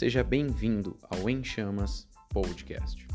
Seja 0.00 0.24
bem-vindo 0.24 0.96
ao 1.10 1.28
Em 1.28 1.44
Chamas 1.44 2.08
Podcast. 2.32 3.06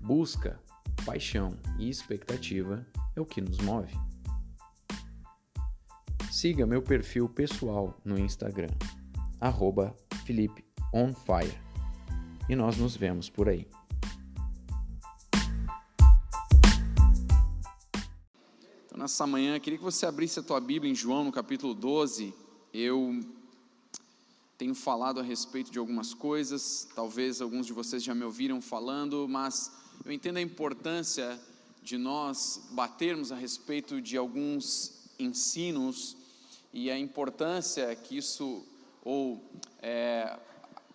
Busca, 0.00 0.60
paixão 1.06 1.56
e 1.78 1.88
expectativa 1.88 2.84
é 3.14 3.20
o 3.20 3.24
que 3.24 3.40
nos 3.40 3.58
move. 3.58 3.94
Siga 6.32 6.66
meu 6.66 6.82
perfil 6.82 7.28
pessoal 7.28 7.96
no 8.04 8.18
Instagram, 8.18 8.70
FelipeOnFire. 10.26 11.56
E 12.48 12.56
nós 12.56 12.76
nos 12.76 12.96
vemos 12.96 13.30
por 13.30 13.48
aí. 13.48 13.68
Então, 18.86 18.98
nessa 18.98 19.28
manhã, 19.28 19.60
queria 19.60 19.78
que 19.78 19.84
você 19.84 20.06
abrisse 20.06 20.40
a 20.40 20.42
tua 20.42 20.60
Bíblia 20.60 20.90
em 20.90 20.94
João, 20.96 21.22
no 21.22 21.30
capítulo 21.30 21.72
12. 21.72 22.34
Eu 22.72 23.20
tenho 24.56 24.74
falado 24.74 25.20
a 25.20 25.22
respeito 25.22 25.70
de 25.70 25.78
algumas 25.78 26.14
coisas, 26.14 26.88
talvez 26.94 27.40
alguns 27.40 27.66
de 27.66 27.72
vocês 27.72 28.02
já 28.02 28.14
me 28.14 28.24
ouviram 28.24 28.60
falando, 28.60 29.26
mas 29.28 29.72
eu 30.04 30.12
entendo 30.12 30.36
a 30.36 30.40
importância 30.40 31.40
de 31.82 31.98
nós 31.98 32.68
batermos 32.70 33.32
a 33.32 33.36
respeito 33.36 34.00
de 34.00 34.16
alguns 34.16 35.10
ensinos 35.18 36.16
e 36.72 36.90
a 36.90 36.98
importância 36.98 37.94
que 37.96 38.16
isso, 38.16 38.64
ou 39.04 39.44
é, 39.82 40.38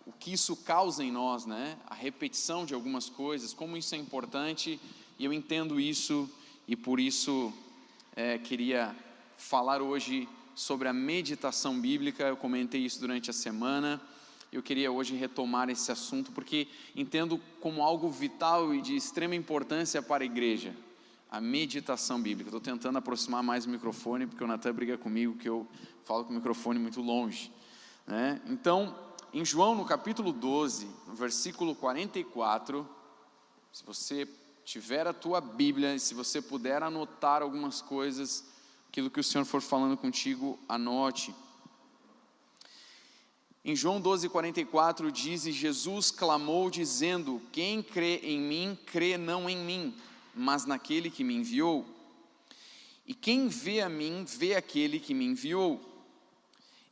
o 0.06 0.12
que 0.12 0.32
isso 0.32 0.56
causa 0.56 1.04
em 1.04 1.12
nós, 1.12 1.46
né? 1.46 1.78
A 1.86 1.94
repetição 1.94 2.64
de 2.64 2.74
algumas 2.74 3.08
coisas, 3.08 3.52
como 3.52 3.76
isso 3.76 3.94
é 3.94 3.98
importante, 3.98 4.80
e 5.18 5.24
eu 5.24 5.32
entendo 5.32 5.78
isso, 5.78 6.28
e 6.66 6.74
por 6.74 6.98
isso 6.98 7.52
é, 8.16 8.38
queria 8.38 8.96
falar 9.36 9.80
hoje 9.82 10.28
sobre 10.60 10.88
a 10.88 10.92
meditação 10.92 11.80
bíblica. 11.80 12.24
Eu 12.24 12.36
comentei 12.36 12.84
isso 12.84 13.00
durante 13.00 13.30
a 13.30 13.32
semana. 13.32 13.98
Eu 14.52 14.62
queria 14.62 14.92
hoje 14.92 15.16
retomar 15.16 15.70
esse 15.70 15.90
assunto 15.90 16.32
porque 16.32 16.68
entendo 16.94 17.40
como 17.62 17.82
algo 17.82 18.10
vital 18.10 18.74
e 18.74 18.82
de 18.82 18.94
extrema 18.94 19.34
importância 19.34 20.02
para 20.02 20.22
a 20.22 20.26
igreja. 20.26 20.76
A 21.30 21.40
meditação 21.40 22.20
bíblica. 22.20 22.50
Estou 22.50 22.60
tentando 22.60 22.98
aproximar 22.98 23.42
mais 23.42 23.64
o 23.64 23.70
microfone 23.70 24.26
porque 24.26 24.44
o 24.44 24.46
Natan 24.46 24.74
briga 24.74 24.98
comigo 24.98 25.38
que 25.38 25.48
eu 25.48 25.66
falo 26.04 26.24
com 26.24 26.32
o 26.32 26.36
microfone 26.36 26.78
muito 26.78 27.00
longe. 27.00 27.50
Né? 28.06 28.38
Então, 28.46 28.94
em 29.32 29.42
João, 29.42 29.74
no 29.74 29.86
capítulo 29.86 30.30
12, 30.30 30.86
no 31.06 31.14
versículo 31.14 31.74
44, 31.74 32.86
se 33.72 33.82
você 33.82 34.28
tiver 34.62 35.06
a 35.06 35.14
tua 35.14 35.40
Bíblia 35.40 35.94
e 35.94 35.98
se 35.98 36.12
você 36.12 36.42
puder 36.42 36.82
anotar 36.82 37.40
algumas 37.40 37.80
coisas, 37.80 38.44
aquilo 38.90 39.08
que 39.08 39.20
o 39.20 39.24
Senhor 39.24 39.44
for 39.44 39.62
falando 39.62 39.96
contigo, 39.96 40.58
anote. 40.68 41.32
Em 43.64 43.76
João 43.76 44.02
12,44 44.02 45.12
diz: 45.12 45.46
E 45.46 45.52
Jesus 45.52 46.10
clamou, 46.10 46.68
dizendo: 46.68 47.40
Quem 47.52 47.84
crê 47.84 48.16
em 48.16 48.40
mim, 48.40 48.76
crê 48.86 49.16
não 49.16 49.48
em 49.48 49.56
mim, 49.56 49.94
mas 50.34 50.66
naquele 50.66 51.08
que 51.08 51.22
me 51.22 51.36
enviou. 51.36 51.86
E 53.06 53.14
quem 53.14 53.46
vê 53.46 53.80
a 53.80 53.88
mim, 53.88 54.24
vê 54.24 54.56
aquele 54.56 54.98
que 54.98 55.14
me 55.14 55.24
enviou. 55.24 55.80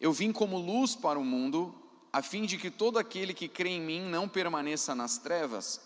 Eu 0.01 0.13
vim 0.13 0.31
como 0.31 0.57
luz 0.57 0.95
para 0.95 1.19
o 1.19 1.25
mundo, 1.25 1.75
a 2.13 2.23
fim 2.23 2.47
de 2.47 2.59
que 2.59 2.71
todo 2.71 2.97
aquele 2.97 3.35
que 3.35 3.49
crê 3.49 3.71
em 3.71 3.81
mim 3.81 4.03
não 4.03 4.29
permaneça 4.29 4.95
nas 4.95 5.19
trevas. 5.19 5.81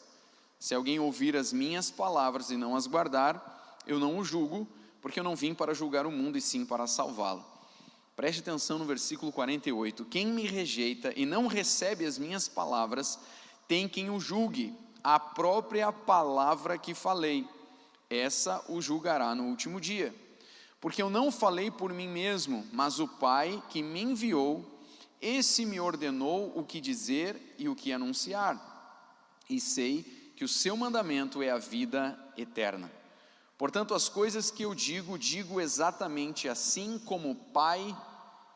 Se 0.58 0.74
alguém 0.74 1.00
ouvir 1.00 1.34
as 1.34 1.54
minhas 1.54 1.90
palavras 1.90 2.50
e 2.50 2.56
não 2.58 2.76
as 2.76 2.86
guardar, 2.86 3.80
eu 3.86 3.98
não 3.98 4.18
o 4.18 4.24
julgo 4.24 4.68
porque 5.02 5.18
eu 5.18 5.24
não 5.24 5.34
vim 5.34 5.52
para 5.52 5.74
julgar 5.74 6.06
o 6.06 6.12
mundo 6.12 6.38
e 6.38 6.40
sim 6.40 6.64
para 6.64 6.86
salvá-lo. 6.86 7.44
Preste 8.14 8.40
atenção 8.40 8.78
no 8.78 8.84
versículo 8.84 9.32
48: 9.32 10.04
Quem 10.04 10.26
me 10.26 10.46
rejeita 10.46 11.12
e 11.16 11.26
não 11.26 11.48
recebe 11.48 12.06
as 12.06 12.16
minhas 12.16 12.46
palavras, 12.46 13.18
tem 13.66 13.88
quem 13.88 14.08
o 14.08 14.20
julgue, 14.20 14.72
a 15.02 15.18
própria 15.18 15.92
palavra 15.92 16.78
que 16.78 16.94
falei, 16.94 17.46
essa 18.08 18.64
o 18.68 18.80
julgará 18.80 19.34
no 19.34 19.44
último 19.44 19.80
dia. 19.80 20.14
Porque 20.80 21.02
eu 21.02 21.10
não 21.10 21.32
falei 21.32 21.70
por 21.70 21.92
mim 21.92 22.08
mesmo, 22.08 22.66
mas 22.72 23.00
o 23.00 23.08
Pai 23.08 23.62
que 23.70 23.82
me 23.82 24.02
enviou, 24.02 24.64
esse 25.20 25.64
me 25.64 25.80
ordenou 25.80 26.52
o 26.56 26.64
que 26.64 26.80
dizer 26.80 27.54
e 27.58 27.68
o 27.68 27.74
que 27.74 27.92
anunciar. 27.92 28.70
E 29.48 29.58
sei 29.60 30.32
que 30.36 30.44
o 30.44 30.48
seu 30.48 30.76
mandamento 30.76 31.42
é 31.42 31.50
a 31.50 31.58
vida 31.58 32.18
eterna. 32.36 33.01
Portanto, 33.62 33.94
as 33.94 34.08
coisas 34.08 34.50
que 34.50 34.64
eu 34.64 34.74
digo, 34.74 35.16
digo 35.16 35.60
exatamente 35.60 36.48
assim 36.48 36.98
como 36.98 37.30
o 37.30 37.36
Pai 37.36 37.96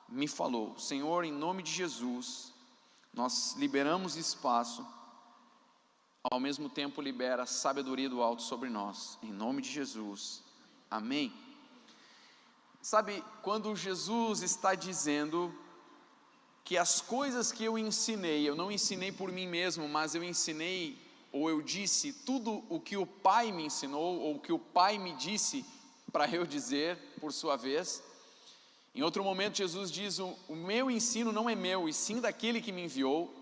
me 0.09 0.27
falou. 0.27 0.77
Senhor, 0.81 1.23
em 1.23 1.31
nome 1.31 1.63
de 1.63 1.71
Jesus, 1.71 2.53
nós 3.15 3.55
liberamos 3.57 4.17
espaço, 4.17 4.85
ao 6.25 6.41
mesmo 6.41 6.69
tempo 6.69 7.01
libera 7.01 7.45
a 7.45 7.47
sabedoria 7.47 8.11
do 8.11 8.21
alto 8.21 8.43
sobre 8.43 8.69
nós. 8.69 9.17
Em 9.23 9.31
nome 9.31 9.63
de 9.63 9.71
Jesus. 9.71 10.43
Amém. 10.91 11.33
Sabe, 12.83 13.23
quando 13.43 13.77
Jesus 13.77 14.43
está 14.43 14.75
dizendo 14.75 15.55
que 16.65 16.77
as 16.77 17.01
coisas 17.01 17.53
que 17.53 17.63
eu 17.63 17.79
ensinei, 17.79 18.43
eu 18.43 18.57
não 18.57 18.73
ensinei 18.73 19.13
por 19.13 19.31
mim 19.31 19.47
mesmo, 19.47 19.89
mas 19.89 20.17
eu 20.17 20.25
ensinei 20.25 21.06
ou 21.37 21.51
eu 21.51 21.61
disse 21.61 22.13
tudo 22.13 22.65
o 22.71 22.81
que 22.81 22.97
o 22.97 23.07
Pai 23.07 23.53
me 23.53 23.67
ensinou, 23.67 24.19
ou 24.21 24.37
o 24.37 24.41
que 24.41 24.53
o 24.53 24.59
Pai 24.59 24.97
me 24.97 25.13
disse 25.13 25.67
para 26.11 26.27
eu 26.29 26.47
dizer, 26.47 26.97
por 27.21 27.31
sua 27.31 27.57
vez. 27.57 28.03
Em 28.95 29.03
outro 29.03 29.23
momento, 29.23 29.59
Jesus 29.59 29.91
diz: 29.91 30.19
O 30.19 30.35
meu 30.49 30.91
ensino 30.91 31.31
não 31.33 31.51
é 31.51 31.55
meu, 31.55 31.89
e 31.89 31.93
sim 31.93 32.21
daquele 32.23 32.63
que 32.63 32.73
me 32.73 32.85
enviou. 32.85 33.35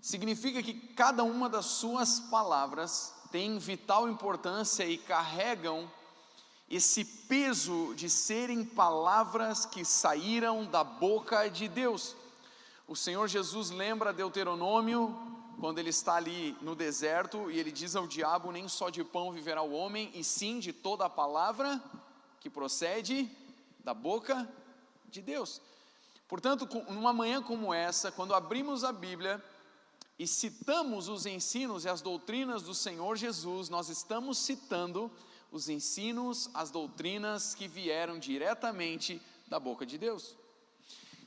Significa 0.00 0.62
que 0.62 0.74
cada 0.74 1.24
uma 1.24 1.48
das 1.48 1.66
suas 1.66 2.20
palavras 2.20 3.12
tem 3.32 3.58
vital 3.58 4.08
importância 4.08 4.84
e 4.84 4.96
carregam 4.96 5.90
esse 6.70 7.04
peso 7.04 7.94
de 7.96 8.08
serem 8.08 8.64
palavras 8.64 9.66
que 9.66 9.84
saíram 9.84 10.64
da 10.64 10.84
boca 10.84 11.48
de 11.48 11.66
Deus. 11.66 12.14
O 12.86 12.94
Senhor 12.94 13.26
Jesus 13.26 13.70
lembra 13.70 14.12
Deuteronômio 14.12 15.31
quando 15.60 15.78
ele 15.78 15.90
está 15.90 16.14
ali 16.16 16.56
no 16.60 16.74
deserto 16.74 17.50
e 17.50 17.58
ele 17.58 17.70
diz 17.70 17.94
ao 17.96 18.06
diabo: 18.06 18.52
Nem 18.52 18.68
só 18.68 18.90
de 18.90 19.04
pão 19.04 19.32
viverá 19.32 19.62
o 19.62 19.72
homem, 19.72 20.10
e 20.14 20.24
sim 20.24 20.58
de 20.58 20.72
toda 20.72 21.06
a 21.06 21.10
palavra 21.10 21.82
que 22.40 22.50
procede 22.50 23.30
da 23.84 23.94
boca 23.94 24.48
de 25.08 25.20
Deus. 25.20 25.60
Portanto, 26.26 26.66
numa 26.88 27.12
manhã 27.12 27.42
como 27.42 27.74
essa, 27.74 28.10
quando 28.10 28.34
abrimos 28.34 28.84
a 28.84 28.92
Bíblia 28.92 29.42
e 30.18 30.26
citamos 30.26 31.08
os 31.08 31.26
ensinos 31.26 31.84
e 31.84 31.88
as 31.88 32.00
doutrinas 32.00 32.62
do 32.62 32.74
Senhor 32.74 33.16
Jesus, 33.16 33.68
nós 33.68 33.88
estamos 33.88 34.38
citando 34.38 35.10
os 35.50 35.68
ensinos, 35.68 36.48
as 36.54 36.70
doutrinas 36.70 37.54
que 37.54 37.68
vieram 37.68 38.18
diretamente 38.18 39.20
da 39.46 39.60
boca 39.60 39.84
de 39.84 39.98
Deus. 39.98 40.34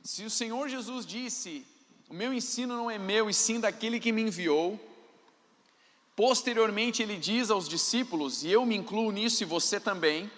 Se 0.02 0.24
o 0.24 0.30
Senhor 0.30 0.68
Jesus 0.68 1.06
disse 1.06 1.64
o 2.08 2.14
meu 2.14 2.32
ensino 2.32 2.76
não 2.76 2.90
é 2.90 2.98
meu, 2.98 3.28
e 3.28 3.34
sim 3.34 3.58
daquele 3.58 3.98
que 3.98 4.12
me 4.12 4.22
enviou. 4.22 4.78
Posteriormente, 6.14 7.02
ele 7.02 7.16
diz 7.16 7.50
aos 7.50 7.68
discípulos, 7.68 8.44
e 8.44 8.50
eu 8.50 8.64
me 8.64 8.76
incluo 8.76 9.10
nisso 9.10 9.42
e 9.42 9.46
você 9.46 9.80
também. 9.80 10.30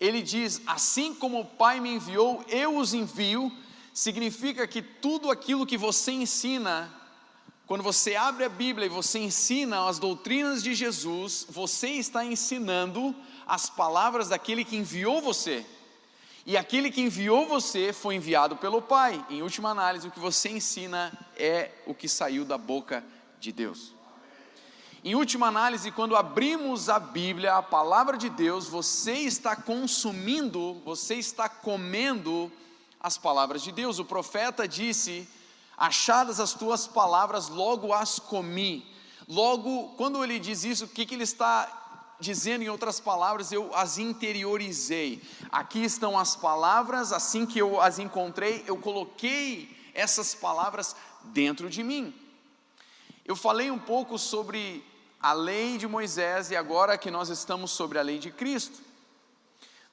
Ele 0.00 0.22
diz: 0.22 0.62
Assim 0.66 1.14
como 1.14 1.40
o 1.40 1.44
Pai 1.44 1.80
me 1.80 1.90
enviou, 1.90 2.44
eu 2.48 2.76
os 2.76 2.94
envio. 2.94 3.52
Significa 3.92 4.66
que 4.68 4.80
tudo 4.80 5.30
aquilo 5.30 5.66
que 5.66 5.76
você 5.76 6.12
ensina, 6.12 6.94
quando 7.66 7.82
você 7.82 8.14
abre 8.14 8.44
a 8.44 8.48
Bíblia 8.48 8.86
e 8.86 8.88
você 8.88 9.18
ensina 9.18 9.88
as 9.88 9.98
doutrinas 9.98 10.62
de 10.62 10.72
Jesus, 10.72 11.44
você 11.50 11.88
está 11.88 12.24
ensinando 12.24 13.14
as 13.44 13.68
palavras 13.68 14.28
daquele 14.28 14.64
que 14.64 14.76
enviou 14.76 15.20
você. 15.20 15.66
E 16.48 16.56
aquele 16.56 16.90
que 16.90 17.02
enviou 17.02 17.46
você 17.46 17.92
foi 17.92 18.14
enviado 18.14 18.56
pelo 18.56 18.80
Pai. 18.80 19.22
Em 19.28 19.42
última 19.42 19.68
análise, 19.68 20.08
o 20.08 20.10
que 20.10 20.18
você 20.18 20.48
ensina 20.48 21.12
é 21.36 21.72
o 21.84 21.94
que 21.94 22.08
saiu 22.08 22.42
da 22.42 22.56
boca 22.56 23.04
de 23.38 23.52
Deus. 23.52 23.94
Em 25.04 25.14
última 25.14 25.46
análise, 25.46 25.90
quando 25.90 26.16
abrimos 26.16 26.88
a 26.88 26.98
Bíblia, 26.98 27.56
a 27.56 27.62
palavra 27.62 28.16
de 28.16 28.30
Deus, 28.30 28.66
você 28.66 29.12
está 29.12 29.54
consumindo, 29.56 30.80
você 30.86 31.16
está 31.16 31.50
comendo 31.50 32.50
as 32.98 33.18
palavras 33.18 33.60
de 33.60 33.70
Deus. 33.70 33.98
O 33.98 34.04
profeta 34.06 34.66
disse: 34.66 35.28
Achadas 35.76 36.40
as 36.40 36.54
tuas 36.54 36.86
palavras, 36.86 37.50
logo 37.50 37.92
as 37.92 38.18
comi. 38.18 38.86
Logo, 39.28 39.88
quando 39.98 40.24
ele 40.24 40.38
diz 40.38 40.64
isso, 40.64 40.86
o 40.86 40.88
que, 40.88 41.04
que 41.04 41.14
ele 41.14 41.24
está 41.24 41.77
dizendo 42.20 42.62
em 42.62 42.68
outras 42.68 42.98
palavras, 43.00 43.52
eu 43.52 43.74
as 43.74 43.98
interiorizei. 43.98 45.22
Aqui 45.50 45.84
estão 45.84 46.18
as 46.18 46.34
palavras, 46.34 47.12
assim 47.12 47.46
que 47.46 47.58
eu 47.58 47.80
as 47.80 47.98
encontrei, 47.98 48.64
eu 48.66 48.76
coloquei 48.76 49.76
essas 49.94 50.34
palavras 50.34 50.94
dentro 51.24 51.68
de 51.68 51.82
mim. 51.82 52.14
Eu 53.24 53.36
falei 53.36 53.70
um 53.70 53.78
pouco 53.78 54.18
sobre 54.18 54.84
a 55.20 55.32
lei 55.32 55.76
de 55.76 55.86
Moisés 55.86 56.50
e 56.50 56.56
agora 56.56 56.96
que 56.96 57.10
nós 57.10 57.28
estamos 57.28 57.70
sobre 57.70 57.98
a 57.98 58.02
lei 58.02 58.18
de 58.18 58.30
Cristo. 58.30 58.80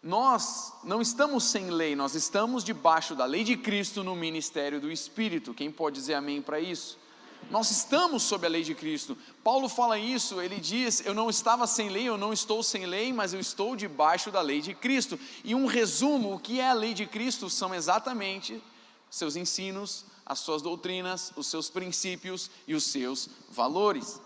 nós 0.02 0.72
não 0.84 1.02
estamos 1.02 1.46
sem 1.46 1.72
lei, 1.72 1.96
nós 1.96 2.14
estamos 2.14 2.64
debaixo 2.64 3.16
da 3.16 3.26
lei 3.26 3.44
de 3.44 3.58
Cristo 3.58 4.04
no 4.04 4.16
ministério 4.16 4.80
do 4.80 4.92
Espírito. 4.92 5.52
Quem 5.52 5.72
pode 5.72 5.96
dizer 5.96 6.14
amém 6.14 6.44
para 6.44 6.60
isso? 6.60 7.00
Nós 7.50 7.70
estamos 7.70 8.24
sob 8.24 8.46
a 8.46 8.50
lei 8.50 8.64
de 8.64 8.74
Cristo. 8.74 9.18
Paulo 9.44 9.70
fala 9.70 10.00
isso, 10.00 10.42
ele 10.42 10.60
diz: 10.60 11.06
Eu 11.06 11.14
não 11.14 11.30
estava 11.30 11.68
sem 11.68 11.90
lei, 11.90 12.06
eu 12.06 12.18
não 12.18 12.34
estou 12.34 12.64
sem 12.64 12.86
lei, 12.86 13.14
mas 13.14 13.34
eu 13.34 13.40
estou 13.40 13.76
debaixo 13.76 14.32
da 14.32 14.42
lei 14.42 14.62
de 14.62 14.74
Cristo. 14.74 15.20
E 15.44 15.54
um 15.54 15.66
resumo: 15.66 16.34
o 16.34 16.40
que 16.40 16.60
é 16.60 16.70
a 16.70 16.74
lei 16.74 16.94
de 16.94 17.06
Cristo 17.06 17.50
são 17.50 17.74
exatamente 17.74 18.62
seus 19.10 19.36
ensinos, 19.36 20.06
as 20.26 20.40
suas 20.40 20.62
doutrinas, 20.62 21.32
os 21.36 21.48
seus 21.48 21.70
princípios 21.70 22.50
e 22.68 22.74
os 22.74 22.84
seus 22.86 23.30
valores. 23.52 24.20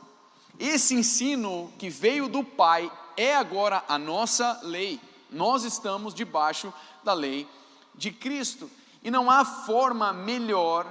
Esse 0.57 0.95
ensino 0.95 1.72
que 1.77 1.89
veio 1.89 2.27
do 2.27 2.44
Pai 2.44 2.92
é 3.18 3.36
agora 3.36 3.83
a 3.88 3.98
nossa 3.98 4.60
lei. 4.63 5.00
Nós 5.30 5.63
estamos 5.63 6.13
debaixo 6.13 6.74
da 7.04 7.13
lei 7.13 7.48
de 7.95 8.12
Cristo. 8.12 8.69
E 9.04 9.12
não 9.12 9.30
há 9.30 9.45
forma 9.45 10.12
melhor 10.12 10.88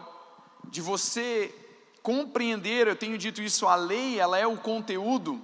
de 0.71 0.81
você 0.81 1.55
compreender, 2.03 2.87
eu 2.87 2.97
tenho 2.97 3.19
dito 3.19 3.43
isso, 3.43 3.67
a 3.67 3.75
lei, 3.75 4.19
ela 4.19 4.39
é 4.39 4.47
o 4.47 4.57
conteúdo 4.57 5.41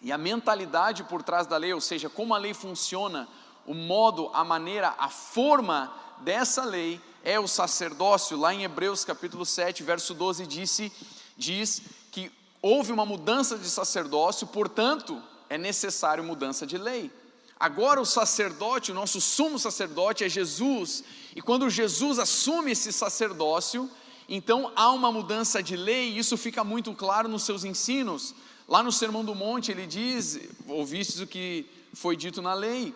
e 0.00 0.12
a 0.12 0.18
mentalidade 0.18 1.04
por 1.04 1.22
trás 1.22 1.46
da 1.46 1.56
lei, 1.56 1.72
ou 1.72 1.80
seja, 1.80 2.08
como 2.08 2.34
a 2.34 2.38
lei 2.38 2.54
funciona, 2.54 3.28
o 3.66 3.74
modo, 3.74 4.30
a 4.32 4.44
maneira, 4.44 4.94
a 4.98 5.08
forma 5.08 5.92
dessa 6.20 6.64
lei 6.64 7.00
é 7.24 7.40
o 7.40 7.48
sacerdócio. 7.48 8.38
Lá 8.38 8.54
em 8.54 8.62
Hebreus 8.62 9.04
capítulo 9.04 9.44
7, 9.44 9.82
verso 9.82 10.14
12 10.14 10.46
disse, 10.46 10.92
diz 11.36 11.82
que 12.12 12.30
houve 12.62 12.92
uma 12.92 13.04
mudança 13.04 13.58
de 13.58 13.68
sacerdócio, 13.68 14.46
portanto, 14.46 15.20
é 15.48 15.58
necessário 15.58 16.22
mudança 16.22 16.66
de 16.66 16.78
lei. 16.78 17.10
Agora 17.58 18.00
o 18.00 18.06
sacerdote, 18.06 18.92
o 18.92 18.94
nosso 18.94 19.20
sumo 19.20 19.58
sacerdote 19.58 20.22
é 20.22 20.28
Jesus, 20.28 21.02
e 21.34 21.40
quando 21.40 21.70
Jesus 21.70 22.18
assume 22.18 22.72
esse 22.72 22.92
sacerdócio, 22.92 23.90
então 24.28 24.72
há 24.74 24.90
uma 24.90 25.12
mudança 25.12 25.62
de 25.62 25.76
lei, 25.76 26.10
e 26.10 26.18
isso 26.18 26.36
fica 26.36 26.64
muito 26.64 26.92
claro 26.94 27.28
nos 27.28 27.44
seus 27.44 27.64
ensinos. 27.64 28.34
Lá 28.68 28.82
no 28.82 28.90
Sermão 28.90 29.24
do 29.24 29.34
Monte 29.34 29.70
ele 29.70 29.86
diz: 29.86 30.40
ouvistes 30.66 31.20
o 31.20 31.26
que 31.26 31.66
foi 31.94 32.16
dito 32.16 32.42
na 32.42 32.52
lei, 32.52 32.92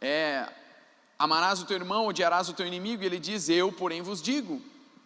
é, 0.00 0.50
amarás 1.18 1.60
o 1.60 1.66
teu 1.66 1.76
irmão, 1.76 2.06
odiarás 2.06 2.48
o 2.48 2.54
teu 2.54 2.66
inimigo, 2.66 3.02
e 3.02 3.06
ele 3.06 3.18
diz: 3.18 3.48
Eu, 3.48 3.70
porém, 3.70 4.00
vos 4.00 4.22
digo. 4.22 4.60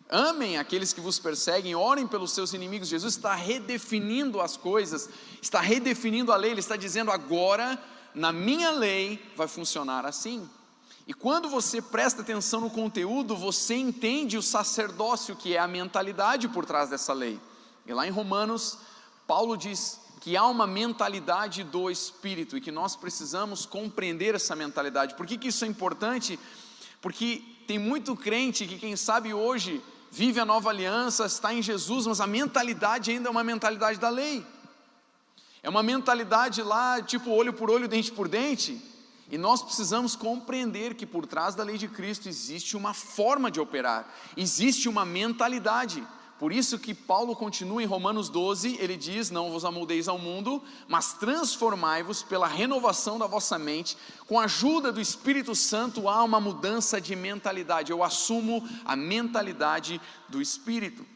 Amem 0.09 0.59
aqueles 0.59 0.93
que 0.93 1.01
vos 1.01 1.19
perseguem, 1.19 1.75
orem 1.75 2.07
pelos 2.07 2.33
seus 2.33 2.53
inimigos. 2.53 2.89
Jesus 2.89 3.15
está 3.15 3.35
redefinindo 3.35 4.41
as 4.41 4.57
coisas, 4.57 5.09
está 5.43 5.61
redefinindo 5.61 6.31
a 6.31 6.37
lei, 6.37 6.51
ele 6.51 6.61
está 6.61 6.77
dizendo 6.77 7.11
agora, 7.11 7.83
na 8.15 8.31
minha 8.31 8.71
lei, 8.71 9.21
vai 9.35 9.49
funcionar 9.49 10.05
assim. 10.05 10.49
E 11.07 11.13
quando 11.13 11.51
você 11.51 11.83
presta 11.83 12.23
atenção 12.23 12.63
no 12.63 12.71
conteúdo, 12.71 13.37
você 13.37 13.75
entende 13.75 14.39
o 14.39 14.43
sacerdócio, 14.43 15.37
que 15.37 15.55
é 15.55 15.59
a 15.59 15.69
mentalidade 15.69 16.49
por 16.49 16.65
trás 16.65 16.89
dessa 16.89 17.13
lei. 17.13 17.39
E 17.87 17.93
lá 17.93 18.07
em 18.07 18.11
Romanos, 18.11 18.79
Paulo 19.27 19.55
diz 19.55 20.01
que 20.21 20.35
há 20.35 20.47
uma 20.47 20.67
mentalidade 20.67 21.63
do 21.63 21.91
Espírito 21.91 22.57
e 22.57 22.61
que 22.61 22.73
nós 22.73 22.97
precisamos 22.97 23.67
compreender 23.67 24.35
essa 24.35 24.57
mentalidade. 24.57 25.15
Por 25.15 25.27
que, 25.27 25.37
que 25.37 25.49
isso 25.49 25.67
é 25.67 25.69
importante? 25.69 26.41
Porque 27.03 27.43
tem 27.67 27.79
muito 27.79 28.17
crente 28.17 28.67
que, 28.67 28.79
quem 28.79 28.97
sabe 28.97 29.35
hoje, 29.35 29.83
vive 30.11 30.41
a 30.41 30.47
nova 30.47 30.71
aliança, 30.71 31.27
está 31.27 31.53
em 31.53 31.61
Jesus, 31.61 32.07
mas 32.07 32.19
a 32.23 32.27
mentalidade 32.27 33.11
ainda 33.11 33.29
é 33.29 33.31
uma 33.31 33.45
mentalidade 33.45 33.99
da 33.99 34.09
lei. 34.09 34.47
É 35.63 35.69
uma 35.69 35.83
mentalidade 35.83 36.63
lá, 36.63 37.03
tipo 37.03 37.31
olho 37.31 37.53
por 37.53 37.71
olho, 37.71 37.87
dente 37.87 38.11
por 38.11 38.27
dente 38.27 38.94
e 39.31 39.39
nós 39.39 39.63
precisamos 39.63 40.15
compreender 40.15 40.95
que 40.95 41.07
por 41.07 41.27
trás 41.27 41.55
da 41.55 41.65
lei 41.65 41.79
de 41.79 41.89
Cristo 41.89 42.29
existe 42.29 42.77
uma 42.77 42.93
forma 42.93 43.51
de 43.51 43.61
operar, 43.61 44.13
existe 44.37 44.89
uma 44.89 45.05
mentalidade. 45.05 46.07
Por 46.39 46.53
isso 46.53 46.79
que 46.79 46.93
Paulo 46.93 47.35
continua 47.35 47.83
em 47.83 47.87
Romanos 47.87 48.29
12, 48.29 48.77
ele 48.81 48.97
diz: 48.97 49.31
Não 49.31 49.51
vos 49.51 49.65
amoldeis 49.65 50.09
ao 50.09 50.19
mundo, 50.19 50.63
mas 50.89 51.15
transformai-vos 51.15 52.23
pela 52.23 52.47
renovação 52.47 53.19
da 53.19 53.27
vossa 53.27 53.59
mente, 53.59 53.97
com 54.27 54.39
a 54.39 54.45
ajuda 54.45 54.93
do 54.93 55.01
Espírito 55.01 55.55
Santo 55.55 56.09
há 56.09 56.23
uma 56.23 56.41
mudança 56.41 57.01
de 57.01 57.15
mentalidade. 57.15 57.93
Eu 57.93 58.03
assumo 58.03 58.69
a 58.85 58.97
mentalidade 58.97 60.01
do 60.29 60.43
Espírito. 60.43 61.07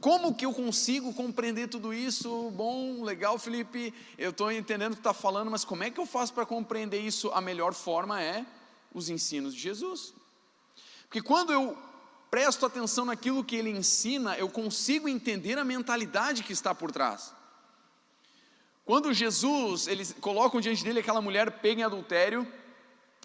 Como 0.00 0.34
que 0.34 0.46
eu 0.46 0.54
consigo 0.54 1.12
compreender 1.12 1.68
tudo 1.68 1.92
isso? 1.92 2.50
Bom, 2.52 3.02
legal, 3.02 3.36
Felipe, 3.36 3.92
eu 4.16 4.30
estou 4.30 4.52
entendendo 4.52 4.92
o 4.92 4.96
que 4.96 5.00
está 5.00 5.12
falando, 5.12 5.50
mas 5.50 5.64
como 5.64 5.82
é 5.82 5.90
que 5.90 5.98
eu 5.98 6.06
faço 6.06 6.32
para 6.32 6.46
compreender 6.46 7.00
isso? 7.00 7.30
A 7.32 7.40
melhor 7.40 7.74
forma 7.74 8.22
é 8.22 8.46
os 8.94 9.08
ensinos 9.08 9.54
de 9.54 9.60
Jesus. 9.60 10.14
Porque 11.02 11.20
quando 11.20 11.52
eu 11.52 11.76
presto 12.30 12.64
atenção 12.64 13.06
naquilo 13.06 13.42
que 13.42 13.56
ele 13.56 13.70
ensina, 13.70 14.36
eu 14.36 14.48
consigo 14.48 15.08
entender 15.08 15.58
a 15.58 15.64
mentalidade 15.64 16.44
que 16.44 16.52
está 16.52 16.72
por 16.74 16.92
trás. 16.92 17.34
Quando 18.84 19.12
Jesus, 19.12 19.86
eles 19.86 20.14
colocam 20.20 20.60
diante 20.60 20.84
dele 20.84 21.00
aquela 21.00 21.20
mulher 21.20 21.50
pega 21.60 21.80
em 21.80 21.84
adultério, 21.84 22.46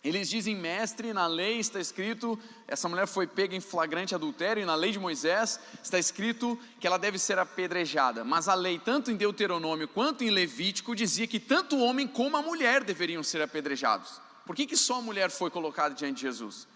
eles 0.04 0.30
dizem, 0.30 0.54
mestre, 0.54 1.14
na 1.14 1.28
lei 1.28 1.60
está 1.60 1.80
escrito, 1.80 2.38
essa 2.68 2.90
mulher 2.90 3.08
foi 3.08 3.26
pega 3.26 3.56
em 3.56 3.62
flagrante 3.62 4.14
adultério, 4.14 4.62
e 4.62 4.66
na 4.66 4.76
lei 4.76 4.92
de 4.92 5.00
Moisés 5.00 5.58
está 5.82 5.98
escrito 5.98 6.60
que 6.78 6.86
ela 6.86 7.00
deve 7.00 7.18
ser 7.18 7.40
apedrejada. 7.40 8.22
Mas 8.26 8.50
a 8.50 8.54
lei, 8.54 8.78
tanto 8.78 9.12
em 9.12 9.16
Deuteronômio 9.16 9.88
quanto 9.88 10.22
em 10.26 10.30
Levítico, 10.30 10.94
dizia 10.94 11.26
que 11.26 11.40
tanto 11.40 11.78
o 11.78 11.82
homem 11.82 12.06
como 12.06 12.36
a 12.36 12.42
mulher 12.42 12.84
deveriam 12.84 13.24
ser 13.24 13.42
apedrejados. 13.42 14.20
Por 14.46 14.54
que, 14.58 14.66
que 14.66 14.76
só 14.76 14.96
a 14.96 15.02
mulher 15.02 15.32
foi 15.32 15.50
colocada 15.50 15.96
diante 15.96 16.18
de 16.18 16.22
Jesus? 16.24 16.68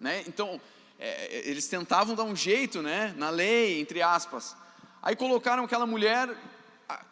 Né? 0.00 0.24
Então, 0.26 0.58
é, 0.98 1.48
eles 1.50 1.68
tentavam 1.68 2.14
dar 2.14 2.24
um 2.24 2.34
jeito 2.34 2.80
né, 2.80 3.14
na 3.18 3.28
lei, 3.28 3.78
entre 3.78 4.00
aspas. 4.00 4.56
Aí 5.02 5.14
colocaram 5.14 5.64
aquela 5.64 5.86
mulher, 5.86 6.34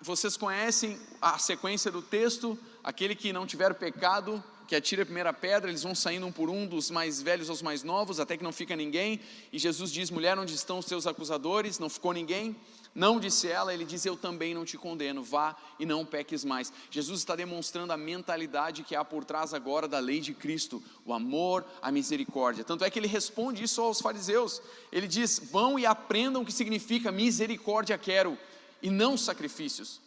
vocês 0.00 0.34
conhecem 0.34 0.98
a 1.20 1.38
sequência 1.38 1.90
do 1.90 2.00
texto, 2.00 2.58
aquele 2.82 3.14
que 3.14 3.34
não 3.34 3.46
tiver 3.46 3.74
pecado 3.74 4.42
que 4.68 4.76
atira 4.76 5.02
a 5.02 5.06
primeira 5.06 5.32
pedra, 5.32 5.70
eles 5.70 5.82
vão 5.82 5.94
saindo 5.94 6.26
um 6.26 6.30
por 6.30 6.50
um, 6.50 6.66
dos 6.66 6.90
mais 6.90 7.22
velhos 7.22 7.48
aos 7.48 7.62
mais 7.62 7.82
novos, 7.82 8.20
até 8.20 8.36
que 8.36 8.44
não 8.44 8.52
fica 8.52 8.76
ninguém. 8.76 9.18
E 9.50 9.58
Jesus 9.58 9.90
diz: 9.90 10.10
Mulher, 10.10 10.38
onde 10.38 10.54
estão 10.54 10.78
os 10.78 10.84
teus 10.84 11.06
acusadores? 11.06 11.78
Não 11.78 11.88
ficou 11.88 12.12
ninguém. 12.12 12.54
Não 12.94 13.18
disse 13.18 13.48
ela, 13.48 13.72
ele 13.72 13.86
diz: 13.86 14.04
Eu 14.04 14.14
também 14.14 14.52
não 14.52 14.66
te 14.66 14.76
condeno, 14.76 15.22
vá 15.22 15.56
e 15.78 15.86
não 15.86 16.04
peques 16.04 16.44
mais. 16.44 16.70
Jesus 16.90 17.20
está 17.20 17.34
demonstrando 17.34 17.94
a 17.94 17.96
mentalidade 17.96 18.82
que 18.82 18.94
há 18.94 19.02
por 19.02 19.24
trás 19.24 19.54
agora 19.54 19.88
da 19.88 19.98
lei 19.98 20.20
de 20.20 20.34
Cristo, 20.34 20.82
o 21.02 21.14
amor, 21.14 21.64
a 21.80 21.90
misericórdia. 21.90 22.62
Tanto 22.62 22.84
é 22.84 22.90
que 22.90 22.98
ele 22.98 23.08
responde 23.08 23.64
isso 23.64 23.80
aos 23.80 24.02
fariseus. 24.02 24.60
Ele 24.92 25.08
diz: 25.08 25.40
Vão 25.50 25.78
e 25.78 25.86
aprendam 25.86 26.42
o 26.42 26.44
que 26.44 26.52
significa 26.52 27.10
misericórdia 27.10 27.96
quero, 27.96 28.36
e 28.82 28.90
não 28.90 29.16
sacrifícios. 29.16 29.98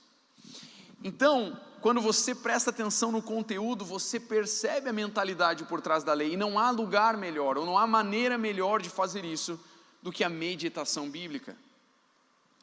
Então, 1.03 1.60
quando 1.82 2.00
você 2.00 2.36
presta 2.36 2.70
atenção 2.70 3.12
no 3.12 3.22
conteúdo, 3.22 3.84
você 3.84 4.20
percebe 4.20 4.90
a 4.90 4.94
mentalidade 4.94 5.66
por 5.66 5.82
trás 5.82 6.04
da 6.04 6.14
lei, 6.14 6.34
e 6.34 6.38
não 6.38 6.60
há 6.60 6.70
lugar 6.70 7.18
melhor, 7.18 7.58
ou 7.58 7.66
não 7.66 7.78
há 7.78 7.88
maneira 7.88 8.38
melhor 8.38 8.82
de 8.82 8.90
fazer 8.90 9.26
isso 9.26 9.60
do 10.02 10.12
que 10.12 10.24
a 10.24 10.30
meditação 10.30 11.10
bíblica. 11.10 11.58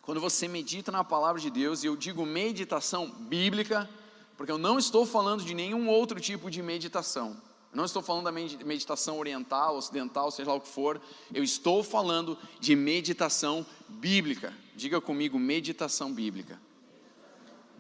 Quando 0.03 0.21
você 0.21 0.47
medita 0.47 0.91
na 0.93 1.05
palavra 1.05 1.41
de 1.41 1.51
Deus, 1.51 1.83
e 1.83 1.87
eu 1.87 1.97
digo 1.97 2.25
meditação 2.25 3.11
bíblica, 3.11 3.91
porque 4.37 4.53
eu 4.53 4.57
não 4.57 4.79
estou 4.79 5.05
falando 5.05 5.45
de 5.45 5.53
nenhum 5.53 5.89
outro 5.89 6.21
tipo 6.21 6.49
de 6.49 6.63
meditação. 6.63 7.37
Eu 7.73 7.77
não 7.77 7.85
estou 7.85 8.01
falando 8.01 8.25
da 8.25 8.33
meditação 8.33 9.19
oriental, 9.19 9.77
ocidental, 9.77 10.31
seja 10.31 10.49
lá 10.51 10.57
o 10.57 10.61
que 10.61 10.69
for. 10.69 11.01
Eu 11.35 11.43
estou 11.43 11.83
falando 11.83 12.39
de 12.59 12.75
meditação 12.75 13.67
bíblica. 13.89 14.55
Diga 14.75 15.01
comigo, 15.01 15.39
meditação 15.39 16.13
bíblica. 16.13 16.59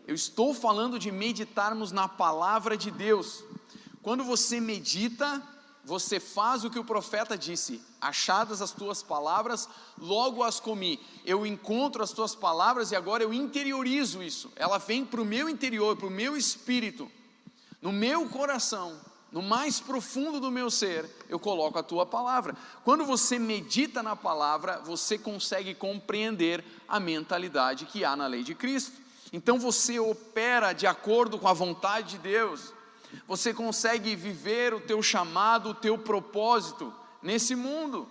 Eu 0.08 0.14
estou 0.14 0.54
falando 0.54 0.98
de 0.98 1.12
meditarmos 1.12 1.92
na 1.92 2.08
palavra 2.08 2.78
de 2.78 2.90
Deus. 2.90 3.44
Quando 4.02 4.24
você 4.24 4.58
medita, 4.58 5.42
você 5.84 6.18
faz 6.18 6.64
o 6.64 6.70
que 6.70 6.78
o 6.78 6.84
profeta 6.84 7.36
disse: 7.36 7.82
achadas 8.00 8.62
as 8.62 8.72
tuas 8.72 9.02
palavras, 9.02 9.68
logo 9.98 10.42
as 10.42 10.58
comi. 10.58 10.98
Eu 11.26 11.44
encontro 11.44 12.02
as 12.02 12.10
tuas 12.10 12.34
palavras 12.34 12.90
e 12.90 12.96
agora 12.96 13.22
eu 13.22 13.34
interiorizo 13.34 14.22
isso. 14.22 14.50
Ela 14.56 14.78
vem 14.78 15.04
para 15.04 15.20
o 15.20 15.26
meu 15.26 15.46
interior, 15.46 15.94
para 15.94 16.06
o 16.06 16.10
meu 16.10 16.38
espírito, 16.38 17.12
no 17.82 17.92
meu 17.92 18.30
coração, 18.30 18.98
no 19.30 19.42
mais 19.42 19.78
profundo 19.78 20.40
do 20.40 20.50
meu 20.50 20.70
ser, 20.70 21.04
eu 21.28 21.38
coloco 21.38 21.78
a 21.78 21.82
tua 21.82 22.06
palavra. 22.06 22.56
Quando 22.82 23.04
você 23.04 23.38
medita 23.38 24.02
na 24.02 24.16
palavra, 24.16 24.78
você 24.78 25.18
consegue 25.18 25.74
compreender 25.74 26.64
a 26.88 26.98
mentalidade 26.98 27.84
que 27.84 28.06
há 28.06 28.16
na 28.16 28.26
lei 28.26 28.42
de 28.42 28.54
Cristo. 28.54 29.07
Então 29.32 29.58
você 29.58 29.98
opera 29.98 30.72
de 30.72 30.86
acordo 30.86 31.38
com 31.38 31.48
a 31.48 31.52
vontade 31.52 32.12
de 32.12 32.18
Deus. 32.18 32.72
Você 33.26 33.52
consegue 33.52 34.14
viver 34.14 34.74
o 34.74 34.80
teu 34.80 35.02
chamado, 35.02 35.70
o 35.70 35.74
teu 35.74 35.98
propósito 35.98 36.92
nesse 37.22 37.54
mundo. 37.54 38.08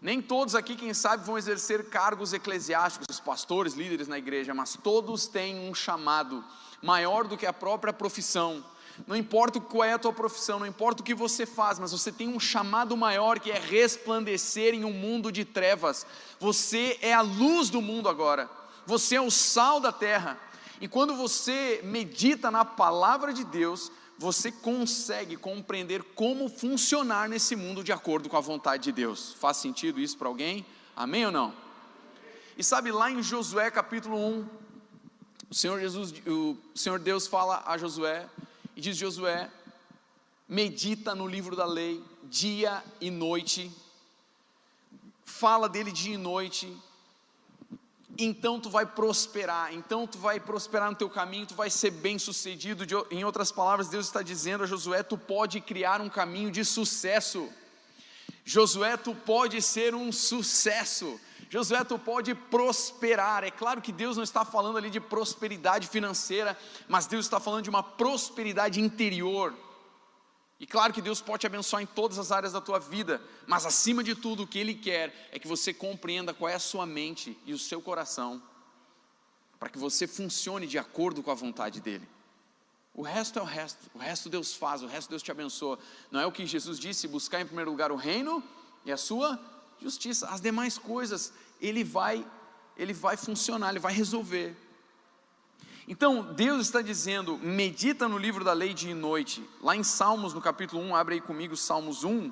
Nem 0.00 0.22
todos 0.22 0.54
aqui, 0.54 0.76
quem 0.76 0.94
sabe, 0.94 1.26
vão 1.26 1.36
exercer 1.36 1.90
cargos 1.90 2.32
eclesiásticos, 2.32 3.06
os 3.10 3.20
pastores, 3.20 3.74
líderes 3.74 4.08
na 4.08 4.16
igreja, 4.16 4.54
mas 4.54 4.78
todos 4.82 5.26
têm 5.26 5.68
um 5.68 5.74
chamado 5.74 6.42
maior 6.80 7.26
do 7.26 7.36
que 7.36 7.44
a 7.44 7.52
própria 7.52 7.92
profissão. 7.92 8.64
Não 9.06 9.14
importa 9.14 9.60
qual 9.60 9.84
é 9.84 9.92
a 9.92 9.98
tua 9.98 10.12
profissão, 10.12 10.58
não 10.58 10.66
importa 10.66 11.02
o 11.02 11.04
que 11.04 11.14
você 11.14 11.44
faz, 11.44 11.78
mas 11.78 11.92
você 11.92 12.10
tem 12.10 12.28
um 12.28 12.40
chamado 12.40 12.96
maior 12.96 13.38
que 13.38 13.50
é 13.50 13.58
resplandecer 13.58 14.74
em 14.74 14.84
um 14.84 14.92
mundo 14.92 15.30
de 15.30 15.44
trevas. 15.44 16.06
Você 16.38 16.98
é 17.02 17.12
a 17.12 17.20
luz 17.20 17.68
do 17.68 17.82
mundo 17.82 18.08
agora. 18.08 18.48
Você 18.90 19.14
é 19.14 19.20
o 19.20 19.30
sal 19.30 19.78
da 19.78 19.92
terra. 19.92 20.36
E 20.80 20.88
quando 20.88 21.14
você 21.14 21.80
medita 21.84 22.50
na 22.50 22.64
palavra 22.64 23.32
de 23.32 23.44
Deus, 23.44 23.92
você 24.18 24.50
consegue 24.50 25.36
compreender 25.36 26.02
como 26.16 26.48
funcionar 26.48 27.28
nesse 27.28 27.54
mundo 27.54 27.84
de 27.84 27.92
acordo 27.92 28.28
com 28.28 28.36
a 28.36 28.40
vontade 28.40 28.82
de 28.82 28.90
Deus. 28.90 29.32
Faz 29.34 29.58
sentido 29.58 30.00
isso 30.00 30.18
para 30.18 30.26
alguém? 30.26 30.66
Amém 30.96 31.24
ou 31.24 31.30
não? 31.30 31.54
E 32.58 32.64
sabe 32.64 32.90
lá 32.90 33.08
em 33.08 33.22
Josué 33.22 33.70
capítulo 33.70 34.16
1, 34.16 34.48
o 35.48 35.54
Senhor 35.54 35.78
Jesus, 35.78 36.12
o 36.26 36.56
Senhor 36.74 36.98
Deus 36.98 37.28
fala 37.28 37.62
a 37.66 37.78
Josué 37.78 38.28
e 38.74 38.80
diz 38.80 38.96
Josué: 38.96 39.48
medita 40.48 41.14
no 41.14 41.28
livro 41.28 41.54
da 41.54 41.64
lei 41.64 42.02
dia 42.24 42.82
e 43.00 43.08
noite. 43.08 43.70
Fala 45.24 45.68
dele 45.68 45.92
dia 45.92 46.14
e 46.14 46.18
noite, 46.18 46.76
então 48.24 48.60
tu 48.60 48.68
vai 48.68 48.84
prosperar, 48.84 49.72
então 49.74 50.06
tu 50.06 50.18
vai 50.18 50.38
prosperar 50.38 50.90
no 50.90 50.96
teu 50.96 51.08
caminho, 51.08 51.46
tu 51.46 51.54
vai 51.54 51.70
ser 51.70 51.90
bem 51.90 52.18
sucedido. 52.18 52.84
Em 53.10 53.24
outras 53.24 53.50
palavras, 53.50 53.88
Deus 53.88 54.06
está 54.06 54.22
dizendo 54.22 54.64
a 54.64 54.66
Josué: 54.66 55.02
tu 55.02 55.16
pode 55.16 55.60
criar 55.60 56.00
um 56.00 56.08
caminho 56.08 56.50
de 56.50 56.64
sucesso. 56.64 57.48
Josué, 58.44 58.96
tu 58.96 59.14
pode 59.14 59.60
ser 59.62 59.94
um 59.94 60.10
sucesso. 60.10 61.20
Josué, 61.48 61.82
tu 61.84 61.98
pode 61.98 62.34
prosperar. 62.34 63.44
É 63.44 63.50
claro 63.50 63.80
que 63.80 63.92
Deus 63.92 64.16
não 64.16 64.24
está 64.24 64.44
falando 64.44 64.78
ali 64.78 64.90
de 64.90 65.00
prosperidade 65.00 65.88
financeira, 65.88 66.56
mas 66.88 67.06
Deus 67.06 67.26
está 67.26 67.40
falando 67.40 67.64
de 67.64 67.70
uma 67.70 67.82
prosperidade 67.82 68.80
interior 68.80 69.54
e 70.60 70.66
claro 70.66 70.92
que 70.92 71.00
Deus 71.00 71.22
pode 71.22 71.40
te 71.40 71.46
abençoar 71.46 71.82
em 71.82 71.86
todas 71.86 72.18
as 72.18 72.30
áreas 72.30 72.52
da 72.52 72.60
tua 72.60 72.78
vida, 72.78 73.18
mas 73.46 73.64
acima 73.64 74.04
de 74.04 74.14
tudo, 74.14 74.42
o 74.42 74.46
que 74.46 74.58
Ele 74.58 74.74
quer 74.74 75.30
é 75.32 75.38
que 75.38 75.48
você 75.48 75.72
compreenda 75.72 76.34
qual 76.34 76.50
é 76.50 76.54
a 76.54 76.58
sua 76.58 76.84
mente 76.84 77.36
e 77.46 77.54
o 77.54 77.58
seu 77.58 77.80
coração, 77.80 78.42
para 79.58 79.70
que 79.70 79.78
você 79.78 80.06
funcione 80.06 80.66
de 80.66 80.78
acordo 80.78 81.22
com 81.22 81.30
a 81.30 81.34
vontade 81.34 81.80
dEle. 81.80 82.06
O 82.94 83.00
resto 83.00 83.38
é 83.38 83.42
o 83.42 83.44
resto, 83.46 83.90
o 83.94 83.98
resto 83.98 84.28
Deus 84.28 84.54
faz, 84.54 84.82
o 84.82 84.86
resto 84.86 85.08
Deus 85.08 85.22
te 85.22 85.30
abençoa. 85.30 85.78
Não 86.10 86.20
é 86.20 86.26
o 86.26 86.32
que 86.32 86.44
Jesus 86.44 86.78
disse: 86.78 87.08
buscar 87.08 87.40
em 87.40 87.46
primeiro 87.46 87.70
lugar 87.70 87.90
o 87.90 87.96
reino 87.96 88.42
e 88.84 88.92
a 88.92 88.98
sua 88.98 89.40
justiça. 89.80 90.28
As 90.28 90.42
demais 90.42 90.76
coisas 90.76 91.32
Ele 91.58 91.82
vai, 91.82 92.26
Ele 92.76 92.92
vai 92.92 93.16
funcionar, 93.16 93.70
Ele 93.70 93.78
vai 93.78 93.94
resolver. 93.94 94.54
Então, 95.88 96.22
Deus 96.34 96.66
está 96.66 96.82
dizendo: 96.82 97.38
medita 97.38 98.08
no 98.08 98.18
livro 98.18 98.44
da 98.44 98.52
lei 98.52 98.74
dia 98.74 98.90
e 98.90 98.94
noite. 98.94 99.42
Lá 99.60 99.74
em 99.74 99.82
Salmos, 99.82 100.34
no 100.34 100.40
capítulo 100.40 100.82
1, 100.82 100.94
abre 100.94 101.14
aí 101.16 101.20
comigo 101.20 101.56
Salmos 101.56 102.04
1. 102.04 102.30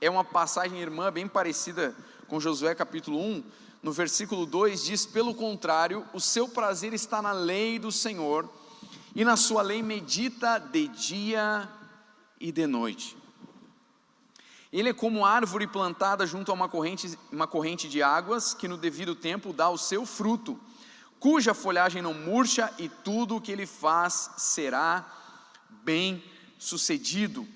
É 0.00 0.10
uma 0.10 0.24
passagem, 0.24 0.80
irmã, 0.80 1.10
bem 1.10 1.26
parecida 1.26 1.94
com 2.28 2.40
Josué 2.40 2.74
capítulo 2.74 3.18
1. 3.18 3.44
No 3.82 3.92
versículo 3.92 4.46
2 4.46 4.84
diz: 4.84 5.06
Pelo 5.06 5.34
contrário, 5.34 6.06
o 6.12 6.20
seu 6.20 6.48
prazer 6.48 6.92
está 6.92 7.22
na 7.22 7.32
lei 7.32 7.78
do 7.78 7.90
Senhor, 7.90 8.48
e 9.14 9.24
na 9.24 9.36
sua 9.36 9.62
lei 9.62 9.82
medita 9.82 10.58
de 10.58 10.88
dia 10.88 11.68
e 12.40 12.52
de 12.52 12.66
noite. 12.66 13.16
Ele 14.72 14.88
é 14.88 14.94
como 14.94 15.26
árvore 15.26 15.66
plantada 15.66 16.26
junto 16.26 16.50
a 16.50 16.54
uma 16.54 16.68
corrente, 16.68 17.18
uma 17.30 17.46
corrente 17.46 17.88
de 17.88 18.02
águas, 18.02 18.54
que 18.54 18.66
no 18.66 18.76
devido 18.76 19.14
tempo 19.14 19.52
dá 19.52 19.68
o 19.68 19.76
seu 19.76 20.06
fruto 20.06 20.58
cuja 21.22 21.54
folhagem 21.54 22.02
não 22.02 22.12
murcha 22.12 22.68
e 22.76 22.88
tudo 22.88 23.36
o 23.36 23.40
que 23.40 23.52
ele 23.52 23.64
faz 23.64 24.30
será 24.36 25.06
bem 25.84 26.20
sucedido. 26.58 27.46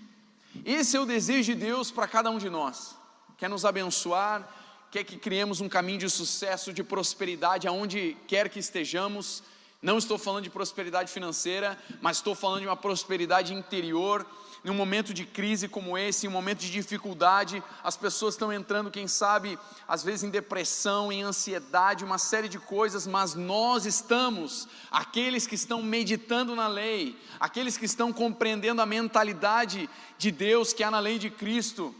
Esse 0.64 0.96
é 0.96 1.00
o 1.00 1.04
desejo 1.04 1.52
de 1.52 1.58
Deus 1.58 1.90
para 1.90 2.06
cada 2.06 2.30
um 2.30 2.38
de 2.38 2.48
nós. 2.48 2.94
Quer 3.36 3.50
nos 3.50 3.64
abençoar, 3.64 4.48
quer 4.88 5.02
que 5.02 5.16
criemos 5.16 5.60
um 5.60 5.68
caminho 5.68 5.98
de 5.98 6.08
sucesso, 6.08 6.72
de 6.72 6.84
prosperidade 6.84 7.66
aonde 7.66 8.16
quer 8.28 8.48
que 8.48 8.60
estejamos. 8.60 9.42
Não 9.82 9.98
estou 9.98 10.16
falando 10.16 10.44
de 10.44 10.50
prosperidade 10.50 11.10
financeira, 11.10 11.76
mas 12.00 12.18
estou 12.18 12.36
falando 12.36 12.60
de 12.60 12.68
uma 12.68 12.76
prosperidade 12.76 13.52
interior 13.52 14.24
em 14.66 14.70
um 14.70 14.74
momento 14.74 15.14
de 15.14 15.24
crise 15.24 15.68
como 15.68 15.96
esse, 15.96 16.26
em 16.26 16.28
um 16.28 16.32
momento 16.32 16.58
de 16.58 16.72
dificuldade, 16.72 17.62
as 17.84 17.96
pessoas 17.96 18.34
estão 18.34 18.52
entrando, 18.52 18.90
quem 18.90 19.06
sabe, 19.06 19.56
às 19.86 20.02
vezes 20.02 20.24
em 20.24 20.28
depressão, 20.28 21.12
em 21.12 21.22
ansiedade, 21.22 22.04
uma 22.04 22.18
série 22.18 22.48
de 22.48 22.58
coisas, 22.58 23.06
mas 23.06 23.36
nós 23.36 23.86
estamos, 23.86 24.66
aqueles 24.90 25.46
que 25.46 25.54
estão 25.54 25.84
meditando 25.84 26.56
na 26.56 26.66
lei, 26.66 27.16
aqueles 27.38 27.78
que 27.78 27.84
estão 27.84 28.12
compreendendo 28.12 28.82
a 28.82 28.86
mentalidade 28.86 29.88
de 30.18 30.32
Deus 30.32 30.72
que 30.72 30.82
há 30.82 30.90
na 30.90 30.98
lei 30.98 31.16
de 31.16 31.30
Cristo, 31.30 31.94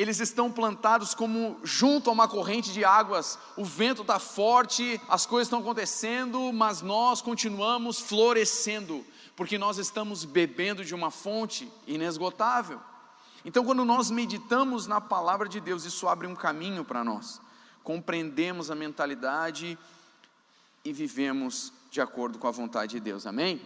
eles 0.00 0.18
estão 0.18 0.50
plantados 0.50 1.12
como 1.12 1.60
junto 1.62 2.08
a 2.08 2.12
uma 2.14 2.26
corrente 2.26 2.72
de 2.72 2.82
águas, 2.82 3.38
o 3.54 3.66
vento 3.66 4.00
está 4.00 4.18
forte, 4.18 4.98
as 5.06 5.26
coisas 5.26 5.46
estão 5.46 5.58
acontecendo, 5.58 6.50
mas 6.54 6.80
nós 6.80 7.20
continuamos 7.20 8.00
florescendo 8.00 9.04
porque 9.36 9.58
nós 9.58 9.76
estamos 9.76 10.24
bebendo 10.24 10.82
de 10.82 10.94
uma 10.94 11.10
fonte 11.10 11.70
inesgotável. 11.86 12.80
Então, 13.44 13.62
quando 13.62 13.84
nós 13.84 14.10
meditamos 14.10 14.86
na 14.86 15.02
palavra 15.02 15.46
de 15.46 15.60
Deus, 15.60 15.84
isso 15.84 16.08
abre 16.08 16.26
um 16.26 16.34
caminho 16.34 16.82
para 16.82 17.04
nós. 17.04 17.38
Compreendemos 17.84 18.70
a 18.70 18.74
mentalidade 18.74 19.78
e 20.82 20.94
vivemos 20.94 21.74
de 21.90 22.00
acordo 22.00 22.38
com 22.38 22.48
a 22.48 22.50
vontade 22.50 22.92
de 22.92 23.00
Deus. 23.00 23.26
Amém? 23.26 23.60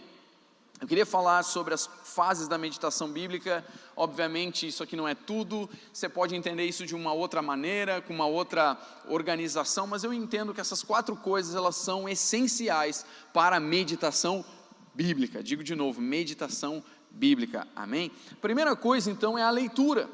Eu 0.85 0.89
queria 0.89 1.07
falar 1.07 1.43
sobre 1.45 1.73
as 1.73 1.87
fases 1.87 2.47
da 2.47 2.59
meditação 2.59 3.11
bíblica. 3.11 3.65
Obviamente, 3.97 4.67
isso 4.67 4.83
aqui 4.83 4.95
não 4.95 5.09
é 5.09 5.15
tudo. 5.15 5.67
Você 5.91 6.11
pode 6.11 6.37
entender 6.37 6.67
isso 6.67 6.85
de 6.85 6.95
uma 6.95 7.11
outra 7.11 7.41
maneira, 7.41 8.03
com 8.03 8.13
uma 8.13 8.27
outra 8.27 8.77
organização, 9.09 9.87
mas 9.87 10.05
eu 10.05 10.13
entendo 10.13 10.53
que 10.53 10.61
essas 10.61 10.83
quatro 10.83 11.17
coisas 11.17 11.55
elas 11.55 11.77
são 11.77 12.07
essenciais 12.07 13.07
para 13.33 13.57
a 13.57 13.61
meditação 13.61 14.45
bíblica. 14.95 15.43
Digo 15.43 15.65
de 15.65 15.75
novo, 15.75 16.03
meditação 16.03 16.85
bíblica. 17.11 17.67
Amém? 17.75 18.13
Primeira 18.43 18.77
coisa 18.77 19.11
então 19.11 19.39
é 19.39 19.43
a 19.43 19.49
leitura. 19.49 20.07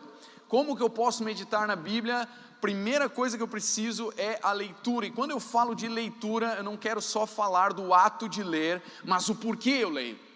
Como 0.46 0.76
que 0.76 0.82
eu 0.84 0.90
posso 0.90 1.24
meditar 1.24 1.66
na 1.66 1.74
Bíblia? 1.74 2.28
Primeira 2.60 3.08
coisa 3.08 3.36
que 3.36 3.42
eu 3.42 3.48
preciso 3.48 4.12
é 4.16 4.38
a 4.40 4.52
leitura. 4.52 5.06
E 5.06 5.10
quando 5.10 5.32
eu 5.32 5.40
falo 5.40 5.74
de 5.74 5.88
leitura, 5.88 6.54
eu 6.58 6.62
não 6.62 6.76
quero 6.76 7.02
só 7.02 7.26
falar 7.26 7.72
do 7.72 7.92
ato 7.92 8.28
de 8.28 8.44
ler, 8.44 8.80
mas 9.04 9.28
o 9.28 9.34
porquê 9.34 9.70
eu 9.70 9.90
leio. 9.90 10.29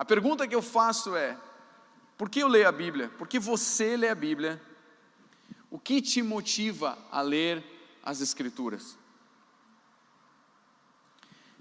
A 0.00 0.04
pergunta 0.06 0.48
que 0.48 0.54
eu 0.54 0.62
faço 0.62 1.14
é: 1.14 1.36
por 2.16 2.30
que 2.30 2.40
eu 2.40 2.48
leio 2.48 2.66
a 2.66 2.72
Bíblia? 2.72 3.10
Por 3.18 3.28
que 3.28 3.38
você 3.38 3.98
lê 3.98 4.08
a 4.08 4.14
Bíblia? 4.14 4.58
O 5.70 5.78
que 5.78 6.00
te 6.00 6.22
motiva 6.22 6.96
a 7.12 7.20
ler 7.20 7.62
as 8.02 8.22
Escrituras? 8.22 8.96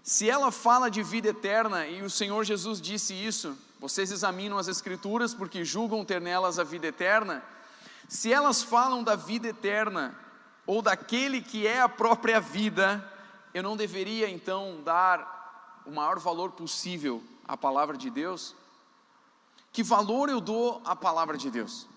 Se 0.01 0.29
ela 0.29 0.53
fala 0.53 0.89
de 0.89 1.03
vida 1.03 1.27
eterna, 1.27 1.85
e 1.85 2.01
o 2.01 2.09
Senhor 2.09 2.45
Jesus 2.45 2.79
disse 2.79 3.13
isso, 3.13 3.57
vocês 3.77 4.09
examinam 4.09 4.57
as 4.57 4.69
Escrituras 4.69 5.33
porque 5.33 5.65
julgam 5.65 6.05
ter 6.05 6.21
nelas 6.21 6.57
a 6.57 6.63
vida 6.63 6.87
eterna. 6.87 7.43
Se 8.07 8.31
elas 8.31 8.63
falam 8.63 9.03
da 9.03 9.17
vida 9.17 9.49
eterna, 9.49 10.17
ou 10.65 10.81
daquele 10.81 11.41
que 11.41 11.67
é 11.67 11.81
a 11.81 11.89
própria 11.89 12.39
vida, 12.39 13.05
eu 13.53 13.61
não 13.61 13.75
deveria 13.75 14.29
então 14.29 14.81
dar 14.81 15.38
o 15.89 15.95
maior 15.95 16.19
valor 16.19 16.51
possível 16.51 17.23
à 17.47 17.57
palavra 17.57 17.97
de 17.97 18.09
Deus? 18.09 18.55
Que 19.71 19.83
valor 19.83 20.29
eu 20.29 20.39
dou 20.39 20.81
à 20.85 20.95
palavra 20.95 21.37
de 21.37 21.49
Deus? 21.49 21.87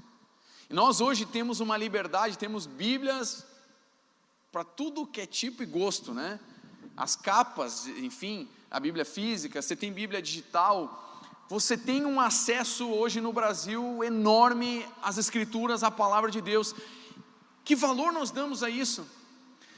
E 0.69 0.75
nós 0.75 1.01
hoje 1.01 1.27
temos 1.27 1.61
uma 1.61 1.77
liberdade, 1.77 2.39
temos 2.39 2.67
Bíblias 2.67 3.47
para 4.51 4.65
tudo 4.65 5.07
que 5.07 5.21
é 5.21 5.27
tipo 5.27 5.63
e 5.63 5.67
gosto, 5.67 6.13
né? 6.13 6.41
as 6.97 7.17
capas, 7.17 7.87
enfim, 7.87 8.49
a 8.71 8.79
Bíblia 8.79 9.05
física, 9.05 9.61
você 9.61 9.75
tem 9.75 9.93
Bíblia 9.93 10.21
digital, 10.21 11.23
você 11.49 11.77
tem 11.77 12.05
um 12.05 12.21
acesso 12.21 12.89
hoje 12.89 13.21
no 13.21 13.33
Brasil 13.33 14.03
enorme 14.03 14.87
às 15.03 15.19
Escrituras, 15.19 15.83
à 15.83 15.91
palavra 15.91 16.31
de 16.31 16.41
Deus. 16.41 16.75
Que 17.65 17.77
valor 17.77 18.13
nós 18.13 18.31
damos 18.31 18.63
a 18.63 18.71
isso? 18.71 19.07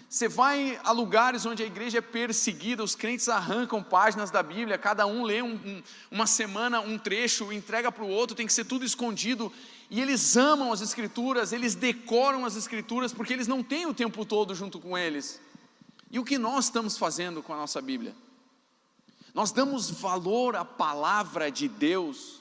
Você 0.09 0.29
vai 0.29 0.79
a 0.85 0.93
lugares 0.93 1.45
onde 1.45 1.63
a 1.63 1.67
igreja 1.67 1.99
é 1.99 2.01
perseguida, 2.01 2.85
os 2.85 2.95
crentes 2.95 3.29
arrancam 3.29 3.83
páginas 3.83 4.31
da 4.31 4.43
Bíblia, 4.43 4.79
cada 4.79 5.07
um 5.07 5.25
lê 5.25 5.43
um, 5.43 5.55
um, 5.55 5.83
uma 6.11 6.27
semana 6.27 6.81
um 6.81 6.97
trecho, 6.97 7.53
entrega 7.53 7.91
para 7.91 8.05
o 8.05 8.09
outro, 8.09 8.37
tem 8.37 8.47
que 8.47 8.53
ser 8.53 8.65
tudo 8.65 8.85
escondido. 8.85 9.53
E 9.91 10.01
eles 10.01 10.37
amam 10.37 10.73
as 10.73 10.81
Escrituras, 10.81 11.53
eles 11.53 11.75
decoram 11.75 12.45
as 12.45 12.57
Escrituras, 12.57 13.13
porque 13.13 13.33
eles 13.33 13.49
não 13.49 13.63
têm 13.63 13.87
o 13.87 13.95
tempo 13.95 14.25
todo 14.25 14.55
junto 14.55 14.79
com 14.79 14.97
eles. 14.97 15.41
E 16.11 16.19
o 16.19 16.25
que 16.25 16.39
nós 16.39 16.67
estamos 16.67 16.97
fazendo 16.97 17.43
com 17.43 17.53
a 17.53 17.57
nossa 17.57 17.83
Bíblia? 17.83 18.15
Nós 19.35 19.51
damos 19.51 19.91
valor 19.91 20.55
à 20.55 20.65
palavra 20.65 21.51
de 21.51 21.67
Deus. 21.67 22.41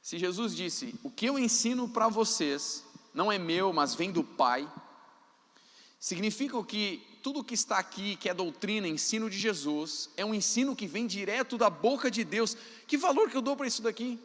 Se 0.00 0.18
Jesus 0.18 0.56
disse: 0.56 0.94
O 1.02 1.10
que 1.10 1.26
eu 1.26 1.38
ensino 1.38 1.86
para 1.86 2.08
vocês 2.08 2.84
não 3.12 3.30
é 3.30 3.38
meu, 3.38 3.70
mas 3.72 3.94
vem 3.94 4.10
do 4.10 4.24
Pai, 4.24 4.66
significa 6.02 6.60
que 6.64 7.00
tudo 7.22 7.44
que 7.44 7.54
está 7.54 7.78
aqui, 7.78 8.16
que 8.16 8.28
é 8.28 8.34
doutrina, 8.34 8.88
ensino 8.88 9.30
de 9.30 9.38
Jesus, 9.38 10.10
é 10.16 10.24
um 10.24 10.34
ensino 10.34 10.74
que 10.74 10.84
vem 10.84 11.06
direto 11.06 11.56
da 11.56 11.70
boca 11.70 12.10
de 12.10 12.24
Deus. 12.24 12.56
Que 12.88 12.96
valor 12.96 13.30
que 13.30 13.36
eu 13.36 13.40
dou 13.40 13.56
para 13.56 13.68
isso 13.68 13.80
daqui? 13.82 14.18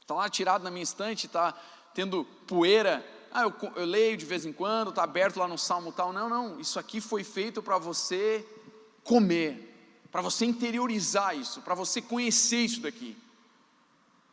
Está 0.00 0.14
lá 0.14 0.28
tirado 0.28 0.64
na 0.64 0.70
minha 0.72 0.82
estante, 0.82 1.26
está 1.26 1.52
tendo 1.94 2.24
poeira. 2.48 3.06
Ah, 3.30 3.42
eu, 3.42 3.54
eu 3.76 3.84
leio 3.84 4.16
de 4.16 4.26
vez 4.26 4.44
em 4.44 4.52
quando, 4.52 4.88
está 4.90 5.04
aberto 5.04 5.36
lá 5.36 5.46
no 5.46 5.56
salmo 5.56 5.92
tal. 5.92 6.12
Não, 6.12 6.28
não, 6.28 6.58
isso 6.58 6.80
aqui 6.80 7.00
foi 7.00 7.22
feito 7.22 7.62
para 7.62 7.78
você 7.78 8.44
comer, 9.04 9.72
para 10.10 10.20
você 10.20 10.46
interiorizar 10.46 11.38
isso, 11.38 11.60
para 11.60 11.76
você 11.76 12.02
conhecer 12.02 12.64
isso 12.64 12.80
daqui. 12.80 13.16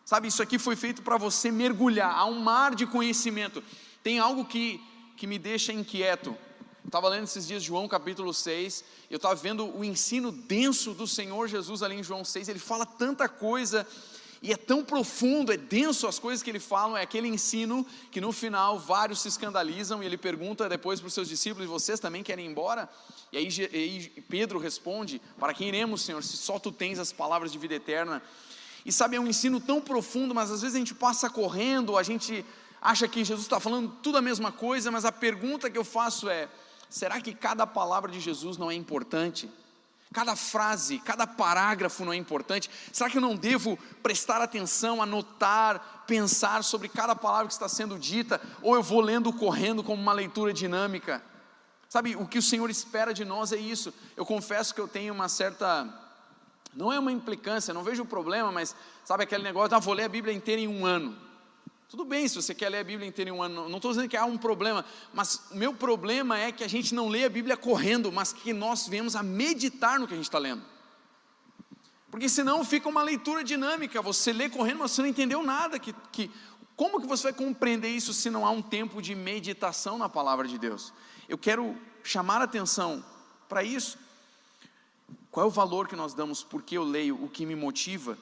Sabe, 0.04 0.30
isso 0.30 0.42
aqui 0.42 0.58
foi 0.58 0.76
feito 0.76 1.04
para 1.04 1.16
você 1.16 1.52
mergulhar, 1.52 2.12
há 2.12 2.26
um 2.26 2.40
mar 2.40 2.74
de 2.74 2.88
conhecimento. 2.88 3.64
Tem 4.02 4.18
algo 4.18 4.44
que, 4.46 4.84
que 5.16 5.28
me 5.28 5.38
deixa 5.38 5.72
inquieto. 5.72 6.36
Estava 6.86 7.10
lendo 7.10 7.24
esses 7.24 7.48
dias 7.48 7.64
João 7.64 7.88
capítulo 7.88 8.34
6, 8.34 8.84
eu 9.10 9.16
estava 9.16 9.36
vendo 9.36 9.66
o 9.76 9.84
ensino 9.84 10.32
denso 10.32 10.94
do 10.94 11.08
Senhor 11.08 11.48
Jesus 11.48 11.82
ali 11.82 11.96
em 11.96 12.04
João 12.04 12.26
6, 12.26 12.50
ele 12.50 12.60
fala 12.60 12.86
tanta 12.86 13.28
coisa, 13.30 13.88
e 14.42 14.52
é 14.52 14.58
tão 14.58 14.84
profundo, 14.84 15.54
é 15.54 15.58
denso 15.58 16.06
as 16.06 16.20
coisas 16.20 16.44
que 16.44 16.50
ele 16.50 16.60
fala, 16.60 17.00
é 17.00 17.04
aquele 17.04 17.30
ensino 17.30 17.86
que 18.12 18.20
no 18.20 18.34
final 18.34 18.78
vários 18.78 19.22
se 19.22 19.30
escandalizam, 19.30 20.04
e 20.04 20.06
ele 20.06 20.18
pergunta 20.18 20.68
depois 20.68 21.00
para 21.00 21.08
os 21.08 21.14
seus 21.14 21.30
discípulos: 21.30 21.70
vocês 21.70 21.98
também 21.98 22.22
querem 22.22 22.46
ir 22.46 22.50
embora? 22.50 22.90
E 23.32 23.38
aí, 23.38 23.48
e 23.48 23.76
aí 23.76 24.24
Pedro 24.28 24.60
responde: 24.60 25.22
Para 25.40 25.54
quem 25.54 25.70
iremos, 25.70 26.02
Senhor, 26.02 26.22
se 26.22 26.36
só 26.36 26.60
tu 26.60 26.74
tens 26.74 27.00
as 27.00 27.14
palavras 27.14 27.54
de 27.54 27.58
vida 27.58 27.76
eterna? 27.76 28.22
E 28.86 28.92
sabe, 28.92 29.16
é 29.16 29.20
um 29.20 29.28
ensino 29.28 29.62
tão 29.62 29.80
profundo, 29.80 30.36
mas 30.36 30.52
às 30.52 30.62
vezes 30.62 30.76
a 30.76 30.80
gente 30.80 30.94
passa 30.94 31.30
correndo, 31.30 31.98
a 31.98 32.04
gente 32.04 32.44
acha 32.84 33.08
que 33.08 33.24
Jesus 33.24 33.46
está 33.46 33.60
falando 33.60 33.90
tudo 34.04 34.18
a 34.18 34.22
mesma 34.22 34.52
coisa, 34.52 34.92
mas 34.92 35.06
a 35.06 35.12
pergunta 35.12 35.72
que 35.72 35.78
eu 35.78 35.86
faço 35.86 36.30
é: 36.30 36.50
será 36.90 37.22
que 37.22 37.34
cada 37.34 37.66
palavra 37.66 38.12
de 38.12 38.20
Jesus 38.20 38.58
não 38.58 38.70
é 38.70 38.76
importante? 38.76 39.50
Cada 40.14 40.36
frase, 40.36 41.00
cada 41.00 41.26
parágrafo 41.26 42.06
não 42.06 42.14
é 42.14 42.16
importante? 42.16 42.70
Será 42.92 43.10
que 43.10 43.18
eu 43.18 43.22
não 43.22 43.36
devo 43.36 43.80
prestar 44.04 44.42
atenção, 44.42 45.02
anotar, 45.02 46.04
pensar 46.06 46.64
sobre 46.64 46.88
cada 46.88 47.16
palavra 47.16 47.48
que 47.48 47.54
está 47.54 47.68
sendo 47.68 47.98
dita? 47.98 48.40
Ou 48.62 48.76
eu 48.76 48.84
vou 48.84 49.02
lendo 49.02 49.34
correndo 49.34 49.84
como 49.84 50.00
uma 50.00 50.14
leitura 50.14 50.54
dinâmica? 50.54 51.24
Sabe, 51.90 52.16
o 52.16 52.28
que 52.28 52.38
o 52.38 52.44
Senhor 52.44 52.70
espera 52.70 53.12
de 53.12 53.26
nós 53.26 53.52
é 53.52 53.58
isso. 53.58 53.92
Eu 54.16 54.26
confesso 54.26 54.76
que 54.76 54.82
eu 54.82 54.88
tenho 54.88 55.14
uma 55.14 55.30
certa 55.30 56.02
não 56.76 56.92
é 56.92 56.98
uma 56.98 57.12
implicância, 57.12 57.74
não 57.74 57.84
vejo 57.84 58.04
problema, 58.04 58.52
mas 58.52 58.76
sabe 59.06 59.24
aquele 59.24 59.44
negócio, 59.44 59.76
ah, 59.76 59.80
vou 59.80 59.94
ler 59.94 60.06
a 60.06 60.10
Bíblia 60.10 60.34
inteira 60.34 60.60
em 60.62 60.68
um 60.68 60.86
ano. 60.86 61.16
Tudo 61.90 62.06
bem 62.06 62.28
se 62.28 62.36
você 62.36 62.56
quer 62.56 62.70
ler 62.70 62.80
a 62.80 62.84
Bíblia 62.84 63.08
inteira 63.08 63.30
em 63.30 63.34
um 63.34 63.44
ano, 63.44 63.70
não 63.70 63.78
estou 63.78 63.92
dizendo 63.92 64.10
que 64.10 64.18
há 64.18 64.26
um 64.26 64.38
problema, 64.38 64.84
mas 65.14 65.42
o 65.52 65.56
meu 65.56 65.74
problema 65.74 66.40
é 66.40 66.52
que 66.52 66.64
a 66.64 66.68
gente 66.68 66.96
não 66.96 67.08
lê 67.08 67.24
a 67.24 67.30
Bíblia 67.30 67.56
correndo, 67.56 68.12
mas 68.12 68.34
que 68.34 68.52
nós 68.52 68.88
venhamos 68.88 69.16
a 69.16 69.22
meditar 69.22 70.00
no 70.00 70.08
que 70.08 70.14
a 70.14 70.18
gente 70.18 70.26
está 70.26 70.40
lendo. 70.40 70.64
Porque 72.10 72.30
senão 72.30 72.64
fica 72.64 72.88
uma 72.88 73.02
leitura 73.02 73.44
dinâmica, 73.44 74.02
você 74.02 74.32
lê 74.32 74.48
correndo, 74.48 74.80
mas 74.80 74.92
você 74.92 75.02
não 75.02 75.10
entendeu 75.10 75.42
nada. 75.42 75.80
Que, 75.80 75.94
que, 76.12 76.30
como 76.76 77.02
que 77.02 77.08
você 77.08 77.24
vai 77.24 77.34
compreender 77.34 77.90
isso 77.90 78.14
se 78.14 78.30
não 78.30 78.46
há 78.46 78.52
um 78.52 78.62
tempo 78.62 79.02
de 79.02 79.16
meditação 79.16 79.98
na 79.98 80.08
palavra 80.08 80.48
de 80.48 80.60
Deus? 80.60 80.94
Eu 81.28 81.38
quero 81.38 81.76
chamar 82.04 82.42
a 82.42 82.44
atenção 82.44 83.04
para 83.50 83.64
isso. 83.64 83.98
Qual 85.32 85.46
é 85.46 85.48
o 85.48 85.52
valor 85.52 85.88
que 85.88 85.96
nós 85.96 86.14
damos 86.14 86.44
porque 86.44 86.78
eu 86.78 86.84
leio, 86.84 87.24
o 87.24 87.28
que 87.28 87.48
me 87.48 87.56
motiva? 87.56 88.16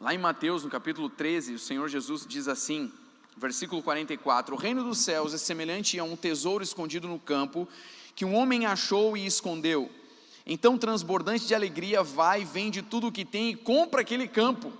Lá 0.00 0.14
em 0.14 0.18
Mateus, 0.18 0.62
no 0.62 0.70
capítulo 0.70 1.08
13, 1.08 1.54
o 1.54 1.58
Senhor 1.58 1.88
Jesus 1.88 2.26
diz 2.26 2.48
assim, 2.48 2.92
versículo 3.36 3.82
44: 3.82 4.54
O 4.54 4.58
reino 4.58 4.82
dos 4.82 4.98
céus 4.98 5.34
é 5.34 5.38
semelhante 5.38 5.98
a 5.98 6.04
um 6.04 6.16
tesouro 6.16 6.62
escondido 6.62 7.08
no 7.08 7.18
campo, 7.18 7.68
que 8.14 8.24
um 8.24 8.34
homem 8.34 8.66
achou 8.66 9.16
e 9.16 9.26
escondeu. 9.26 9.90
Então, 10.46 10.78
transbordante 10.78 11.46
de 11.46 11.54
alegria, 11.54 12.02
vai, 12.02 12.44
vende 12.44 12.80
tudo 12.80 13.08
o 13.08 13.12
que 13.12 13.24
tem 13.24 13.50
e 13.50 13.56
compra 13.56 14.02
aquele 14.02 14.28
campo. 14.28 14.72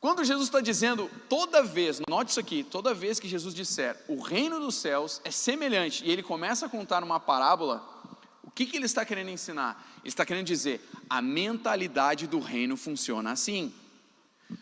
Quando 0.00 0.24
Jesus 0.24 0.48
está 0.48 0.60
dizendo, 0.60 1.08
toda 1.28 1.62
vez, 1.62 2.00
note 2.08 2.30
isso 2.30 2.40
aqui, 2.40 2.64
toda 2.64 2.92
vez 2.92 3.20
que 3.20 3.28
Jesus 3.28 3.54
disser, 3.54 3.96
o 4.08 4.20
reino 4.20 4.58
dos 4.58 4.74
céus 4.74 5.20
é 5.22 5.30
semelhante, 5.30 6.04
e 6.04 6.10
ele 6.10 6.24
começa 6.24 6.66
a 6.66 6.68
contar 6.68 7.04
uma 7.04 7.20
parábola, 7.20 7.88
o 8.42 8.50
que, 8.50 8.66
que 8.66 8.76
ele 8.76 8.86
está 8.86 9.04
querendo 9.04 9.30
ensinar? 9.30 9.82
Ele 10.00 10.08
está 10.08 10.24
querendo 10.24 10.46
dizer: 10.46 10.80
a 11.08 11.22
mentalidade 11.22 12.26
do 12.26 12.40
reino 12.40 12.76
funciona 12.76 13.32
assim. 13.32 13.72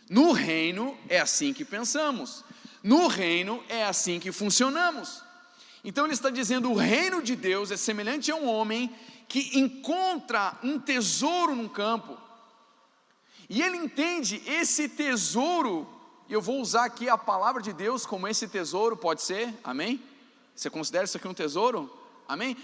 No 0.09 0.33
reino 0.33 0.97
é 1.09 1.21
assim 1.21 1.53
que 1.53 1.65
pensamos. 1.65 2.45
No 2.83 3.09
reino 3.09 3.63
é 3.69 3.85
assim 3.85 4.21
que 4.21 4.33
funcionamos. 4.33 5.23
Então 5.83 6.05
ele 6.05 6.15
está 6.15 6.31
dizendo: 6.31 6.71
o 6.71 6.77
reino 6.77 7.23
de 7.23 7.35
Deus 7.35 7.71
é 7.71 7.77
semelhante 7.77 8.31
a 8.31 8.37
um 8.37 8.47
homem 8.47 8.95
que 9.29 9.59
encontra 9.59 10.59
um 10.63 10.79
tesouro 10.79 11.55
num 11.55 11.69
campo. 11.69 12.19
E 13.49 13.63
ele 13.63 13.77
entende 13.77 14.43
esse 14.47 14.89
tesouro, 14.89 15.89
eu 16.29 16.41
vou 16.41 16.61
usar 16.61 16.85
aqui 16.85 17.09
a 17.09 17.19
palavra 17.19 17.61
de 17.61 17.73
Deus 17.73 18.07
como 18.07 18.29
esse 18.29 18.47
tesouro, 18.47 18.97
pode 18.97 19.23
ser? 19.23 19.53
Amém? 19.65 20.01
Você 20.55 20.71
considera 20.71 21.05
isso 21.05 21.17
aqui 21.17 21.27
um 21.27 21.35
tesouro? 21.35 21.91
Amém? 22.29 22.57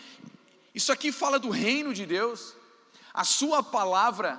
Isso 0.76 0.92
aqui 0.92 1.10
fala 1.10 1.38
do 1.38 1.48
reino 1.48 1.94
de 1.94 2.04
Deus, 2.04 2.54
a 3.14 3.24
Sua 3.24 3.62
palavra. 3.62 4.38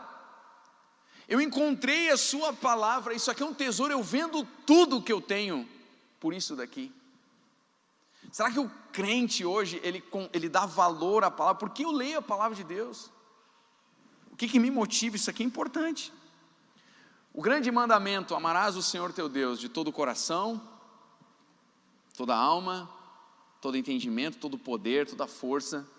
Eu 1.28 1.41
encontrei 1.41 2.12
a 2.12 2.15
Sua 2.15 2.54
palavra, 2.54 3.15
isso 3.15 3.32
aqui 3.32 3.41
é 3.41 3.45
um 3.45 3.56
tesouro, 3.56 3.91
eu 3.91 4.04
vendo 4.04 4.47
tudo 4.63 5.02
que 5.02 5.12
eu 5.12 5.19
tenho 5.19 5.67
por 6.19 6.36
isso 6.36 6.56
daqui. 6.56 6.93
Será 8.32 8.52
que 8.52 8.60
o 8.60 8.69
crente 8.91 9.43
hoje, 9.43 9.82
ele, 9.84 10.04
ele 10.32 10.47
dá 10.47 10.67
valor 10.67 11.23
à 11.23 11.32
palavra? 11.32 11.58
Porque 11.58 11.84
eu 11.84 11.89
leio 11.91 12.19
a 12.19 12.21
palavra 12.21 12.56
de 12.56 12.63
Deus. 12.63 13.10
O 14.32 14.36
que, 14.36 14.47
que 14.47 14.60
me 14.60 14.69
motiva? 14.69 15.15
Isso 15.15 15.32
aqui 15.32 15.41
é 15.41 15.45
importante. 15.45 16.13
O 17.34 17.41
grande 17.41 17.71
mandamento: 17.71 18.36
amarás 18.36 18.76
o 18.76 18.84
Senhor 18.84 19.12
teu 19.12 19.28
Deus 19.28 19.60
de 19.60 19.69
todo 19.69 19.88
o 19.88 19.91
coração, 19.91 20.62
toda 22.15 22.36
a 22.36 22.38
alma, 22.38 22.88
todo 23.60 23.76
entendimento, 23.76 24.38
todo 24.38 24.56
poder, 24.56 25.08
toda 25.10 25.26
força. 25.26 25.96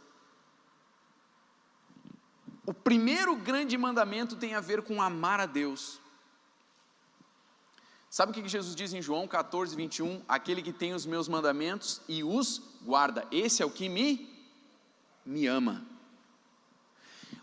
O 2.68 2.74
primeiro 2.74 3.34
grande 3.34 3.78
mandamento 3.78 4.36
tem 4.36 4.54
a 4.54 4.60
ver 4.60 4.82
com 4.82 5.00
amar 5.00 5.40
a 5.40 5.46
Deus. 5.46 5.98
Sabe 8.10 8.30
o 8.30 8.34
que 8.34 8.46
Jesus 8.46 8.76
diz 8.76 8.92
em 8.92 9.00
João 9.00 9.26
14, 9.26 9.74
21? 9.74 10.20
Aquele 10.28 10.60
que 10.60 10.70
tem 10.70 10.92
os 10.92 11.06
meus 11.06 11.28
mandamentos 11.28 12.02
e 12.06 12.22
os 12.22 12.60
guarda, 12.82 13.26
esse 13.32 13.62
é 13.62 13.64
o 13.64 13.70
que 13.70 13.88
me, 13.88 14.28
me 15.24 15.46
ama. 15.46 15.82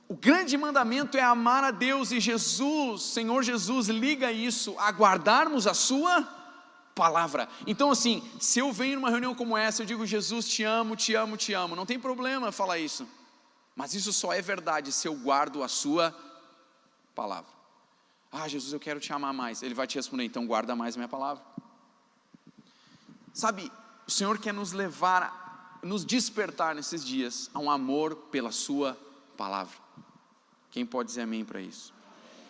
O 0.07 0.13
grande 0.13 0.55
mandamento 0.59 1.17
é 1.17 1.21
amar 1.21 1.63
a 1.63 1.71
Deus 1.71 2.11
e 2.11 2.19
Jesus, 2.19 3.01
Senhor 3.01 3.41
Jesus, 3.41 3.87
liga 3.87 4.31
isso 4.31 4.75
a 4.77 4.91
guardarmos 4.91 5.65
a 5.65 5.73
Sua 5.73 6.21
palavra. 6.93 7.49
Então, 7.65 7.89
assim, 7.89 8.21
se 8.39 8.59
eu 8.59 8.71
venho 8.71 8.97
numa 8.97 9.09
reunião 9.09 9.33
como 9.33 9.57
essa, 9.57 9.81
eu 9.81 9.87
digo, 9.87 10.05
Jesus, 10.05 10.47
te 10.47 10.61
amo, 10.61 10.95
te 10.95 11.15
amo, 11.15 11.35
te 11.35 11.51
amo, 11.51 11.75
não 11.75 11.83
tem 11.83 11.99
problema 11.99 12.51
falar 12.51 12.77
isso. 12.77 13.07
Mas 13.75 13.93
isso 13.93 14.13
só 14.13 14.31
é 14.31 14.41
verdade 14.41 14.91
se 14.91 15.07
eu 15.07 15.15
guardo 15.15 15.61
a 15.61 15.67
sua 15.67 16.15
palavra. 17.13 17.51
Ah, 18.31 18.47
Jesus, 18.47 18.71
eu 18.71 18.79
quero 18.79 18.99
te 18.99 19.11
amar 19.11 19.33
mais. 19.33 19.61
Ele 19.61 19.73
vai 19.73 19.85
te 19.85 19.95
responder, 19.95 20.23
então 20.23 20.47
guarda 20.47 20.75
mais 20.75 20.95
a 20.95 20.97
minha 20.97 21.09
palavra. 21.09 21.43
Sabe, 23.33 23.71
o 24.07 24.11
Senhor 24.11 24.39
quer 24.39 24.53
nos 24.53 24.71
levar, 24.71 25.79
nos 25.83 26.05
despertar 26.05 26.73
nesses 26.73 27.03
dias 27.03 27.49
a 27.53 27.59
um 27.59 27.69
amor 27.69 28.15
pela 28.31 28.51
Sua 28.51 28.97
palavra. 29.35 29.77
Quem 30.71 30.85
pode 30.85 31.09
dizer 31.09 31.21
amém 31.21 31.43
para 31.43 31.59
isso? 31.59 31.93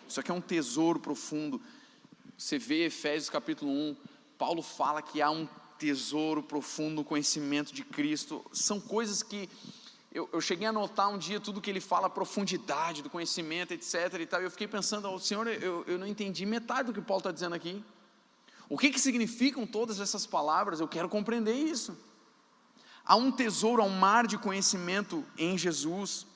Isso 0.08 0.20
aqui 0.20 0.30
é 0.30 0.34
um 0.34 0.40
tesouro 0.40 1.00
profundo. 1.00 1.60
Você 2.38 2.58
vê 2.58 2.84
Efésios 2.84 3.30
capítulo 3.30 3.70
1, 3.70 3.96
Paulo 4.38 4.62
fala 4.62 5.02
que 5.02 5.22
há 5.22 5.30
um 5.30 5.48
tesouro 5.78 6.42
profundo 6.42 6.96
no 6.96 7.04
conhecimento 7.04 7.72
de 7.72 7.84
Cristo. 7.84 8.44
São 8.52 8.80
coisas 8.80 9.22
que 9.22 9.48
eu, 10.16 10.26
eu, 10.32 10.40
cheguei 10.40 10.66
a 10.66 10.72
notar 10.72 11.10
um 11.10 11.18
dia 11.18 11.38
tudo 11.38 11.60
que 11.60 11.68
ele 11.68 11.78
fala, 11.78 12.06
a 12.06 12.10
profundidade 12.10 13.02
do 13.02 13.10
conhecimento, 13.10 13.74
etc. 13.74 14.14
E 14.18 14.24
tal, 14.24 14.40
eu 14.40 14.50
fiquei 14.50 14.66
pensando, 14.66 15.10
oh, 15.10 15.18
Senhor, 15.18 15.46
eu, 15.46 15.84
eu 15.86 15.98
não 15.98 16.06
entendi 16.06 16.46
metade 16.46 16.86
do 16.86 16.94
que 16.94 17.02
Paulo 17.02 17.20
está 17.20 17.30
dizendo 17.30 17.54
aqui. 17.54 17.84
O 18.66 18.78
que, 18.78 18.88
que 18.90 18.98
significam 18.98 19.66
todas 19.66 20.00
essas 20.00 20.26
palavras? 20.26 20.80
Eu 20.80 20.88
quero 20.88 21.06
compreender 21.06 21.52
isso. 21.52 21.94
Há 23.04 23.14
um 23.14 23.30
tesouro, 23.30 23.82
há 23.82 23.84
um 23.84 23.90
mar 23.90 24.26
de 24.26 24.38
conhecimento 24.38 25.22
em 25.36 25.58
Jesus. 25.58 26.26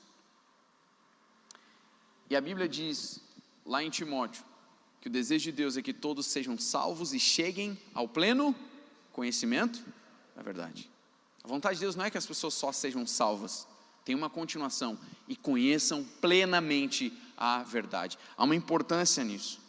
E 2.28 2.36
a 2.36 2.40
Bíblia 2.40 2.68
diz, 2.68 3.18
lá 3.64 3.82
em 3.82 3.88
Timóteo, 3.88 4.44
que 5.00 5.08
o 5.08 5.10
desejo 5.10 5.44
de 5.44 5.52
Deus 5.52 5.78
é 5.78 5.82
que 5.82 5.94
todos 5.94 6.26
sejam 6.26 6.58
salvos 6.58 7.14
e 7.14 7.18
cheguem 7.18 7.80
ao 7.94 8.06
pleno 8.06 8.54
conhecimento 9.10 9.82
da 10.36 10.42
verdade. 10.42 10.89
A 11.42 11.48
vontade 11.48 11.76
de 11.76 11.80
Deus 11.80 11.96
não 11.96 12.04
é 12.04 12.10
que 12.10 12.18
as 12.18 12.26
pessoas 12.26 12.54
só 12.54 12.72
sejam 12.72 13.06
salvas, 13.06 13.66
tem 14.04 14.14
uma 14.14 14.30
continuação 14.30 14.98
e 15.28 15.34
conheçam 15.36 16.04
plenamente 16.20 17.12
a 17.36 17.62
verdade. 17.62 18.18
Há 18.36 18.44
uma 18.44 18.54
importância 18.54 19.24
nisso. 19.24 19.60